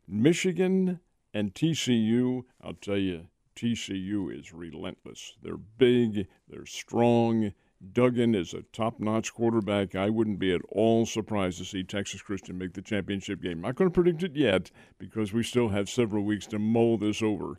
Michigan 0.08 1.00
and 1.34 1.52
TCU, 1.52 2.44
I'll 2.62 2.72
tell 2.72 2.96
you, 2.96 3.26
TCU 3.54 4.34
is 4.34 4.54
relentless. 4.54 5.34
They're 5.42 5.58
big, 5.58 6.26
they're 6.48 6.64
strong 6.64 7.52
Duggan 7.92 8.34
is 8.34 8.54
a 8.54 8.62
top 8.72 8.98
notch 8.98 9.32
quarterback. 9.32 9.94
I 9.94 10.10
wouldn't 10.10 10.40
be 10.40 10.52
at 10.52 10.62
all 10.68 11.06
surprised 11.06 11.58
to 11.58 11.64
see 11.64 11.84
Texas 11.84 12.20
Christian 12.20 12.58
make 12.58 12.74
the 12.74 12.82
championship 12.82 13.40
game. 13.40 13.60
Not 13.60 13.76
going 13.76 13.88
to 13.88 13.94
predict 13.94 14.22
it 14.24 14.34
yet 14.34 14.70
because 14.98 15.32
we 15.32 15.44
still 15.44 15.68
have 15.68 15.88
several 15.88 16.24
weeks 16.24 16.46
to 16.48 16.58
mull 16.58 16.98
this 16.98 17.22
over. 17.22 17.58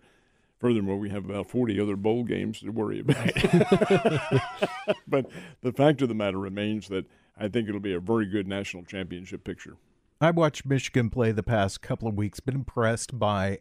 Furthermore, 0.60 0.97
we 0.97 1.10
have 1.10 1.23
about 1.23 1.49
40 1.49 1.79
other 1.79 1.95
bowl 1.95 2.25
games 2.25 2.60
to 2.60 2.69
worry 2.69 2.99
about. 2.99 3.34
but 5.08 5.25
the 5.62 5.71
fact 5.71 6.01
of 6.01 6.10
the 6.10 6.15
matter 6.15 6.38
remains 6.38 6.89
that 6.89 7.05
I 7.38 7.47
think 7.47 7.69
it'll 7.69 7.79
be 7.79 7.93
a 7.93 8.01
very 8.01 8.25
good 8.25 8.45
national 8.45 8.84
championship 8.84 9.45
picture. 9.45 9.77
I've 10.19 10.36
watched 10.36 10.65
Michigan 10.65 11.10
play 11.10 11.32
the 11.32 11.43
past 11.43 11.82
couple 11.82 12.10
of 12.10 12.15
weeks, 12.15 12.41
been 12.41 12.55
impressed 12.55 13.17
by 13.17 13.60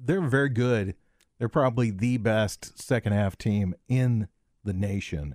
they're 0.00 0.20
very 0.20 0.50
good. 0.50 0.94
They're 1.38 1.48
probably 1.48 1.90
the 1.90 2.18
best 2.18 2.80
second 2.80 3.14
half 3.14 3.36
team 3.36 3.74
in 3.88 4.28
the 4.62 4.72
nation 4.72 5.34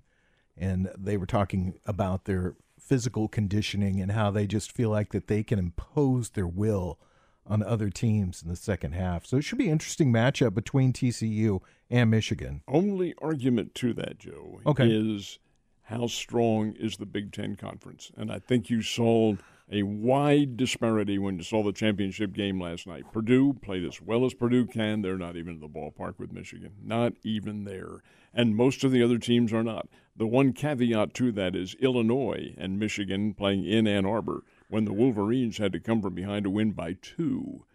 and 0.58 0.90
they 0.98 1.18
were 1.18 1.26
talking 1.26 1.80
about 1.86 2.26
their 2.26 2.56
physical 2.80 3.28
conditioning 3.28 4.02
and 4.02 4.12
how 4.12 4.32
they 4.32 4.48
just 4.48 4.72
feel 4.72 4.90
like 4.90 5.12
that 5.12 5.28
they 5.28 5.44
can 5.44 5.60
impose 5.60 6.32
their 6.32 6.48
will 6.48 7.00
on 7.46 7.64
other 7.64 7.90
teams 7.90 8.42
in 8.42 8.50
the 8.50 8.56
second 8.56 8.94
half. 8.94 9.26
So 9.26 9.38
it 9.38 9.44
should 9.44 9.58
be 9.58 9.66
an 9.66 9.74
interesting 9.74 10.12
matchup 10.12 10.54
between 10.54 10.94
TCU 10.94 11.60
and 11.90 12.10
Michigan. 12.10 12.62
Only 12.68 13.14
argument 13.22 13.76
to 13.76 13.94
that, 13.94 14.20
Joe, 14.20 14.62
okay. 14.66 14.88
is 14.90 15.40
how 15.84 16.08
strong 16.08 16.74
is 16.80 16.98
the 16.98 17.06
Big 17.06 17.32
Ten 17.32 17.56
Conference? 17.56 18.12
And 18.16 18.32
I 18.32 18.40
think 18.40 18.70
you 18.70 18.82
saw 18.82 19.36
a 19.72 19.84
wide 19.84 20.58
disparity 20.58 21.18
when 21.18 21.38
you 21.38 21.44
saw 21.44 21.64
the 21.64 21.72
championship 21.72 22.34
game 22.34 22.60
last 22.60 22.86
night. 22.86 23.06
Purdue 23.14 23.54
played 23.54 23.86
as 23.86 24.02
well 24.02 24.26
as 24.26 24.34
Purdue 24.34 24.66
can. 24.66 25.02
They're 25.02 25.18
not 25.18 25.38
even 25.38 25.56
in 25.56 25.60
the 25.62 25.70
ballpark 25.70 26.20
with 26.20 26.34
Michigan. 26.34 26.74
Not 26.84 27.14
even 27.24 27.64
there. 27.64 28.04
And 28.34 28.56
most 28.56 28.84
of 28.84 28.92
the 28.92 29.02
other 29.02 29.18
teams 29.18 29.54
are 29.54 29.64
not. 29.64 29.88
The 30.16 30.28
one 30.28 30.52
caveat 30.52 31.14
to 31.16 31.32
that 31.32 31.56
is 31.56 31.76
Illinois 31.76 32.54
and 32.58 32.78
Michigan 32.78 33.34
playing 33.34 33.66
in 33.66 33.88
Ann 33.88 34.06
Arbor 34.06 34.44
when 34.68 34.84
the 34.86 34.94
Wolverines 34.94 35.58
had 35.58 35.72
to 35.72 35.80
come 35.80 36.02
from 36.02 36.16
behind 36.16 36.44
to 36.44 36.50
win 36.50 36.72
by 36.72 36.98
two. 37.02 37.66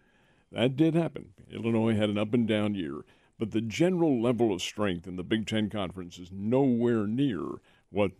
That 0.51 0.75
did 0.75 0.93
happen. 0.93 1.33
Illinois 1.51 1.95
had 1.95 2.09
an 2.09 2.17
up 2.17 2.33
and 2.33 2.47
down 2.47 2.75
year. 2.75 3.01
But 3.39 3.51
the 3.51 3.61
general 3.61 4.19
level 4.21 4.51
of 4.51 4.61
strength 4.61 5.07
in 5.07 5.15
the 5.15 5.23
Big 5.23 5.45
Ten 5.45 5.69
Conference 5.69 6.17
is 6.17 6.31
nowhere 6.31 7.05
near 7.05 7.43
what 7.89 8.11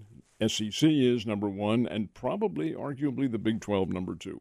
SEC 0.45 0.89
is 0.89 1.25
number 1.25 1.49
one, 1.49 1.87
and 1.87 2.13
probably, 2.13 2.73
arguably, 2.73 3.31
the 3.31 3.39
Big 3.39 3.61
Twelve 3.61 3.89
number 3.89 4.15
two. 4.15 4.39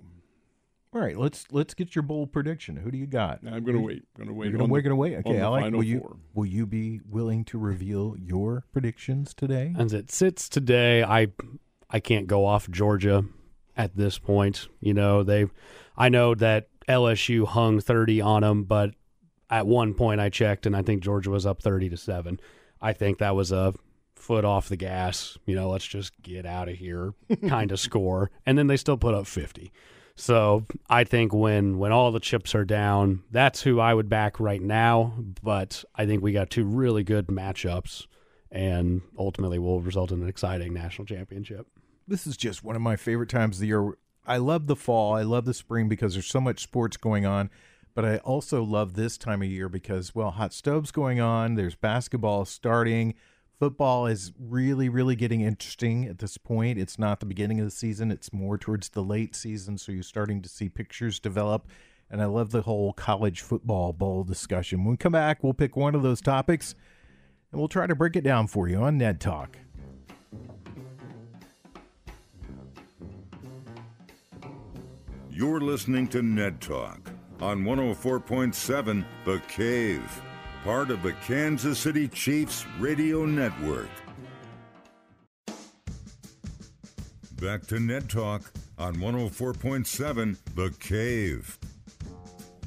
All 0.92 1.00
right, 1.00 1.16
let's 1.16 1.46
let's 1.50 1.74
get 1.74 1.94
your 1.94 2.02
bold 2.02 2.32
prediction. 2.32 2.76
Who 2.76 2.90
do 2.90 2.98
you 2.98 3.06
got? 3.06 3.40
I'm 3.46 3.64
going 3.64 3.76
to 3.76 3.82
wait. 3.82 4.04
Going 4.16 4.28
to 4.28 4.34
wait. 4.34 4.52
Gonna, 4.52 4.64
we're 4.64 4.80
going 4.80 4.90
to 4.90 4.96
wait. 4.96 5.18
Okay, 5.18 5.38
Alec, 5.40 5.72
will 5.72 5.82
you 5.82 6.00
four. 6.00 6.16
will 6.34 6.46
you 6.46 6.64
be 6.66 7.00
willing 7.08 7.44
to 7.46 7.58
reveal 7.58 8.14
your 8.18 8.64
predictions 8.72 9.34
today? 9.34 9.74
As 9.78 9.92
it 9.92 10.10
sits 10.10 10.48
today, 10.48 11.02
I 11.02 11.28
I 11.90 12.00
can't 12.00 12.26
go 12.26 12.46
off 12.46 12.70
Georgia 12.70 13.24
at 13.76 13.96
this 13.96 14.18
point. 14.18 14.68
You 14.80 14.94
know, 14.94 15.22
they 15.22 15.46
I 15.96 16.08
know 16.08 16.34
that 16.36 16.68
LSU 16.88 17.46
hung 17.46 17.80
30 17.80 18.20
on 18.20 18.42
them, 18.42 18.64
but 18.64 18.90
at 19.50 19.66
one 19.66 19.92
point 19.92 20.20
I 20.20 20.28
checked 20.28 20.66
and 20.66 20.76
I 20.76 20.82
think 20.82 21.02
Georgia 21.02 21.30
was 21.30 21.46
up 21.46 21.62
30 21.62 21.90
to 21.90 21.96
7. 21.96 22.40
I 22.80 22.92
think 22.92 23.18
that 23.18 23.34
was 23.34 23.52
a 23.52 23.74
foot 24.26 24.44
off 24.44 24.68
the 24.68 24.76
gas, 24.76 25.38
you 25.46 25.54
know, 25.54 25.70
let's 25.70 25.86
just 25.86 26.20
get 26.20 26.44
out 26.44 26.68
of 26.68 26.74
here 26.74 27.14
kind 27.48 27.70
of 27.70 27.78
score. 27.88 28.32
And 28.44 28.58
then 28.58 28.66
they 28.66 28.76
still 28.76 28.96
put 28.96 29.14
up 29.14 29.26
50. 29.26 29.72
So 30.16 30.64
I 30.90 31.04
think 31.04 31.32
when 31.32 31.78
when 31.78 31.92
all 31.92 32.10
the 32.10 32.20
chips 32.20 32.54
are 32.54 32.64
down, 32.64 33.22
that's 33.30 33.62
who 33.62 33.78
I 33.78 33.94
would 33.94 34.08
back 34.08 34.40
right 34.40 34.62
now. 34.62 35.12
But 35.42 35.84
I 35.94 36.06
think 36.06 36.22
we 36.22 36.32
got 36.32 36.50
two 36.50 36.64
really 36.64 37.04
good 37.04 37.26
matchups, 37.28 38.06
and 38.50 39.02
ultimately 39.18 39.58
will 39.58 39.80
result 39.80 40.10
in 40.10 40.22
an 40.22 40.28
exciting 40.28 40.72
national 40.72 41.06
championship. 41.06 41.66
This 42.08 42.26
is 42.26 42.36
just 42.36 42.64
one 42.64 42.76
of 42.76 42.82
my 42.82 42.96
favorite 42.96 43.28
times 43.28 43.56
of 43.56 43.60
the 43.60 43.66
year. 43.68 43.92
I 44.26 44.38
love 44.38 44.66
the 44.66 44.76
fall. 44.76 45.14
I 45.14 45.22
love 45.22 45.44
the 45.44 45.54
spring 45.54 45.88
because 45.88 46.14
there's 46.14 46.26
so 46.26 46.40
much 46.40 46.62
sports 46.62 46.96
going 46.96 47.26
on. 47.26 47.50
But 47.94 48.04
I 48.04 48.16
also 48.18 48.62
love 48.62 48.94
this 48.94 49.16
time 49.16 49.42
of 49.42 49.48
year 49.48 49.68
because, 49.68 50.14
well, 50.14 50.32
hot 50.32 50.52
stoves 50.52 50.90
going 50.90 51.20
on. 51.20 51.54
There's 51.54 51.74
basketball 51.74 52.44
starting 52.44 53.14
Football 53.58 54.06
is 54.06 54.32
really, 54.38 54.90
really 54.90 55.16
getting 55.16 55.40
interesting 55.40 56.04
at 56.04 56.18
this 56.18 56.36
point. 56.36 56.78
It's 56.78 56.98
not 56.98 57.20
the 57.20 57.26
beginning 57.26 57.58
of 57.58 57.64
the 57.64 57.70
season, 57.70 58.10
it's 58.10 58.32
more 58.32 58.58
towards 58.58 58.90
the 58.90 59.02
late 59.02 59.34
season. 59.34 59.78
So 59.78 59.92
you're 59.92 60.02
starting 60.02 60.42
to 60.42 60.48
see 60.48 60.68
pictures 60.68 61.18
develop. 61.18 61.66
And 62.10 62.20
I 62.20 62.26
love 62.26 62.50
the 62.50 62.62
whole 62.62 62.92
college 62.92 63.40
football 63.40 63.92
bowl 63.92 64.24
discussion. 64.24 64.84
When 64.84 64.92
we 64.92 64.96
come 64.96 65.12
back, 65.12 65.42
we'll 65.42 65.54
pick 65.54 65.74
one 65.74 65.94
of 65.94 66.02
those 66.02 66.20
topics 66.20 66.74
and 67.50 67.58
we'll 67.58 67.68
try 67.68 67.86
to 67.86 67.94
break 67.94 68.14
it 68.14 68.22
down 68.22 68.46
for 68.46 68.68
you 68.68 68.76
on 68.76 68.98
Ned 68.98 69.20
Talk. 69.20 69.56
You're 75.30 75.60
listening 75.60 76.08
to 76.08 76.22
Ned 76.22 76.60
Talk 76.60 77.10
on 77.40 77.64
104.7 77.64 79.04
The 79.24 79.38
Cave, 79.48 80.22
part 80.66 80.90
of 80.90 81.00
the 81.04 81.12
Kansas 81.24 81.78
City 81.78 82.08
Chiefs 82.08 82.66
Radio 82.80 83.24
Network. 83.24 83.88
Back 87.40 87.64
to 87.68 87.78
Ned 87.78 88.10
Talk 88.10 88.50
on 88.76 88.96
104.7 88.96 90.36
The 90.56 90.74
Cave. 90.80 91.56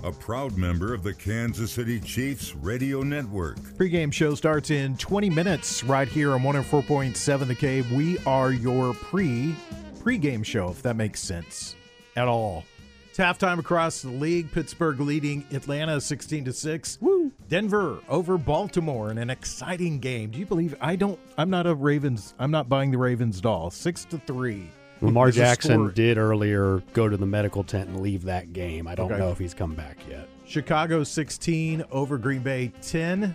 A 0.06 0.14
proud 0.14 0.58
member 0.58 0.94
of 0.94 1.04
the 1.04 1.14
Kansas 1.14 1.74
City 1.74 2.00
Chiefs 2.00 2.56
Radio 2.56 3.02
Network. 3.04 3.58
Pre-game 3.76 4.12
show 4.12 4.34
starts 4.34 4.72
in 4.72 4.96
20 4.96 5.30
minutes 5.30 5.84
right 5.84 6.08
here 6.08 6.32
on 6.32 6.40
104.7 6.40 7.48
The 7.48 7.56
Cave. 7.56 7.92
We 7.92 8.18
are 8.20 8.54
your 8.54 8.94
pre 8.94 9.54
pre-game 10.00 10.44
show, 10.44 10.70
if 10.70 10.82
that 10.84 10.96
makes 10.96 11.20
sense 11.20 11.76
at 12.16 12.30
all. 12.30 12.64
It's 13.10 13.20
halftime 13.20 13.60
across 13.60 14.04
the 14.04 14.10
league. 14.12 14.54
Pittsburgh 14.54 15.02
leading 15.02 15.46
Atlanta 15.52 16.00
16 16.00 16.46
to 16.46 16.54
6. 16.54 16.98
Woo! 17.02 17.29
Denver 17.50 18.00
over 18.08 18.38
Baltimore 18.38 19.10
in 19.12 19.18
an 19.18 19.30
exciting 19.32 20.00
game. 20.00 20.30
Do 20.30 20.38
you 20.40 20.46
believe 20.46 20.76
I 20.80 20.96
don't 20.96 21.20
I'm 21.38 21.50
not 21.50 21.66
a 21.68 21.74
Ravens 21.74 22.36
I'm 22.40 22.52
not 22.52 22.70
buying 22.70 22.92
the 22.92 22.98
Ravens 23.00 23.42
doll. 23.42 23.72
6 23.72 24.06
to 24.06 24.18
3. 24.20 24.70
Lamar 25.02 25.32
Jackson 25.32 25.92
did 25.94 26.18
earlier 26.18 26.84
go 26.94 27.10
to 27.10 27.18
the 27.18 27.26
medical 27.26 27.64
tent 27.64 27.90
and 27.90 28.02
leave 28.02 28.24
that 28.24 28.54
game. 28.54 28.86
I 28.88 28.96
don't 28.96 29.12
Okay. 29.12 29.20
know 29.20 29.32
if 29.32 29.40
he's 29.40 29.54
come 29.54 29.74
back 29.74 29.98
yet. 30.10 30.28
Chicago 30.46 31.04
16 31.04 31.84
over 31.92 32.18
Green 32.18 32.42
Bay 32.42 32.72
10. 32.82 33.34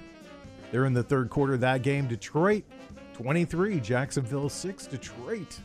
They're 0.71 0.85
in 0.87 0.93
the 0.95 1.03
third 1.03 1.29
quarter 1.31 1.55
of 1.55 1.61
that 1.61 1.83
game. 1.83 2.07
Detroit 2.07 2.65
23, 3.15 3.81
Jacksonville 3.81 4.49
6, 4.49 4.87
Detroit 4.87 5.59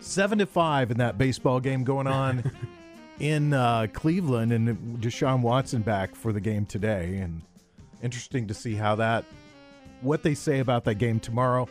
7 0.00 0.38
to 0.38 0.46
5 0.46 0.90
in 0.90 0.98
that 0.98 1.16
baseball 1.16 1.60
game 1.60 1.84
going 1.84 2.06
on 2.06 2.50
in 3.20 3.52
uh, 3.54 3.86
Cleveland 3.92 4.52
and 4.52 4.98
Deshaun 5.00 5.40
Watson 5.40 5.82
back 5.82 6.14
for 6.14 6.32
the 6.32 6.40
game 6.40 6.66
today 6.66 7.18
and 7.18 7.42
interesting 8.02 8.46
to 8.48 8.54
see 8.54 8.74
how 8.74 8.96
that 8.96 9.24
what 10.00 10.22
they 10.22 10.34
say 10.34 10.60
about 10.60 10.84
that 10.84 10.96
game 10.96 11.18
tomorrow. 11.18 11.68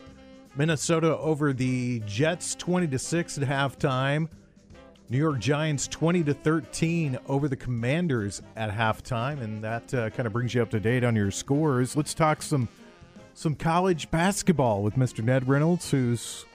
Minnesota 0.56 1.16
over 1.18 1.52
the 1.52 2.00
Jets 2.06 2.54
20 2.54 2.88
to 2.88 2.98
6 2.98 3.38
at 3.38 3.48
halftime. 3.48 4.28
New 5.10 5.18
York 5.18 5.38
Giants 5.38 5.86
20 5.88 6.24
to 6.24 6.34
13 6.34 7.18
over 7.28 7.46
the 7.46 7.56
Commanders 7.56 8.40
at 8.56 8.70
halftime, 8.70 9.42
and 9.42 9.62
that 9.62 9.92
uh, 9.92 10.10
kind 10.10 10.26
of 10.26 10.32
brings 10.32 10.54
you 10.54 10.62
up 10.62 10.70
to 10.70 10.80
date 10.80 11.04
on 11.04 11.14
your 11.14 11.30
scores. 11.30 11.96
Let's 11.96 12.14
talk 12.14 12.42
some 12.42 12.68
some 13.34 13.54
college 13.54 14.10
basketball 14.10 14.82
with 14.82 14.94
Mr. 14.94 15.22
Ned 15.22 15.46
Reynolds, 15.48 15.90
who's 15.90 16.46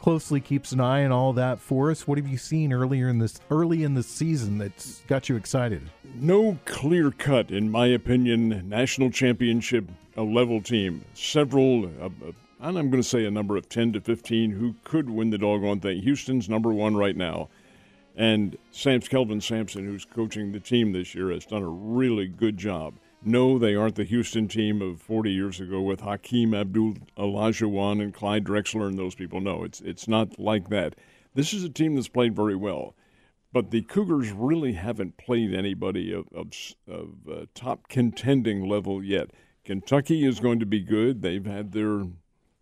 closely 0.00 0.40
keeps 0.40 0.72
an 0.72 0.80
eye 0.80 1.04
on 1.04 1.12
all 1.12 1.32
that 1.34 1.60
for 1.60 1.90
us. 1.90 2.06
What 2.06 2.18
have 2.18 2.26
you 2.26 2.38
seen 2.38 2.72
earlier 2.72 3.08
in 3.08 3.18
this 3.18 3.40
early 3.50 3.84
in 3.84 3.94
the 3.94 4.02
season 4.02 4.58
that's 4.58 5.00
got 5.06 5.28
you 5.28 5.36
excited? 5.36 5.82
No 6.14 6.58
clear 6.64 7.10
cut, 7.10 7.50
in 7.50 7.70
my 7.70 7.86
opinion, 7.86 8.68
national 8.68 9.10
championship 9.10 9.84
level 10.16 10.60
team. 10.60 11.04
Several, 11.14 11.86
uh, 11.86 12.06
uh, 12.06 12.32
and 12.60 12.78
I'm 12.78 12.90
going 12.90 13.02
to 13.02 13.08
say 13.08 13.24
a 13.24 13.30
number 13.30 13.56
of 13.56 13.68
10 13.68 13.92
to 13.94 14.00
15 14.00 14.52
who 14.52 14.74
could 14.84 15.08
win 15.08 15.30
the 15.30 15.38
doggone 15.38 15.80
thing. 15.80 16.02
Houston's 16.02 16.48
number 16.48 16.70
one 16.70 16.96
right 16.96 17.16
now. 17.16 17.48
And 18.16 18.58
Sam's 18.70 19.08
Kelvin 19.08 19.40
Sampson, 19.40 19.86
who's 19.86 20.04
coaching 20.04 20.52
the 20.52 20.60
team 20.60 20.92
this 20.92 21.14
year, 21.14 21.30
has 21.30 21.46
done 21.46 21.62
a 21.62 21.68
really 21.68 22.26
good 22.26 22.56
job. 22.56 22.94
No, 23.22 23.58
they 23.58 23.74
aren't 23.74 23.96
the 23.96 24.04
Houston 24.04 24.48
team 24.48 24.80
of 24.80 25.02
40 25.02 25.30
years 25.30 25.60
ago 25.60 25.82
with 25.82 26.00
Hakeem 26.00 26.54
Abdul 26.54 26.94
Olajuwon 27.18 28.00
and 28.00 28.14
Clyde 28.14 28.44
Drexler 28.44 28.88
and 28.88 28.98
those 28.98 29.14
people. 29.14 29.40
No, 29.42 29.62
it's 29.62 29.82
it's 29.82 30.08
not 30.08 30.38
like 30.38 30.70
that. 30.70 30.94
This 31.34 31.52
is 31.52 31.62
a 31.62 31.68
team 31.68 31.94
that's 31.94 32.08
played 32.08 32.34
very 32.34 32.56
well, 32.56 32.94
but 33.52 33.70
the 33.70 33.82
Cougars 33.82 34.32
really 34.32 34.72
haven't 34.72 35.18
played 35.18 35.52
anybody 35.52 36.14
of 36.14 36.28
of, 36.32 36.52
of 36.88 37.10
uh, 37.30 37.44
top 37.54 37.88
contending 37.88 38.66
level 38.66 39.04
yet. 39.04 39.30
Kentucky 39.64 40.24
is 40.24 40.40
going 40.40 40.58
to 40.58 40.66
be 40.66 40.80
good. 40.80 41.20
They've 41.20 41.44
had 41.44 41.72
their 41.72 42.04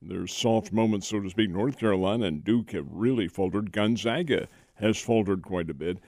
their 0.02 0.26
soft 0.26 0.72
moments, 0.72 1.06
so 1.06 1.20
to 1.20 1.30
speak. 1.30 1.50
North 1.50 1.78
Carolina 1.78 2.26
and 2.26 2.42
Duke 2.42 2.72
have 2.72 2.88
really 2.90 3.28
faltered. 3.28 3.70
Gonzaga 3.70 4.48
has 4.74 5.00
faltered 5.00 5.42
quite 5.42 5.70
a 5.70 5.74
bit. 5.74 5.98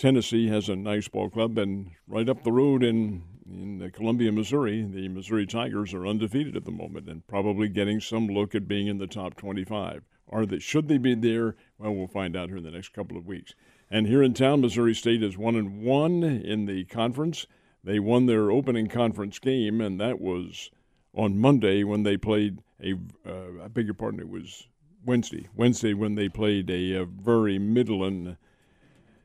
Tennessee 0.00 0.48
has 0.48 0.70
a 0.70 0.76
nice 0.76 1.08
ball 1.08 1.28
club, 1.28 1.58
and 1.58 1.90
right 2.08 2.26
up 2.26 2.42
the 2.42 2.52
road 2.52 2.82
in 2.82 3.22
in 3.46 3.90
Columbia, 3.92 4.32
Missouri, 4.32 4.82
the 4.82 5.08
Missouri 5.08 5.44
Tigers 5.44 5.92
are 5.92 6.06
undefeated 6.06 6.56
at 6.56 6.64
the 6.64 6.70
moment 6.70 7.06
and 7.06 7.26
probably 7.26 7.68
getting 7.68 8.00
some 8.00 8.26
look 8.26 8.54
at 8.54 8.66
being 8.66 8.86
in 8.86 8.96
the 8.96 9.06
top 9.06 9.36
25. 9.36 10.02
Are 10.30 10.46
they? 10.46 10.58
Should 10.58 10.88
they 10.88 10.96
be 10.96 11.14
there? 11.14 11.54
Well, 11.76 11.92
we'll 11.92 12.06
find 12.06 12.34
out 12.34 12.48
here 12.48 12.56
in 12.56 12.64
the 12.64 12.70
next 12.70 12.94
couple 12.94 13.18
of 13.18 13.26
weeks. 13.26 13.52
And 13.90 14.06
here 14.06 14.22
in 14.22 14.32
town, 14.32 14.62
Missouri 14.62 14.94
State 14.94 15.22
is 15.22 15.36
one 15.36 15.54
and 15.54 15.82
one 15.82 16.22
in 16.22 16.64
the 16.64 16.86
conference. 16.86 17.46
They 17.84 17.98
won 17.98 18.24
their 18.24 18.50
opening 18.50 18.86
conference 18.86 19.38
game, 19.38 19.82
and 19.82 20.00
that 20.00 20.18
was 20.18 20.70
on 21.12 21.38
Monday 21.38 21.84
when 21.84 22.04
they 22.04 22.16
played 22.16 22.62
a. 22.82 22.94
Uh, 23.28 23.64
I 23.64 23.68
beg 23.68 23.84
your 23.84 23.92
pardon, 23.92 24.20
it 24.20 24.30
was 24.30 24.66
Wednesday. 25.04 25.46
Wednesday 25.54 25.92
when 25.92 26.14
they 26.14 26.30
played 26.30 26.70
a, 26.70 27.02
a 27.02 27.04
very 27.04 27.58
middling 27.58 28.38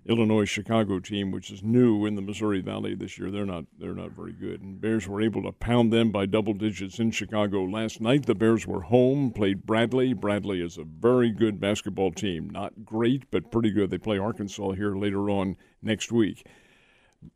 Illinois 0.07 0.45
Chicago 0.45 0.99
team, 0.99 1.31
which 1.31 1.49
is 1.49 1.63
new 1.63 2.05
in 2.05 2.15
the 2.15 2.21
Missouri 2.21 2.61
Valley 2.61 2.93
this 2.93 3.17
year. 3.17 3.31
They're 3.31 3.45
not 3.45 3.65
they're 3.79 3.95
not 3.95 4.11
very 4.11 4.33
good. 4.33 4.61
And 4.61 4.79
Bears 4.79 5.07
were 5.07 5.21
able 5.21 5.41
to 5.43 5.51
pound 5.51 5.91
them 5.91 6.11
by 6.11 6.27
double 6.27 6.53
digits 6.53 6.99
in 6.99 7.11
Chicago 7.11 7.63
last 7.63 7.99
night. 7.99 8.25
The 8.25 8.35
Bears 8.35 8.67
were 8.67 8.81
home, 8.81 9.31
played 9.31 9.65
Bradley. 9.65 10.13
Bradley 10.13 10.61
is 10.61 10.77
a 10.77 10.83
very 10.83 11.31
good 11.31 11.59
basketball 11.59 12.11
team. 12.11 12.49
Not 12.49 12.85
great, 12.85 13.31
but 13.31 13.51
pretty 13.51 13.71
good. 13.71 13.89
They 13.89 13.97
play 13.97 14.19
Arkansas 14.19 14.71
here 14.71 14.95
later 14.95 15.29
on 15.29 15.57
next 15.81 16.11
week. 16.11 16.45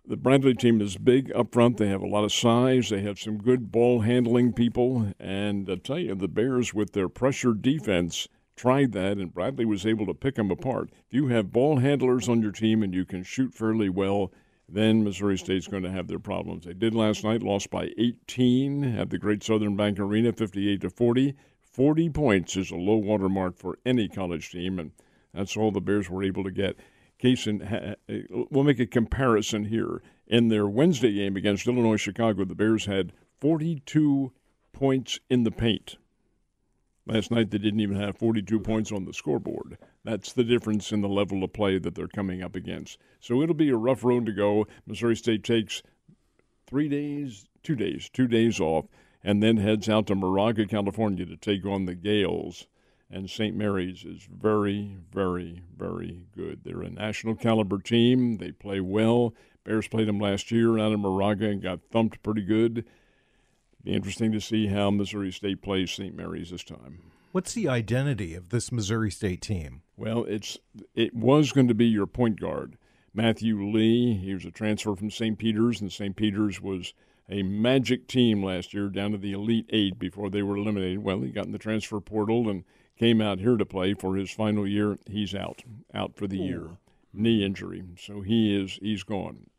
The 0.05 0.17
Bradley 0.17 0.53
team 0.53 0.81
is 0.81 0.97
big 0.97 1.31
up 1.33 1.51
front. 1.51 1.77
They 1.77 1.87
have 1.87 2.03
a 2.03 2.07
lot 2.07 2.23
of 2.23 2.31
size. 2.31 2.89
They 2.89 3.01
have 3.01 3.17
some 3.17 3.39
good 3.39 3.71
ball 3.71 4.01
handling 4.01 4.53
people. 4.53 5.13
And 5.19 5.67
I 5.67 5.75
tell 5.75 5.97
you, 5.97 6.13
the 6.13 6.27
Bears, 6.27 6.75
with 6.75 6.93
their 6.93 7.09
pressure 7.09 7.53
defense, 7.53 8.27
tried 8.59 8.91
that, 8.91 9.17
and 9.17 9.33
Bradley 9.33 9.63
was 9.63 9.85
able 9.85 10.05
to 10.05 10.13
pick 10.13 10.35
them 10.35 10.51
apart. 10.51 10.89
If 11.07 11.13
you 11.13 11.27
have 11.27 11.53
ball 11.53 11.77
handlers 11.77 12.27
on 12.27 12.41
your 12.41 12.51
team 12.51 12.83
and 12.83 12.93
you 12.93 13.05
can 13.05 13.23
shoot 13.23 13.53
fairly 13.53 13.87
well, 13.87 14.33
then 14.67 15.01
Missouri 15.01 15.37
State's 15.37 15.67
going 15.67 15.83
to 15.83 15.91
have 15.91 16.07
their 16.07 16.19
problems. 16.19 16.65
They 16.65 16.73
did 16.73 16.93
last 16.93 17.23
night, 17.23 17.41
lost 17.41 17.69
by 17.69 17.91
18 17.97 18.83
at 18.83 19.11
the 19.11 19.17
Great 19.17 19.43
Southern 19.43 19.77
Bank 19.77 19.97
Arena, 19.97 20.33
58 20.33 20.81
to 20.81 20.89
40. 20.89 21.35
40 21.61 22.09
points 22.09 22.57
is 22.57 22.69
a 22.69 22.75
low 22.75 22.97
water 22.97 23.29
mark 23.29 23.57
for 23.57 23.79
any 23.85 24.09
college 24.09 24.51
team, 24.51 24.77
and 24.77 24.91
that's 25.33 25.55
all 25.55 25.71
the 25.71 25.79
Bears 25.79 26.09
were 26.09 26.23
able 26.23 26.43
to 26.43 26.51
get. 26.51 26.75
In, 27.23 27.61
ha- 27.61 27.95
eh, 28.09 28.23
we'll 28.29 28.65
make 28.65 28.79
a 28.79 28.85
comparison 28.85 29.65
here. 29.65 30.01
In 30.27 30.49
their 30.49 30.67
Wednesday 30.67 31.13
game 31.13 31.37
against 31.37 31.65
Illinois 31.65 31.95
Chicago, 31.95 32.43
the 32.43 32.55
Bears 32.55 32.87
had 32.87 33.13
42 33.39 34.33
points 34.73 35.19
in 35.29 35.43
the 35.43 35.51
paint. 35.51 35.95
Last 37.09 37.31
night, 37.31 37.49
they 37.49 37.57
didn't 37.57 37.79
even 37.79 37.95
have 37.95 38.19
42 38.19 38.59
points 38.59 38.91
on 38.91 39.05
the 39.05 39.13
scoreboard. 39.13 39.79
That's 40.03 40.31
the 40.31 40.43
difference 40.43 40.91
in 40.91 41.01
the 41.01 41.09
level 41.09 41.43
of 41.43 41.51
play 41.53 41.79
that 41.79 41.95
they're 41.95 42.07
coming 42.07 42.43
up 42.43 42.55
against. 42.55 42.99
So 43.19 43.41
it'll 43.41 43.55
be 43.55 43.71
a 43.71 43.75
rough 43.75 44.03
road 44.03 44.27
to 44.27 44.31
go. 44.31 44.67
Missouri 44.85 45.15
State 45.15 45.43
takes 45.43 45.81
three 46.67 46.87
days, 46.87 47.47
two 47.63 47.75
days, 47.75 48.11
two 48.13 48.27
days 48.27 48.59
off, 48.59 48.85
and 49.23 49.41
then 49.41 49.57
heads 49.57 49.89
out 49.89 50.05
to 50.05 50.13
Moraga, 50.13 50.67
California 50.67 51.25
to 51.25 51.35
take 51.35 51.65
on 51.65 51.85
the 51.85 51.95
Gaels. 51.95 52.67
And 53.09 53.27
St. 53.27 53.55
Mary's 53.55 54.05
is 54.05 54.27
very, 54.31 54.97
very, 55.11 55.63
very 55.75 56.21
good. 56.37 56.59
They're 56.63 56.83
a 56.83 56.91
national 56.91 57.37
caliber 57.37 57.79
team. 57.79 58.37
They 58.37 58.51
play 58.51 58.81
well. 58.81 59.33
Bears 59.63 59.87
played 59.87 60.07
them 60.07 60.19
last 60.19 60.51
year 60.51 60.77
out 60.77 60.91
in 60.91 60.99
Moraga 60.99 61.49
and 61.49 61.59
got 61.59 61.79
thumped 61.91 62.21
pretty 62.21 62.43
good. 62.43 62.85
Be 63.83 63.93
interesting 63.93 64.31
to 64.33 64.41
see 64.41 64.67
how 64.67 64.91
Missouri 64.91 65.31
State 65.31 65.61
plays 65.61 65.91
St. 65.91 66.15
Mary's 66.15 66.51
this 66.51 66.63
time. 66.63 66.99
What's 67.31 67.53
the 67.53 67.69
identity 67.69 68.33
of 68.33 68.49
this 68.49 68.71
Missouri 68.71 69.11
State 69.11 69.41
team? 69.41 69.83
Well, 69.95 70.25
it's 70.25 70.57
it 70.95 71.13
was 71.13 71.51
going 71.51 71.67
to 71.67 71.75
be 71.75 71.85
your 71.85 72.07
point 72.07 72.39
guard, 72.39 72.77
Matthew 73.13 73.61
Lee. 73.61 74.15
He 74.15 74.33
was 74.33 74.45
a 74.45 74.51
transfer 74.51 74.95
from 74.95 75.11
St. 75.11 75.37
Peter's, 75.37 75.79
and 75.79 75.91
St. 75.91 76.15
Peter's 76.15 76.59
was 76.59 76.93
a 77.29 77.43
magic 77.43 78.07
team 78.07 78.43
last 78.43 78.73
year, 78.73 78.89
down 78.89 79.11
to 79.11 79.17
the 79.17 79.33
Elite 79.33 79.67
Eight 79.69 79.99
before 79.99 80.29
they 80.29 80.41
were 80.41 80.57
eliminated. 80.57 81.03
Well, 81.03 81.21
he 81.21 81.29
got 81.29 81.45
in 81.45 81.51
the 81.51 81.59
transfer 81.59 81.99
portal 81.99 82.49
and 82.49 82.63
came 82.97 83.21
out 83.21 83.39
here 83.39 83.57
to 83.57 83.65
play 83.65 83.93
for 83.93 84.15
his 84.15 84.31
final 84.31 84.67
year. 84.67 84.97
He's 85.07 85.35
out, 85.35 85.63
out 85.93 86.15
for 86.15 86.27
the 86.27 86.37
year, 86.37 86.77
knee 87.13 87.45
injury. 87.45 87.83
So 87.97 88.21
he 88.21 88.59
is 88.59 88.79
he's 88.81 89.03
gone. 89.03 89.49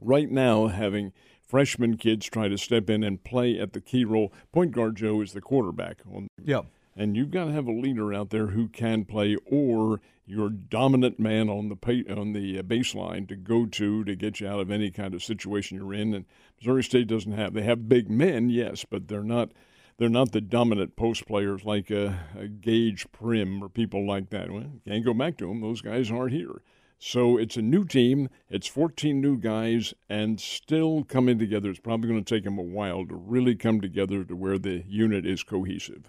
Right 0.00 0.30
now, 0.30 0.68
having 0.68 1.12
freshman 1.50 1.96
kids 1.96 2.26
try 2.26 2.46
to 2.48 2.56
step 2.56 2.88
in 2.88 3.02
and 3.02 3.24
play 3.24 3.58
at 3.58 3.72
the 3.72 3.80
key 3.80 4.04
role. 4.04 4.32
Point 4.52 4.70
guard 4.72 4.96
Joe 4.96 5.20
is 5.20 5.32
the 5.32 5.40
quarterback 5.40 5.98
on 6.14 6.28
Yep. 6.44 6.66
and 6.96 7.16
you've 7.16 7.30
got 7.32 7.46
to 7.46 7.52
have 7.52 7.66
a 7.66 7.72
leader 7.72 8.14
out 8.14 8.30
there 8.30 8.48
who 8.48 8.68
can 8.68 9.04
play, 9.04 9.36
or 9.46 10.00
your 10.26 10.48
dominant 10.48 11.18
man 11.18 11.48
on 11.48 11.68
the 11.68 11.74
pay, 11.74 12.04
on 12.08 12.32
the 12.34 12.58
uh, 12.58 12.62
baseline 12.62 13.26
to 13.28 13.34
go 13.34 13.66
to 13.66 14.04
to 14.04 14.14
get 14.14 14.38
you 14.38 14.46
out 14.46 14.60
of 14.60 14.70
any 14.70 14.90
kind 14.92 15.12
of 15.12 15.24
situation 15.24 15.76
you're 15.76 15.92
in. 15.92 16.14
And 16.14 16.24
Missouri 16.60 16.84
State 16.84 17.08
doesn't 17.08 17.32
have. 17.32 17.52
They 17.52 17.62
have 17.62 17.88
big 17.88 18.08
men, 18.08 18.48
yes, 18.48 18.84
but 18.88 19.08
they're 19.08 19.24
not. 19.24 19.50
They're 19.98 20.08
not 20.08 20.32
the 20.32 20.40
dominant 20.40 20.96
post 20.96 21.26
players 21.26 21.64
like 21.64 21.90
a, 21.90 22.20
a 22.38 22.46
Gaige 22.48 23.06
Prim 23.12 23.62
or 23.62 23.68
people 23.68 24.06
like 24.06 24.30
that. 24.30 24.50
Well, 24.50 24.64
can't 24.86 25.04
go 25.04 25.12
back 25.12 25.36
to 25.38 25.46
them. 25.48 25.60
Those 25.60 25.82
guys 25.82 26.10
aren't 26.10 26.32
here. 26.32 26.62
So 27.02 27.38
it's 27.38 27.56
a 27.56 27.62
new 27.62 27.86
team. 27.86 28.28
It's 28.50 28.66
14 28.66 29.20
new 29.22 29.38
guys 29.38 29.94
and 30.10 30.38
still 30.38 31.02
coming 31.04 31.38
together. 31.38 31.70
It's 31.70 31.80
probably 31.80 32.10
going 32.10 32.22
to 32.22 32.34
take 32.34 32.44
them 32.44 32.58
a 32.58 32.62
while 32.62 33.06
to 33.06 33.14
really 33.16 33.54
come 33.54 33.80
together 33.80 34.22
to 34.22 34.36
where 34.36 34.58
the 34.58 34.84
unit 34.86 35.24
is 35.24 35.42
cohesive. 35.42 36.04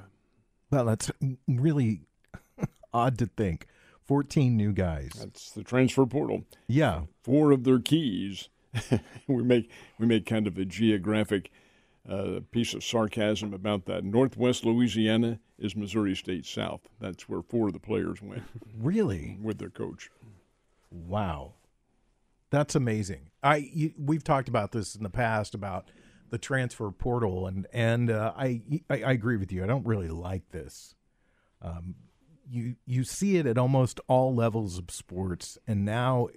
Well, 0.69 0.85
that's 0.85 1.09
really 1.47 2.01
odd 2.93 3.17
to 3.19 3.27
think. 3.27 3.67
14 4.05 4.57
new 4.57 4.73
guys. 4.73 5.11
That's 5.17 5.51
the 5.51 5.63
transfer 5.63 6.05
portal. 6.05 6.43
Yeah. 6.67 7.03
Four 7.23 7.51
of 7.51 7.63
their 7.63 7.79
keys. 7.79 8.49
we 9.27 9.43
make 9.43 9.71
we 9.97 10.05
make 10.05 10.25
kind 10.25 10.45
of 10.45 10.57
a 10.57 10.65
geographic 10.65 11.51
uh, 12.09 12.39
piece 12.51 12.73
of 12.73 12.83
sarcasm 12.83 13.53
about 13.53 13.85
that. 13.85 14.03
Northwest 14.03 14.65
Louisiana 14.65 15.39
is 15.57 15.75
Missouri 15.75 16.15
State 16.15 16.45
South. 16.45 16.81
That's 16.99 17.29
where 17.29 17.41
four 17.41 17.67
of 17.67 17.73
the 17.73 17.79
players 17.79 18.21
went 18.21 18.43
Really? 18.77 19.37
with 19.41 19.59
their 19.59 19.69
coach. 19.69 20.09
Wow. 20.91 21.53
That's 22.51 22.75
amazing. 22.75 23.31
I 23.41 23.55
you, 23.73 23.93
we've 23.97 24.23
talked 24.23 24.49
about 24.49 24.71
this 24.71 24.95
in 24.95 25.03
the 25.03 25.09
past 25.09 25.55
about 25.55 25.89
the 26.29 26.37
transfer 26.37 26.91
portal 26.91 27.47
and 27.47 27.65
and 27.73 28.09
uh, 28.11 28.33
I, 28.35 28.61
I 28.89 29.03
I 29.03 29.11
agree 29.11 29.37
with 29.37 29.51
you. 29.51 29.63
I 29.63 29.67
don't 29.67 29.85
really 29.85 30.09
like 30.09 30.49
this. 30.51 30.95
Um, 31.61 31.95
you 32.49 32.75
you 32.85 33.03
see 33.03 33.37
it 33.37 33.45
at 33.45 33.57
almost 33.57 34.01
all 34.07 34.35
levels 34.35 34.77
of 34.77 34.91
sports, 34.91 35.57
and 35.65 35.85
now 35.85 36.27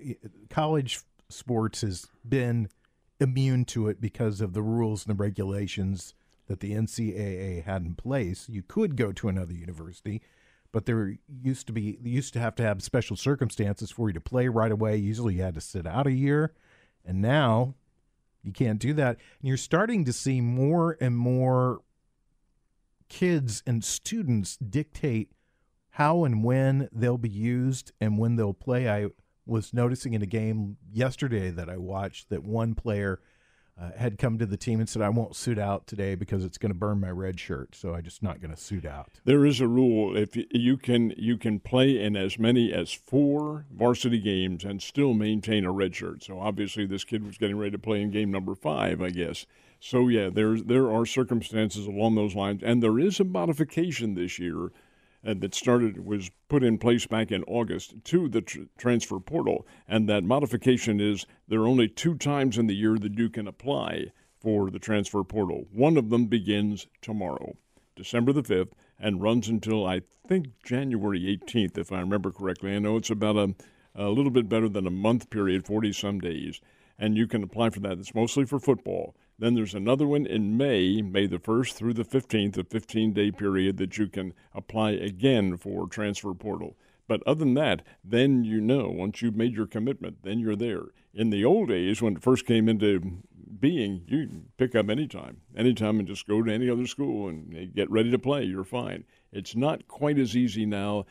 college 0.50 1.00
sports 1.28 1.80
has 1.80 2.06
been 2.26 2.68
immune 3.20 3.64
to 3.64 3.88
it 3.88 4.00
because 4.00 4.40
of 4.40 4.52
the 4.52 4.62
rules 4.62 5.06
and 5.06 5.16
the 5.16 5.20
regulations 5.20 6.14
that 6.46 6.60
the 6.60 6.72
NCAA 6.72 7.64
had 7.64 7.82
in 7.82 7.94
place. 7.94 8.48
You 8.48 8.62
could 8.62 8.96
go 8.96 9.12
to 9.12 9.28
another 9.28 9.54
university, 9.54 10.22
but 10.74 10.86
there 10.86 11.16
used 11.40 11.68
to 11.68 11.72
be 11.72 11.98
you 12.02 12.10
used 12.10 12.32
to 12.32 12.40
have 12.40 12.56
to 12.56 12.62
have 12.64 12.82
special 12.82 13.16
circumstances 13.16 13.92
for 13.92 14.08
you 14.08 14.12
to 14.12 14.20
play 14.20 14.48
right 14.48 14.72
away. 14.72 14.96
Usually, 14.96 15.34
you 15.34 15.42
had 15.42 15.54
to 15.54 15.60
sit 15.60 15.86
out 15.86 16.08
a 16.08 16.12
year, 16.12 16.52
and 17.04 17.22
now 17.22 17.76
you 18.42 18.50
can't 18.50 18.80
do 18.80 18.92
that. 18.94 19.16
And 19.40 19.48
you're 19.48 19.56
starting 19.56 20.04
to 20.04 20.12
see 20.12 20.40
more 20.40 20.98
and 21.00 21.16
more 21.16 21.82
kids 23.08 23.62
and 23.64 23.84
students 23.84 24.56
dictate 24.56 25.30
how 25.90 26.24
and 26.24 26.42
when 26.42 26.88
they'll 26.90 27.18
be 27.18 27.28
used 27.28 27.92
and 28.00 28.18
when 28.18 28.34
they'll 28.34 28.52
play. 28.52 28.90
I 28.90 29.10
was 29.46 29.72
noticing 29.72 30.12
in 30.12 30.22
a 30.22 30.26
game 30.26 30.76
yesterday 30.92 31.50
that 31.50 31.70
I 31.70 31.76
watched 31.76 32.30
that 32.30 32.42
one 32.42 32.74
player 32.74 33.20
uh, 33.80 33.90
had 33.96 34.18
come 34.18 34.38
to 34.38 34.46
the 34.46 34.56
team 34.56 34.78
and 34.78 34.88
said, 34.88 35.02
"I 35.02 35.08
won't 35.08 35.34
suit 35.34 35.58
out 35.58 35.86
today 35.86 36.14
because 36.14 36.44
it's 36.44 36.58
going 36.58 36.70
to 36.70 36.78
burn 36.78 37.00
my 37.00 37.10
red 37.10 37.40
shirt, 37.40 37.74
so 37.74 37.94
I'm 37.94 38.04
just 38.04 38.22
not 38.22 38.40
going 38.40 38.54
to 38.54 38.60
suit 38.60 38.84
out." 38.84 39.08
There 39.24 39.44
is 39.44 39.60
a 39.60 39.66
rule 39.66 40.16
if 40.16 40.36
you 40.36 40.76
can 40.76 41.12
you 41.16 41.36
can 41.36 41.58
play 41.60 42.00
in 42.00 42.16
as 42.16 42.38
many 42.38 42.72
as 42.72 42.92
four 42.92 43.66
varsity 43.72 44.20
games 44.20 44.64
and 44.64 44.80
still 44.80 45.12
maintain 45.12 45.64
a 45.64 45.72
red 45.72 45.94
shirt. 45.96 46.22
So 46.22 46.38
obviously 46.38 46.86
this 46.86 47.04
kid 47.04 47.26
was 47.26 47.36
getting 47.36 47.56
ready 47.56 47.72
to 47.72 47.78
play 47.78 48.00
in 48.00 48.10
game 48.10 48.30
number 48.30 48.54
5, 48.54 49.02
I 49.02 49.10
guess. 49.10 49.46
So 49.80 50.08
yeah, 50.08 50.30
there's 50.30 50.64
there 50.64 50.90
are 50.90 51.04
circumstances 51.04 51.86
along 51.86 52.14
those 52.14 52.34
lines 52.34 52.62
and 52.62 52.82
there 52.82 52.98
is 52.98 53.18
a 53.18 53.24
modification 53.24 54.14
this 54.14 54.38
year 54.38 54.70
uh, 55.26 55.34
that 55.38 55.54
started 55.54 56.04
was 56.04 56.30
put 56.48 56.62
in 56.62 56.78
place 56.78 57.06
back 57.06 57.32
in 57.32 57.42
August 57.44 57.94
to 58.04 58.28
the 58.28 58.40
tr- 58.40 58.62
transfer 58.76 59.18
portal, 59.20 59.66
and 59.88 60.08
that 60.08 60.24
modification 60.24 61.00
is 61.00 61.26
there 61.48 61.60
are 61.60 61.68
only 61.68 61.88
two 61.88 62.14
times 62.14 62.58
in 62.58 62.66
the 62.66 62.74
year 62.74 62.98
that 62.98 63.18
you 63.18 63.30
can 63.30 63.48
apply 63.48 64.12
for 64.40 64.70
the 64.70 64.78
transfer 64.78 65.24
portal. 65.24 65.66
One 65.72 65.96
of 65.96 66.10
them 66.10 66.26
begins 66.26 66.86
tomorrow, 67.00 67.56
December 67.96 68.32
the 68.32 68.42
fifth, 68.42 68.74
and 68.98 69.22
runs 69.22 69.48
until 69.48 69.86
I 69.86 70.02
think 70.28 70.48
January 70.64 71.28
eighteenth, 71.28 71.78
if 71.78 71.92
I 71.92 72.00
remember 72.00 72.30
correctly. 72.30 72.74
I 72.74 72.78
know 72.78 72.96
it's 72.96 73.10
about 73.10 73.36
a 73.36 73.54
a 73.94 74.08
little 74.08 74.30
bit 74.30 74.48
better 74.48 74.68
than 74.68 74.86
a 74.86 74.90
month 74.90 75.30
period, 75.30 75.64
forty 75.64 75.92
some 75.92 76.18
days, 76.18 76.60
and 76.98 77.16
you 77.16 77.26
can 77.26 77.42
apply 77.42 77.70
for 77.70 77.80
that. 77.80 77.98
It's 77.98 78.14
mostly 78.14 78.44
for 78.44 78.58
football. 78.58 79.14
Then 79.38 79.54
there's 79.54 79.74
another 79.74 80.06
one 80.06 80.26
in 80.26 80.56
May, 80.56 81.02
May 81.02 81.26
the 81.26 81.38
1st 81.38 81.72
through 81.72 81.94
the 81.94 82.04
15th, 82.04 82.56
a 82.56 82.64
15 82.64 83.12
day 83.12 83.30
period 83.30 83.76
that 83.78 83.98
you 83.98 84.08
can 84.08 84.32
apply 84.52 84.92
again 84.92 85.56
for 85.56 85.88
transfer 85.88 86.34
portal. 86.34 86.76
But 87.06 87.22
other 87.26 87.40
than 87.40 87.54
that, 87.54 87.82
then 88.02 88.44
you 88.44 88.60
know, 88.60 88.88
once 88.88 89.20
you've 89.20 89.36
made 89.36 89.54
your 89.54 89.66
commitment, 89.66 90.22
then 90.22 90.38
you're 90.38 90.56
there. 90.56 90.84
In 91.12 91.30
the 91.30 91.44
old 91.44 91.68
days, 91.68 92.00
when 92.00 92.16
it 92.16 92.22
first 92.22 92.46
came 92.46 92.68
into 92.68 93.22
being, 93.60 94.02
you 94.06 94.44
pick 94.56 94.74
up 94.74 94.88
anytime, 94.88 95.40
anytime, 95.56 95.98
and 95.98 96.08
just 96.08 96.26
go 96.26 96.42
to 96.42 96.52
any 96.52 96.70
other 96.70 96.86
school 96.86 97.28
and 97.28 97.74
get 97.74 97.90
ready 97.90 98.10
to 98.10 98.18
play. 98.18 98.44
You're 98.44 98.64
fine. 98.64 99.04
It's 99.32 99.54
not 99.54 99.86
quite 99.88 100.18
as 100.18 100.36
easy 100.36 100.64
now. 100.64 101.06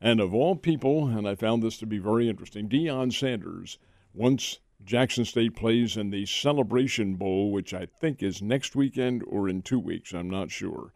And 0.00 0.20
of 0.20 0.34
all 0.34 0.56
people, 0.56 1.08
and 1.08 1.28
I 1.28 1.34
found 1.34 1.62
this 1.62 1.78
to 1.78 1.86
be 1.86 1.98
very 1.98 2.28
interesting, 2.28 2.68
Deion 2.68 3.12
Sanders, 3.12 3.78
once 4.12 4.58
Jackson 4.84 5.24
State 5.24 5.56
plays 5.56 5.96
in 5.96 6.10
the 6.10 6.26
Celebration 6.26 7.16
Bowl, 7.16 7.50
which 7.50 7.74
I 7.74 7.86
think 7.86 8.22
is 8.22 8.42
next 8.42 8.76
weekend 8.76 9.24
or 9.26 9.48
in 9.48 9.62
two 9.62 9.78
weeks. 9.78 10.12
I'm 10.12 10.30
not 10.30 10.50
sure. 10.50 10.92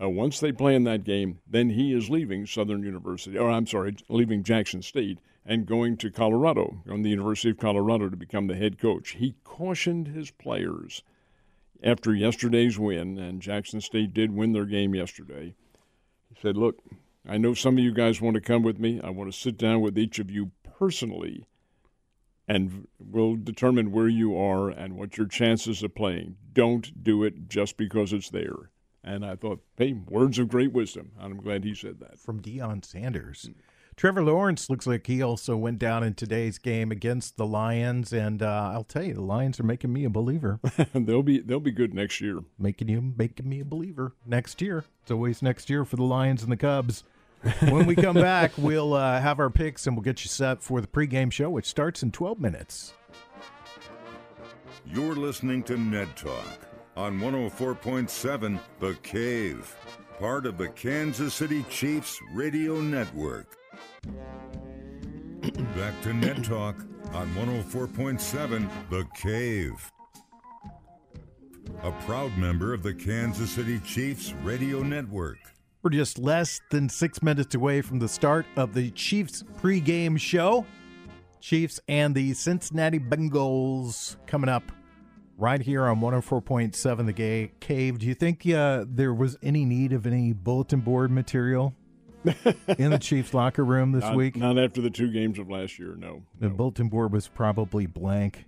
Uh, 0.00 0.08
once 0.08 0.40
they 0.40 0.52
play 0.52 0.74
in 0.74 0.84
that 0.84 1.04
game, 1.04 1.40
then 1.46 1.70
he 1.70 1.92
is 1.92 2.10
leaving 2.10 2.46
Southern 2.46 2.82
University, 2.82 3.38
or 3.38 3.50
I'm 3.50 3.66
sorry, 3.66 3.96
leaving 4.08 4.42
Jackson 4.42 4.82
State 4.82 5.18
and 5.46 5.66
going 5.66 5.96
to 5.98 6.10
Colorado, 6.10 6.82
on 6.88 7.02
the 7.02 7.10
University 7.10 7.50
of 7.50 7.58
Colorado 7.58 8.08
to 8.08 8.16
become 8.16 8.46
the 8.46 8.56
head 8.56 8.78
coach. 8.78 9.10
He 9.12 9.34
cautioned 9.44 10.08
his 10.08 10.30
players 10.30 11.02
after 11.82 12.14
yesterday's 12.14 12.78
win, 12.78 13.18
and 13.18 13.42
Jackson 13.42 13.80
State 13.80 14.14
did 14.14 14.32
win 14.32 14.52
their 14.52 14.64
game 14.64 14.94
yesterday. 14.94 15.54
He 16.28 16.40
said, 16.40 16.56
Look, 16.56 16.82
I 17.28 17.36
know 17.36 17.54
some 17.54 17.78
of 17.78 17.84
you 17.84 17.92
guys 17.92 18.20
want 18.20 18.34
to 18.34 18.40
come 18.40 18.62
with 18.62 18.78
me. 18.78 19.00
I 19.02 19.10
want 19.10 19.32
to 19.32 19.38
sit 19.38 19.58
down 19.58 19.80
with 19.80 19.98
each 19.98 20.18
of 20.18 20.30
you 20.30 20.50
personally 20.78 21.46
and 22.46 22.86
we'll 22.98 23.36
determine 23.36 23.92
where 23.92 24.08
you 24.08 24.36
are 24.36 24.68
and 24.68 24.96
what 24.96 25.16
your 25.16 25.26
chances 25.26 25.82
of 25.82 25.94
playing. 25.94 26.36
Don't 26.52 27.02
do 27.02 27.24
it 27.24 27.48
just 27.48 27.76
because 27.76 28.12
it's 28.12 28.30
there. 28.30 28.70
And 29.02 29.24
I 29.24 29.36
thought, 29.36 29.62
hey, 29.76 29.92
words 29.92 30.38
of 30.38 30.48
great 30.48 30.72
wisdom. 30.72 31.12
And 31.18 31.32
I'm 31.32 31.40
glad 31.40 31.64
he 31.64 31.74
said 31.74 32.00
that. 32.00 32.18
From 32.18 32.40
Deion 32.40 32.84
Sanders. 32.84 33.50
Trevor 33.96 34.24
Lawrence 34.24 34.68
looks 34.68 34.86
like 34.86 35.06
he 35.06 35.22
also 35.22 35.56
went 35.56 35.78
down 35.78 36.02
in 36.02 36.14
today's 36.14 36.58
game 36.58 36.90
against 36.90 37.36
the 37.36 37.46
Lions, 37.46 38.12
and 38.12 38.42
uh, 38.42 38.70
I'll 38.72 38.82
tell 38.82 39.04
you, 39.04 39.14
the 39.14 39.20
Lions 39.20 39.60
are 39.60 39.64
making 39.64 39.92
me 39.92 40.04
a 40.04 40.10
believer, 40.10 40.58
they'll 40.92 41.22
be 41.22 41.38
they'll 41.38 41.60
be 41.60 41.70
good 41.70 41.94
next 41.94 42.20
year. 42.20 42.40
making 42.58 42.88
you 42.88 43.14
making 43.16 43.48
me 43.48 43.60
a 43.60 43.64
believer 43.64 44.14
next 44.26 44.60
year. 44.60 44.84
It's 45.02 45.12
always 45.12 45.42
next 45.42 45.70
year 45.70 45.84
for 45.84 45.94
the 45.94 46.02
Lions 46.02 46.42
and 46.42 46.50
the 46.50 46.56
Cubs. 46.56 47.04
When 47.60 47.86
we 47.86 47.94
come 47.94 48.14
back, 48.14 48.52
we'll 48.56 48.94
uh, 48.94 49.20
have 49.20 49.38
our 49.38 49.50
picks 49.50 49.86
and 49.86 49.96
we'll 49.96 50.02
get 50.02 50.24
you 50.24 50.28
set 50.28 50.62
for 50.62 50.80
the 50.80 50.86
pregame 50.86 51.30
show, 51.30 51.50
which 51.50 51.66
starts 51.66 52.02
in 52.02 52.10
12 52.10 52.40
minutes. 52.40 52.94
You're 54.86 55.16
listening 55.16 55.62
to 55.64 55.76
Ned 55.76 56.14
Talk 56.16 56.66
on 56.96 57.18
104.7 57.18 58.60
The 58.80 58.94
Cave, 59.02 59.76
part 60.18 60.46
of 60.46 60.58
the 60.58 60.68
Kansas 60.68 61.34
City 61.34 61.64
Chiefs 61.68 62.20
radio 62.32 62.80
network. 62.80 63.56
Back 65.76 66.00
to 66.02 66.14
Ned 66.14 66.44
Talk 66.44 66.76
on 67.12 67.28
104.7 67.34 68.68
The 68.90 69.06
Cave. 69.14 69.90
A 71.82 71.92
proud 72.06 72.36
member 72.38 72.72
of 72.72 72.82
the 72.82 72.94
Kansas 72.94 73.50
City 73.50 73.78
Chiefs 73.80 74.32
radio 74.42 74.82
network. 74.82 75.53
We're 75.84 75.90
just 75.90 76.18
less 76.18 76.62
than 76.70 76.88
six 76.88 77.22
minutes 77.22 77.54
away 77.54 77.82
from 77.82 77.98
the 77.98 78.08
start 78.08 78.46
of 78.56 78.72
the 78.72 78.90
Chiefs 78.92 79.42
pregame 79.60 80.18
show. 80.18 80.64
Chiefs 81.40 81.78
and 81.88 82.14
the 82.14 82.32
Cincinnati 82.32 82.98
Bengals 82.98 84.16
coming 84.26 84.48
up 84.48 84.62
right 85.36 85.60
here 85.60 85.84
on 85.84 86.00
104.7 86.00 87.04
The 87.04 87.12
Gay 87.12 87.52
Cave. 87.60 87.98
Do 87.98 88.06
you 88.06 88.14
think 88.14 88.48
uh, 88.48 88.86
there 88.88 89.12
was 89.12 89.36
any 89.42 89.66
need 89.66 89.92
of 89.92 90.06
any 90.06 90.32
bulletin 90.32 90.80
board 90.80 91.10
material 91.10 91.74
in 92.78 92.88
the 92.88 92.98
Chiefs 92.98 93.34
locker 93.34 93.62
room 93.62 93.92
this 93.92 94.04
Not, 94.04 94.16
week? 94.16 94.36
not 94.36 94.58
after 94.58 94.80
the 94.80 94.88
two 94.88 95.12
games 95.12 95.38
of 95.38 95.50
last 95.50 95.78
year. 95.78 95.96
No. 95.98 96.22
The 96.40 96.48
no. 96.48 96.54
bulletin 96.54 96.88
board 96.88 97.12
was 97.12 97.28
probably 97.28 97.84
blank, 97.84 98.46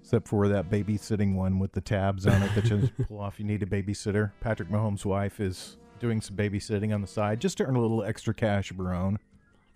except 0.00 0.26
for 0.28 0.48
that 0.48 0.70
babysitting 0.70 1.34
one 1.34 1.58
with 1.58 1.72
the 1.72 1.82
tabs 1.82 2.26
on 2.26 2.42
it 2.42 2.54
that 2.54 2.70
you 2.70 2.78
just 2.96 2.96
pull 3.06 3.20
off. 3.20 3.38
You 3.38 3.44
need 3.44 3.62
a 3.62 3.66
babysitter. 3.66 4.32
Patrick 4.40 4.70
Mahomes' 4.70 5.04
wife 5.04 5.40
is 5.40 5.76
doing 6.04 6.20
some 6.20 6.36
babysitting 6.36 6.94
on 6.94 7.00
the 7.00 7.06
side 7.06 7.40
just 7.40 7.56
to 7.56 7.64
earn 7.64 7.76
a 7.76 7.80
little 7.80 8.04
extra 8.04 8.34
cash 8.34 8.70
of 8.70 8.76
her 8.76 8.92
own. 8.92 9.18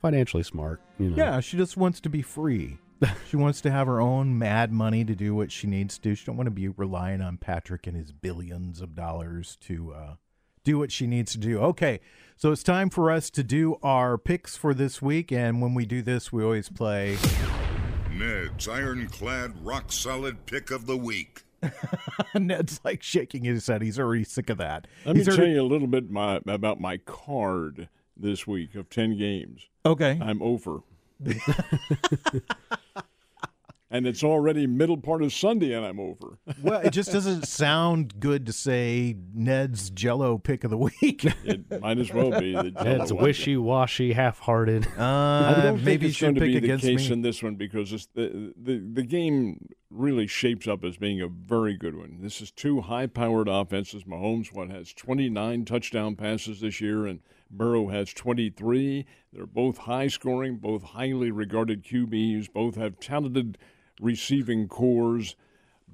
Financially 0.03 0.43
smart, 0.43 0.79
you 0.99 1.09
know. 1.09 1.17
Yeah, 1.17 1.41
she 1.41 1.57
just 1.57 1.79
wants 1.79 2.01
to 2.01 2.11
be 2.11 2.21
free. 2.21 2.77
she 3.31 3.37
wants 3.37 3.63
to 3.63 3.71
have 3.71 3.87
her 3.87 3.99
own 3.99 4.39
mad 4.39 4.71
money 4.71 5.07
to 5.07 5.15
do 5.15 5.35
what 5.35 5.51
she 5.51 5.67
needs 5.67 5.97
to 5.97 6.03
do. 6.03 6.15
She 6.15 6.27
don't 6.27 6.37
want 6.37 6.49
to 6.49 6.51
be 6.51 6.69
relying 6.69 7.23
on 7.23 7.39
Patrick 7.39 7.87
and 7.87 7.97
his 7.97 8.13
billions 8.13 8.83
of 8.83 8.95
dollars 8.95 9.57
to 9.63 9.95
uh, 9.95 10.15
do 10.65 10.79
what 10.79 10.93
she 10.93 11.07
needs 11.07 11.33
to 11.33 11.39
do. 11.39 11.61
Okay, 11.61 12.01
so 12.37 12.53
it's 12.53 12.63
time 12.63 12.91
for 12.91 13.11
us 13.11 13.31
to 13.31 13.43
do 13.43 13.79
our 13.83 14.19
picks 14.19 14.55
for 14.55 14.75
this 14.75 15.01
week, 15.01 15.33
and 15.33 15.63
when 15.63 15.73
we 15.73 15.87
do 15.87 16.03
this, 16.03 16.31
we 16.31 16.45
always 16.45 16.69
play. 16.69 17.17
Ned's 18.13 18.69
ironclad, 18.69 19.65
rock 19.65 19.91
solid 19.93 20.45
pick 20.45 20.71
of 20.71 20.85
the 20.85 20.97
week. 20.99 21.45
Ned's 22.35 22.81
like 22.85 23.03
shaking 23.03 23.45
his 23.45 23.67
head. 23.67 23.83
He's 23.83 23.99
already 23.99 24.25
sick 24.25 24.51
of 24.51 24.59
that. 24.59 24.87
Let 25.05 25.17
me 25.17 25.25
He's 25.25 25.35
tell 25.35 25.47
you 25.47 25.61
a 25.61 25.63
little 25.63 25.89
bit 25.89 26.11
my, 26.11 26.41
about 26.47 26.81
my 26.81 26.99
card 26.99 27.89
this 28.17 28.47
week 28.47 28.75
of 28.75 28.91
10 28.91 29.17
games. 29.17 29.63
Okay. 29.85 30.19
I'm 30.21 30.43
over. 30.43 30.81
and 33.91 34.07
it's 34.07 34.23
already 34.23 34.67
middle 34.67 34.97
part 34.97 35.23
of 35.23 35.33
Sunday 35.33 35.73
and 35.73 35.85
I'm 35.85 35.99
over. 35.99 36.39
Well, 36.63 36.81
it 36.81 36.91
just 36.91 37.13
doesn't 37.13 37.47
sound 37.47 38.21
good 38.21 38.47
to 38.47 38.53
say 38.53 39.17
Ned's 39.35 39.91
Jello 39.91 40.39
pick 40.39 40.65
of 40.65 40.71
the 40.71 40.77
week. 40.77 41.25
It 41.45 41.81
might 41.81 41.99
as 41.99 42.13
well 42.13 42.39
be. 42.39 42.53
The 42.53 42.73
It's 43.01 43.13
wishy 43.13 43.57
washy, 43.57 44.13
half 44.13 44.41
hearted. 44.41 44.87
Uh, 44.99 45.03
I 45.03 45.61
don't 45.63 45.85
maybe 45.85 45.85
think 45.85 46.03
it's 46.03 46.17
should 46.17 46.25
going 46.39 46.53
to 46.53 46.61
be 46.61 46.69
the 46.69 46.79
case 46.79 47.09
me. 47.09 47.13
in 47.15 47.23
this 47.23 47.43
one 47.43 47.55
because 47.55 47.93
it's 47.93 48.07
the, 48.15 48.53
the 48.57 48.79
the 48.79 49.03
game 49.03 49.69
really 49.91 50.27
shapes 50.27 50.69
up 50.69 50.85
as 50.85 50.99
being 50.99 51.21
a 51.21 51.29
very 51.29 51.77
good 51.77 51.97
one. 51.97 52.19
This 52.21 52.41
is 52.41 52.51
two 52.51 52.83
high-powered 52.83 53.49
offenses. 53.49 54.05
Mahomes 54.05 54.53
what 54.53 54.71
has 54.71 54.93
29 54.93 55.65
touchdown 55.65 56.15
passes 56.15 56.61
this 56.61 56.81
year, 56.81 57.07
and 57.07 57.21
Burrow 57.51 57.89
has 57.89 58.13
23. 58.13 59.07
They're 59.33 59.47
both 59.47 59.79
high-scoring, 59.79 60.57
both 60.57 60.83
highly 60.83 61.31
regarded 61.31 61.85
QBs. 61.85 62.53
Both 62.53 62.77
have 62.77 63.01
talented 63.01 63.57
receiving 64.01 64.69
corps. 64.69 65.35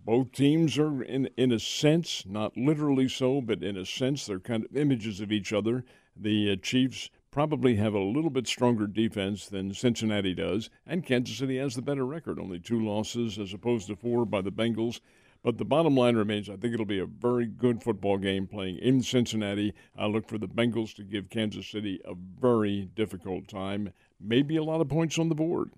Both 0.05 0.33
teams 0.33 0.77
are, 0.77 1.03
in 1.03 1.31
in 1.37 1.53
a 1.53 1.59
sense, 1.59 2.25
not 2.27 2.57
literally 2.57 3.09
so, 3.09 3.41
but 3.41 3.63
in 3.63 3.77
a 3.77 3.87
sense, 3.87 4.27
they're 4.27 4.41
kind 4.41 4.65
of 4.65 4.77
images 4.77 5.21
of 5.21 5.33
each 5.33 5.53
other. 5.53 5.85
The 6.17 6.53
uh, 6.53 6.57
Chiefs 6.57 7.11
probably 7.35 7.75
have 7.75 7.95
a 7.95 7.99
little 7.99 8.31
bit 8.31 8.47
stronger 8.47 8.87
defense 8.87 9.49
than 9.49 9.75
Cincinnati 9.75 10.33
does, 10.35 10.71
and 10.87 11.05
Kansas 11.05 11.37
City 11.37 11.57
has 11.57 11.75
the 11.75 11.83
better 11.83 12.07
record, 12.07 12.39
only 12.39 12.61
two 12.61 12.79
losses 12.79 13.41
as 13.41 13.53
opposed 13.53 13.89
to 13.89 13.97
four 13.97 14.25
by 14.25 14.41
the 14.41 14.53
Bengals. 14.53 15.01
But 15.43 15.59
the 15.59 15.65
bottom 15.65 15.97
line 15.97 16.15
remains 16.15 16.49
I 16.49 16.55
think 16.55 16.73
it'll 16.73 16.87
be 16.87 17.01
a 17.01 17.07
very 17.07 17.47
good 17.47 17.83
football 17.83 18.19
game 18.19 18.47
playing 18.47 18.79
in 18.79 19.03
Cincinnati. 19.03 19.75
I 19.99 20.07
look 20.07 20.29
for 20.29 20.39
the 20.39 20.47
Bengals 20.47 20.95
to 20.95 21.03
give 21.03 21.29
Kansas 21.29 21.67
City 21.67 22.01
a 22.05 22.15
very 22.15 22.89
difficult 22.95 23.49
time, 23.49 23.93
maybe 24.21 24.57
a 24.57 24.63
lot 24.63 24.81
of 24.81 24.89
points 24.89 25.19
on 25.19 25.29
the 25.29 25.35
board. 25.35 25.73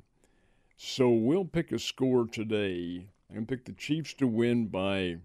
So 0.76 1.08
we'll 1.08 1.46
pick 1.46 1.72
a 1.72 1.78
score 1.78 2.26
today. 2.26 3.06
To 3.34 3.40
pick 3.40 3.64
the 3.64 3.72
Chiefs 3.72 4.12
to 4.14 4.26
win 4.26 4.66
by. 4.66 5.20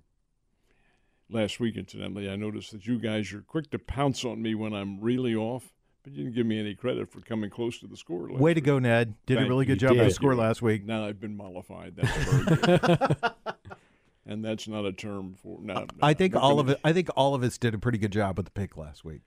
Last 1.30 1.60
week, 1.60 1.76
incidentally, 1.76 2.30
I 2.30 2.38
noticed 2.38 2.72
that 2.72 2.88
you 2.88 3.00
guys 3.00 3.34
are 3.34 3.42
quick 3.42 3.70
to 3.72 3.80
pounce 3.80 4.24
on 4.24 4.42
me 4.42 4.56
when 4.56 4.74
I'm 4.74 5.02
really 5.02 5.36
off, 5.36 5.74
but 6.04 6.14
you 6.14 6.24
didn't 6.24 6.36
give 6.36 6.46
me 6.46 6.60
any 6.60 6.76
credit 6.76 7.12
for 7.12 7.22
coming 7.22 7.50
close 7.50 7.80
to 7.80 7.88
the 7.88 7.98
score. 7.98 8.30
Last 8.30 8.40
Way 8.42 8.54
to 8.54 8.62
go, 8.62 8.80
Ned. 8.80 9.16
Did 9.26 9.40
a 9.40 9.48
really 9.48 9.66
good 9.66 9.80
job 9.80 9.92
with 9.92 10.00
did. 10.00 10.10
the 10.10 10.14
score 10.14 10.36
last 10.36 10.62
week. 10.62 10.86
Now 10.86 11.06
I've 11.06 11.20
been 11.20 11.36
mollified. 11.38 11.96
That's 11.96 12.18
very 12.26 12.78
good. 12.78 13.18
and 14.26 14.44
that's 14.44 14.68
not 14.68 14.86
a 14.86 14.94
term 14.94 15.36
for. 15.42 15.60
No, 15.62 15.74
no, 15.74 15.88
I 16.02 16.14
think 16.14 16.36
all 16.36 16.58
gonna- 16.58 16.62
of 16.62 16.70
it. 16.70 16.80
I 16.84 16.94
think 16.94 17.10
all 17.16 17.36
of 17.36 17.44
us 17.44 17.58
did 17.58 17.74
a 17.74 17.78
pretty 17.78 17.98
good 17.98 18.12
job 18.12 18.38
with 18.38 18.46
the 18.48 18.52
pick 18.52 18.78
last 18.78 19.04
week. 19.06 19.22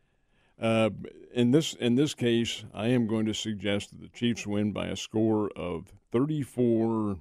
Uh, 0.61 0.91
in 1.33 1.51
this 1.51 1.75
in 1.75 1.97
this 1.97 2.14
case, 2.14 2.64
I 2.72 2.89
am 2.89 3.07
going 3.07 3.27
to 3.27 3.35
suggest 3.35 3.91
that 3.91 4.01
the 4.01 4.09
Chiefs 4.09 4.47
win 4.47 4.72
by 4.72 4.87
a 4.87 4.97
score 4.97 5.51
of 5.57 5.93
34, 6.12 7.16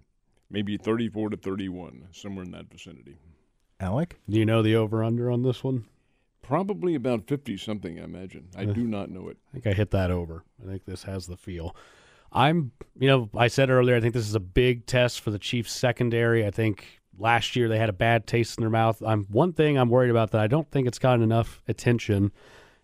maybe 0.51 0.77
34 0.77 1.31
to 1.31 1.37
31, 1.37 2.09
somewhere 2.11 2.45
in 2.45 2.51
that 2.51 2.69
vicinity. 2.71 3.17
Alec, 3.79 4.19
Do 4.29 4.37
you 4.37 4.45
know 4.45 4.61
the 4.61 4.75
over 4.75 5.03
under 5.03 5.31
on 5.31 5.41
this 5.41 5.63
one? 5.63 5.85
Probably 6.43 6.93
about 6.93 7.25
50 7.25 7.57
something, 7.57 7.99
I 7.99 8.03
imagine. 8.03 8.49
I 8.55 8.65
do 8.65 8.83
not 8.83 9.09
know 9.09 9.29
it. 9.29 9.37
I 9.49 9.53
think 9.53 9.67
I 9.67 9.73
hit 9.73 9.91
that 9.91 10.11
over. 10.11 10.43
I 10.61 10.67
think 10.67 10.85
this 10.85 11.03
has 11.03 11.25
the 11.25 11.37
feel. 11.37 11.75
I'm, 12.31 12.71
you 12.99 13.07
know, 13.07 13.29
I 13.35 13.47
said 13.47 13.69
earlier, 13.69 13.95
I 13.95 14.01
think 14.01 14.13
this 14.13 14.27
is 14.27 14.35
a 14.35 14.39
big 14.39 14.85
test 14.85 15.21
for 15.21 15.31
the 15.31 15.39
Chiefs 15.39 15.71
secondary. 15.71 16.45
I 16.45 16.51
think 16.51 17.01
last 17.17 17.55
year 17.55 17.69
they 17.69 17.77
had 17.77 17.89
a 17.89 17.93
bad 17.93 18.27
taste 18.27 18.57
in 18.57 18.61
their 18.61 18.69
mouth. 18.69 19.01
I'm 19.01 19.23
one 19.25 19.53
thing 19.53 19.77
I'm 19.77 19.89
worried 19.89 20.11
about 20.11 20.31
that 20.31 20.41
I 20.41 20.47
don't 20.47 20.69
think 20.69 20.87
it's 20.87 20.99
gotten 20.99 21.23
enough 21.23 21.61
attention, 21.67 22.31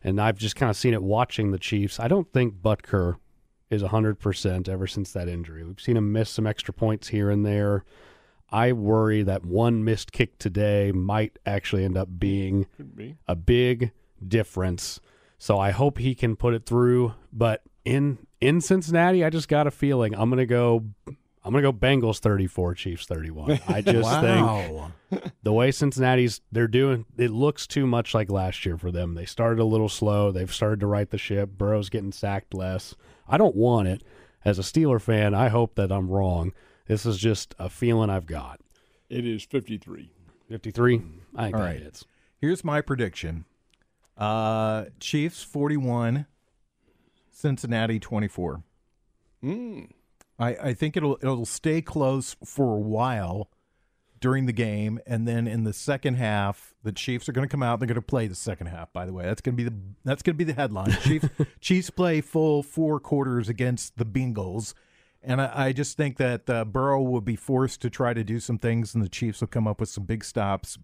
and 0.03 0.21
I've 0.21 0.37
just 0.37 0.55
kind 0.55 0.69
of 0.69 0.77
seen 0.77 0.93
it 0.93 1.03
watching 1.03 1.51
the 1.51 1.59
Chiefs. 1.59 1.99
I 1.99 2.07
don't 2.07 2.31
think 2.31 2.55
Butker 2.55 3.15
is 3.69 3.83
100% 3.83 4.69
ever 4.69 4.87
since 4.87 5.11
that 5.11 5.27
injury. 5.27 5.63
We've 5.63 5.81
seen 5.81 5.97
him 5.97 6.11
miss 6.11 6.29
some 6.29 6.47
extra 6.47 6.73
points 6.73 7.09
here 7.09 7.29
and 7.29 7.45
there. 7.45 7.83
I 8.51 8.71
worry 8.71 9.23
that 9.23 9.45
one 9.45 9.83
missed 9.83 10.11
kick 10.11 10.37
today 10.39 10.91
might 10.91 11.37
actually 11.45 11.85
end 11.85 11.97
up 11.97 12.09
being 12.17 12.67
be. 12.95 13.15
a 13.27 13.35
big 13.35 13.91
difference. 14.25 14.99
So 15.37 15.59
I 15.59 15.71
hope 15.71 15.97
he 15.97 16.15
can 16.15 16.35
put 16.35 16.53
it 16.53 16.65
through. 16.65 17.13
But 17.31 17.61
in 17.85 18.19
in 18.41 18.61
Cincinnati, 18.61 19.23
I 19.23 19.29
just 19.29 19.47
got 19.47 19.67
a 19.67 19.71
feeling 19.71 20.13
I'm 20.15 20.29
gonna 20.29 20.45
go. 20.45 20.85
I'm 21.41 21.53
gonna 21.53 21.61
go 21.61 21.71
Bengals 21.71 22.19
34, 22.19 22.75
Chiefs 22.75 23.05
31. 23.05 23.61
I 23.67 23.81
just 23.81 24.21
think 24.21 25.21
the 25.41 25.53
way 25.53 25.71
Cincinnati's 25.71 26.41
they're 26.51 26.67
doing 26.67 27.05
it 27.17 27.31
looks 27.31 27.65
too 27.65 27.87
much 27.87 28.13
like 28.13 28.29
last 28.29 28.65
year 28.65 28.77
for 28.77 28.91
them. 28.91 29.15
They 29.15 29.25
started 29.25 29.61
a 29.61 29.65
little 29.65 29.89
slow. 29.89 30.31
They've 30.31 30.53
started 30.53 30.81
to 30.81 30.87
right 30.87 31.09
the 31.09 31.17
ship. 31.17 31.51
Burrow's 31.51 31.89
getting 31.89 32.11
sacked 32.11 32.53
less. 32.53 32.95
I 33.27 33.37
don't 33.37 33.55
want 33.55 33.87
it. 33.87 34.03
As 34.43 34.59
a 34.59 34.63
Steeler 34.63 35.01
fan, 35.01 35.33
I 35.33 35.49
hope 35.49 35.75
that 35.75 35.91
I'm 35.91 36.09
wrong. 36.09 36.53
This 36.89 37.05
is 37.05 37.19
just 37.19 37.53
a 37.59 37.69
feeling 37.69 38.09
I've 38.09 38.25
got. 38.25 38.59
It 39.11 39.23
is 39.25 39.43
53. 39.43 40.11
53. 40.49 40.95
I 40.95 40.97
think 40.97 41.55
All 41.55 41.61
that 41.61 41.67
right. 41.67 41.79
hits. 41.79 42.03
Here's 42.39 42.63
my 42.63 42.81
prediction: 42.81 43.45
uh, 44.17 44.85
Chiefs 44.99 45.43
forty-one, 45.43 46.25
Cincinnati 47.31 47.99
twenty-four. 47.99 48.63
Mm. 49.43 49.91
I, 50.39 50.47
I 50.55 50.73
think 50.73 50.97
it'll 50.97 51.19
it'll 51.21 51.45
stay 51.45 51.81
close 51.83 52.35
for 52.43 52.73
a 52.75 52.79
while 52.79 53.51
during 54.19 54.47
the 54.47 54.53
game, 54.53 54.99
and 55.05 55.27
then 55.27 55.47
in 55.47 55.65
the 55.65 55.73
second 55.73 56.15
half, 56.15 56.73
the 56.81 56.91
Chiefs 56.91 57.29
are 57.29 57.33
going 57.33 57.47
to 57.47 57.51
come 57.51 57.61
out. 57.61 57.79
They're 57.79 57.87
going 57.87 57.95
to 57.95 58.01
play 58.01 58.25
the 58.25 58.35
second 58.35 58.67
half. 58.67 58.91
By 58.93 59.05
the 59.05 59.13
way, 59.13 59.25
that's 59.25 59.41
going 59.41 59.55
to 59.55 59.63
be 59.63 59.69
the 59.69 59.75
that's 60.03 60.23
going 60.23 60.33
to 60.33 60.37
be 60.37 60.51
the 60.51 60.59
headline. 60.59 60.91
Chiefs 61.03 61.27
Chiefs 61.59 61.89
play 61.91 62.21
full 62.21 62.63
four 62.63 62.99
quarters 62.99 63.47
against 63.47 63.97
the 63.97 64.05
Bengals, 64.05 64.73
and 65.21 65.41
I, 65.41 65.51
I 65.67 65.71
just 65.73 65.97
think 65.97 66.17
that 66.17 66.49
uh, 66.49 66.65
Burrow 66.65 67.01
will 67.01 67.21
be 67.21 67.35
forced 67.35 67.81
to 67.81 67.89
try 67.89 68.13
to 68.13 68.23
do 68.23 68.39
some 68.39 68.57
things, 68.57 68.93
and 68.93 69.03
the 69.03 69.09
Chiefs 69.09 69.41
will 69.41 69.47
come 69.47 69.67
up 69.67 69.79
with 69.79 69.89
some 69.89 70.05
big 70.05 70.23
stops. 70.23 70.77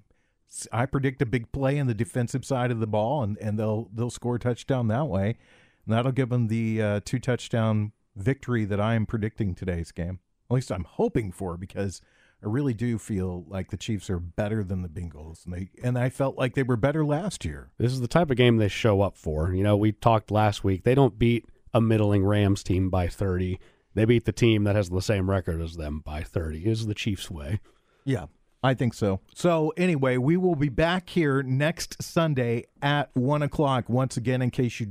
I 0.72 0.86
predict 0.86 1.22
a 1.22 1.26
big 1.26 1.52
play 1.52 1.78
in 1.78 1.88
the 1.88 1.94
defensive 1.94 2.46
side 2.46 2.72
of 2.72 2.80
the 2.80 2.88
ball, 2.88 3.24
and, 3.24 3.38
and 3.40 3.58
they'll 3.60 3.90
they'll 3.94 4.10
score 4.10 4.36
a 4.36 4.40
touchdown 4.40 4.88
that 4.90 5.08
way. 5.08 5.38
And 5.86 5.94
that'll 5.94 6.12
give 6.12 6.30
them 6.30 6.48
the 6.48 6.82
uh, 6.82 7.00
two 7.04 7.20
touchdown 7.20 7.92
victory 8.16 8.66
that 8.66 8.80
I 8.80 8.96
am 8.96 9.06
predicting 9.06 9.54
today's 9.54 9.92
game. 9.92 10.20
At 10.50 10.56
least 10.56 10.72
I'm 10.72 10.86
hoping 10.86 11.32
for, 11.32 11.58
because 11.58 12.02
I 12.44 12.48
really 12.48 12.74
do 12.74 12.98
feel 12.98 13.46
like 13.48 13.72
the 13.72 13.78
Chiefs 13.78 14.10
are 14.10 14.20
better 14.20 14.64
than 14.64 14.82
the 14.82 14.90
Bengals, 14.90 15.46
and 15.46 15.54
they 15.54 15.70
and 15.84 15.98
I 15.98 16.10
felt 16.10 16.38
like 16.38 16.54
they 16.54 16.64
were 16.64 16.78
better 16.78 17.06
last 17.06 17.46
year. 17.46 17.72
This 17.78 17.92
is 17.92 18.02
the 18.02 18.08
type 18.08 18.30
of 18.30 18.38
game 18.38 18.58
they 18.58 18.68
show 18.68 19.02
up 19.02 19.18
for. 19.18 19.54
You 19.54 19.64
know, 19.64 19.78
we 19.78 19.94
talked 19.94 20.32
last 20.32 20.64
week. 20.64 20.84
They 20.84 20.96
don't 20.96 21.18
beat 21.18 21.46
a 21.74 21.82
middling 21.82 22.24
Rams 22.24 22.64
team 22.64 22.90
by 22.90 23.08
30. 23.08 23.60
They 23.96 24.06
beat 24.06 24.26
the 24.26 24.32
team 24.32 24.66
that 24.66 24.76
has 24.76 24.90
the 24.90 25.02
same 25.02 25.30
record 25.30 25.62
as 25.62 25.78
them 25.78 26.00
by 26.00 26.22
30. 26.22 26.66
Is 26.66 26.86
the 26.86 26.94
Chiefs' 26.94 27.32
way. 27.32 27.60
Yeah, 28.04 28.26
I 28.62 28.74
think 28.74 28.94
so. 28.94 29.22
So 29.34 29.74
anyway, 29.78 30.18
we 30.18 30.38
will 30.38 30.56
be 30.56 30.70
back 30.70 31.10
here 31.10 31.42
next 31.42 32.04
Sunday 32.04 32.66
at 32.82 33.10
one 33.16 33.42
o'clock 33.42 33.90
once 33.90 34.18
again. 34.18 34.42
In 34.42 34.52
case 34.52 34.80
you 34.80 34.88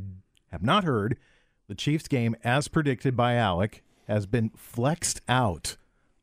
have 0.51 0.63
not 0.63 0.85
heard, 0.85 1.19
the 1.69 1.75
Chiefs 1.75 2.09
game, 2.09 2.35
as 2.43 2.67
predicted 2.67 3.17
by 3.17 3.35
Alec, 3.35 3.83
has 4.09 4.27
been 4.27 4.51
flexed 4.57 5.21
out 5.29 5.77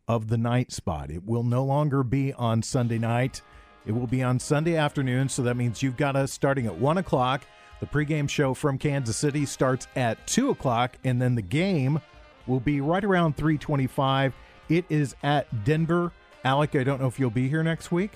of 0.08 0.28
the 0.28 0.38
night 0.38 0.72
spot. 0.72 1.10
It 1.12 1.24
will 1.26 1.44
no 1.44 1.64
longer 1.64 2.04
be 2.04 2.34
on 2.34 2.64
Sunday 2.64 2.98
night. 2.98 3.42
It 3.86 3.94
will 3.94 4.08
be 4.08 4.24
on 4.24 4.40
Sunday 4.40 4.76
afternoon. 4.76 5.30
So 5.30 5.44
that 5.44 5.56
means 5.56 5.82
you've 5.82 5.98
got 5.98 6.16
us 6.16 6.32
starting 6.32 6.66
at 6.66 6.78
one 6.78 6.98
o'clock. 6.98 7.44
The 7.80 7.86
pregame 7.88 8.30
show 8.30 8.54
from 8.54 8.78
Kansas 8.78 9.18
City 9.18 9.46
starts 9.46 9.88
at 9.96 10.28
two 10.28 10.50
o'clock, 10.52 10.98
and 11.04 11.20
then 11.20 11.34
the 11.34 11.42
game 11.42 12.00
will 12.52 12.60
be 12.60 12.82
right 12.82 13.04
around 13.04 13.38
325. 13.38 14.34
It 14.70 14.86
is 14.90 15.16
at 15.24 15.64
Denver. 15.64 16.12
Alec, 16.44 16.76
I 16.76 16.84
don't 16.84 17.02
know 17.02 17.08
if 17.08 17.20
you'll 17.20 17.30
be 17.30 17.48
here 17.48 17.64
next 17.64 17.92
week. 17.92 18.12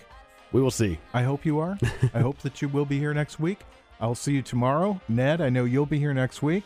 We 0.52 0.62
will 0.62 0.72
see. 0.72 1.00
I 1.14 1.24
hope 1.24 1.46
you 1.46 1.60
are. 1.60 1.78
I 2.14 2.20
hope 2.20 2.40
that 2.40 2.62
you 2.62 2.68
will 2.68 2.86
be 2.86 3.00
here 3.00 3.14
next 3.14 3.40
week. 3.40 3.60
I'll 4.00 4.16
see 4.16 4.34
you 4.34 4.42
tomorrow. 4.42 5.00
Ned, 5.08 5.42
I 5.42 5.50
know 5.50 5.64
you'll 5.64 5.86
be 5.86 6.00
here 6.00 6.14
next 6.14 6.44
week. 6.44 6.66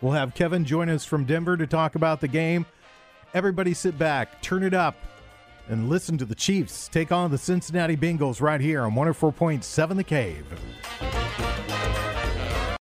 We'll 0.00 0.12
have 0.12 0.34
Kevin 0.34 0.64
join 0.64 0.88
us 0.88 1.04
from 1.04 1.24
Denver 1.24 1.56
to 1.56 1.66
talk 1.66 1.94
about 1.94 2.20
the 2.20 2.28
game. 2.28 2.66
Everybody 3.34 3.74
sit 3.74 3.98
back, 3.98 4.40
turn 4.42 4.62
it 4.62 4.74
up, 4.74 4.96
and 5.68 5.88
listen 5.88 6.16
to 6.18 6.24
the 6.24 6.34
Chiefs 6.34 6.88
take 6.88 7.12
on 7.12 7.30
the 7.30 7.38
Cincinnati 7.38 7.96
Bengals 7.96 8.40
right 8.40 8.60
here 8.60 8.82
on 8.82 8.92
104.7 8.92 9.96
The 9.96 10.04
Cave. 10.04 10.46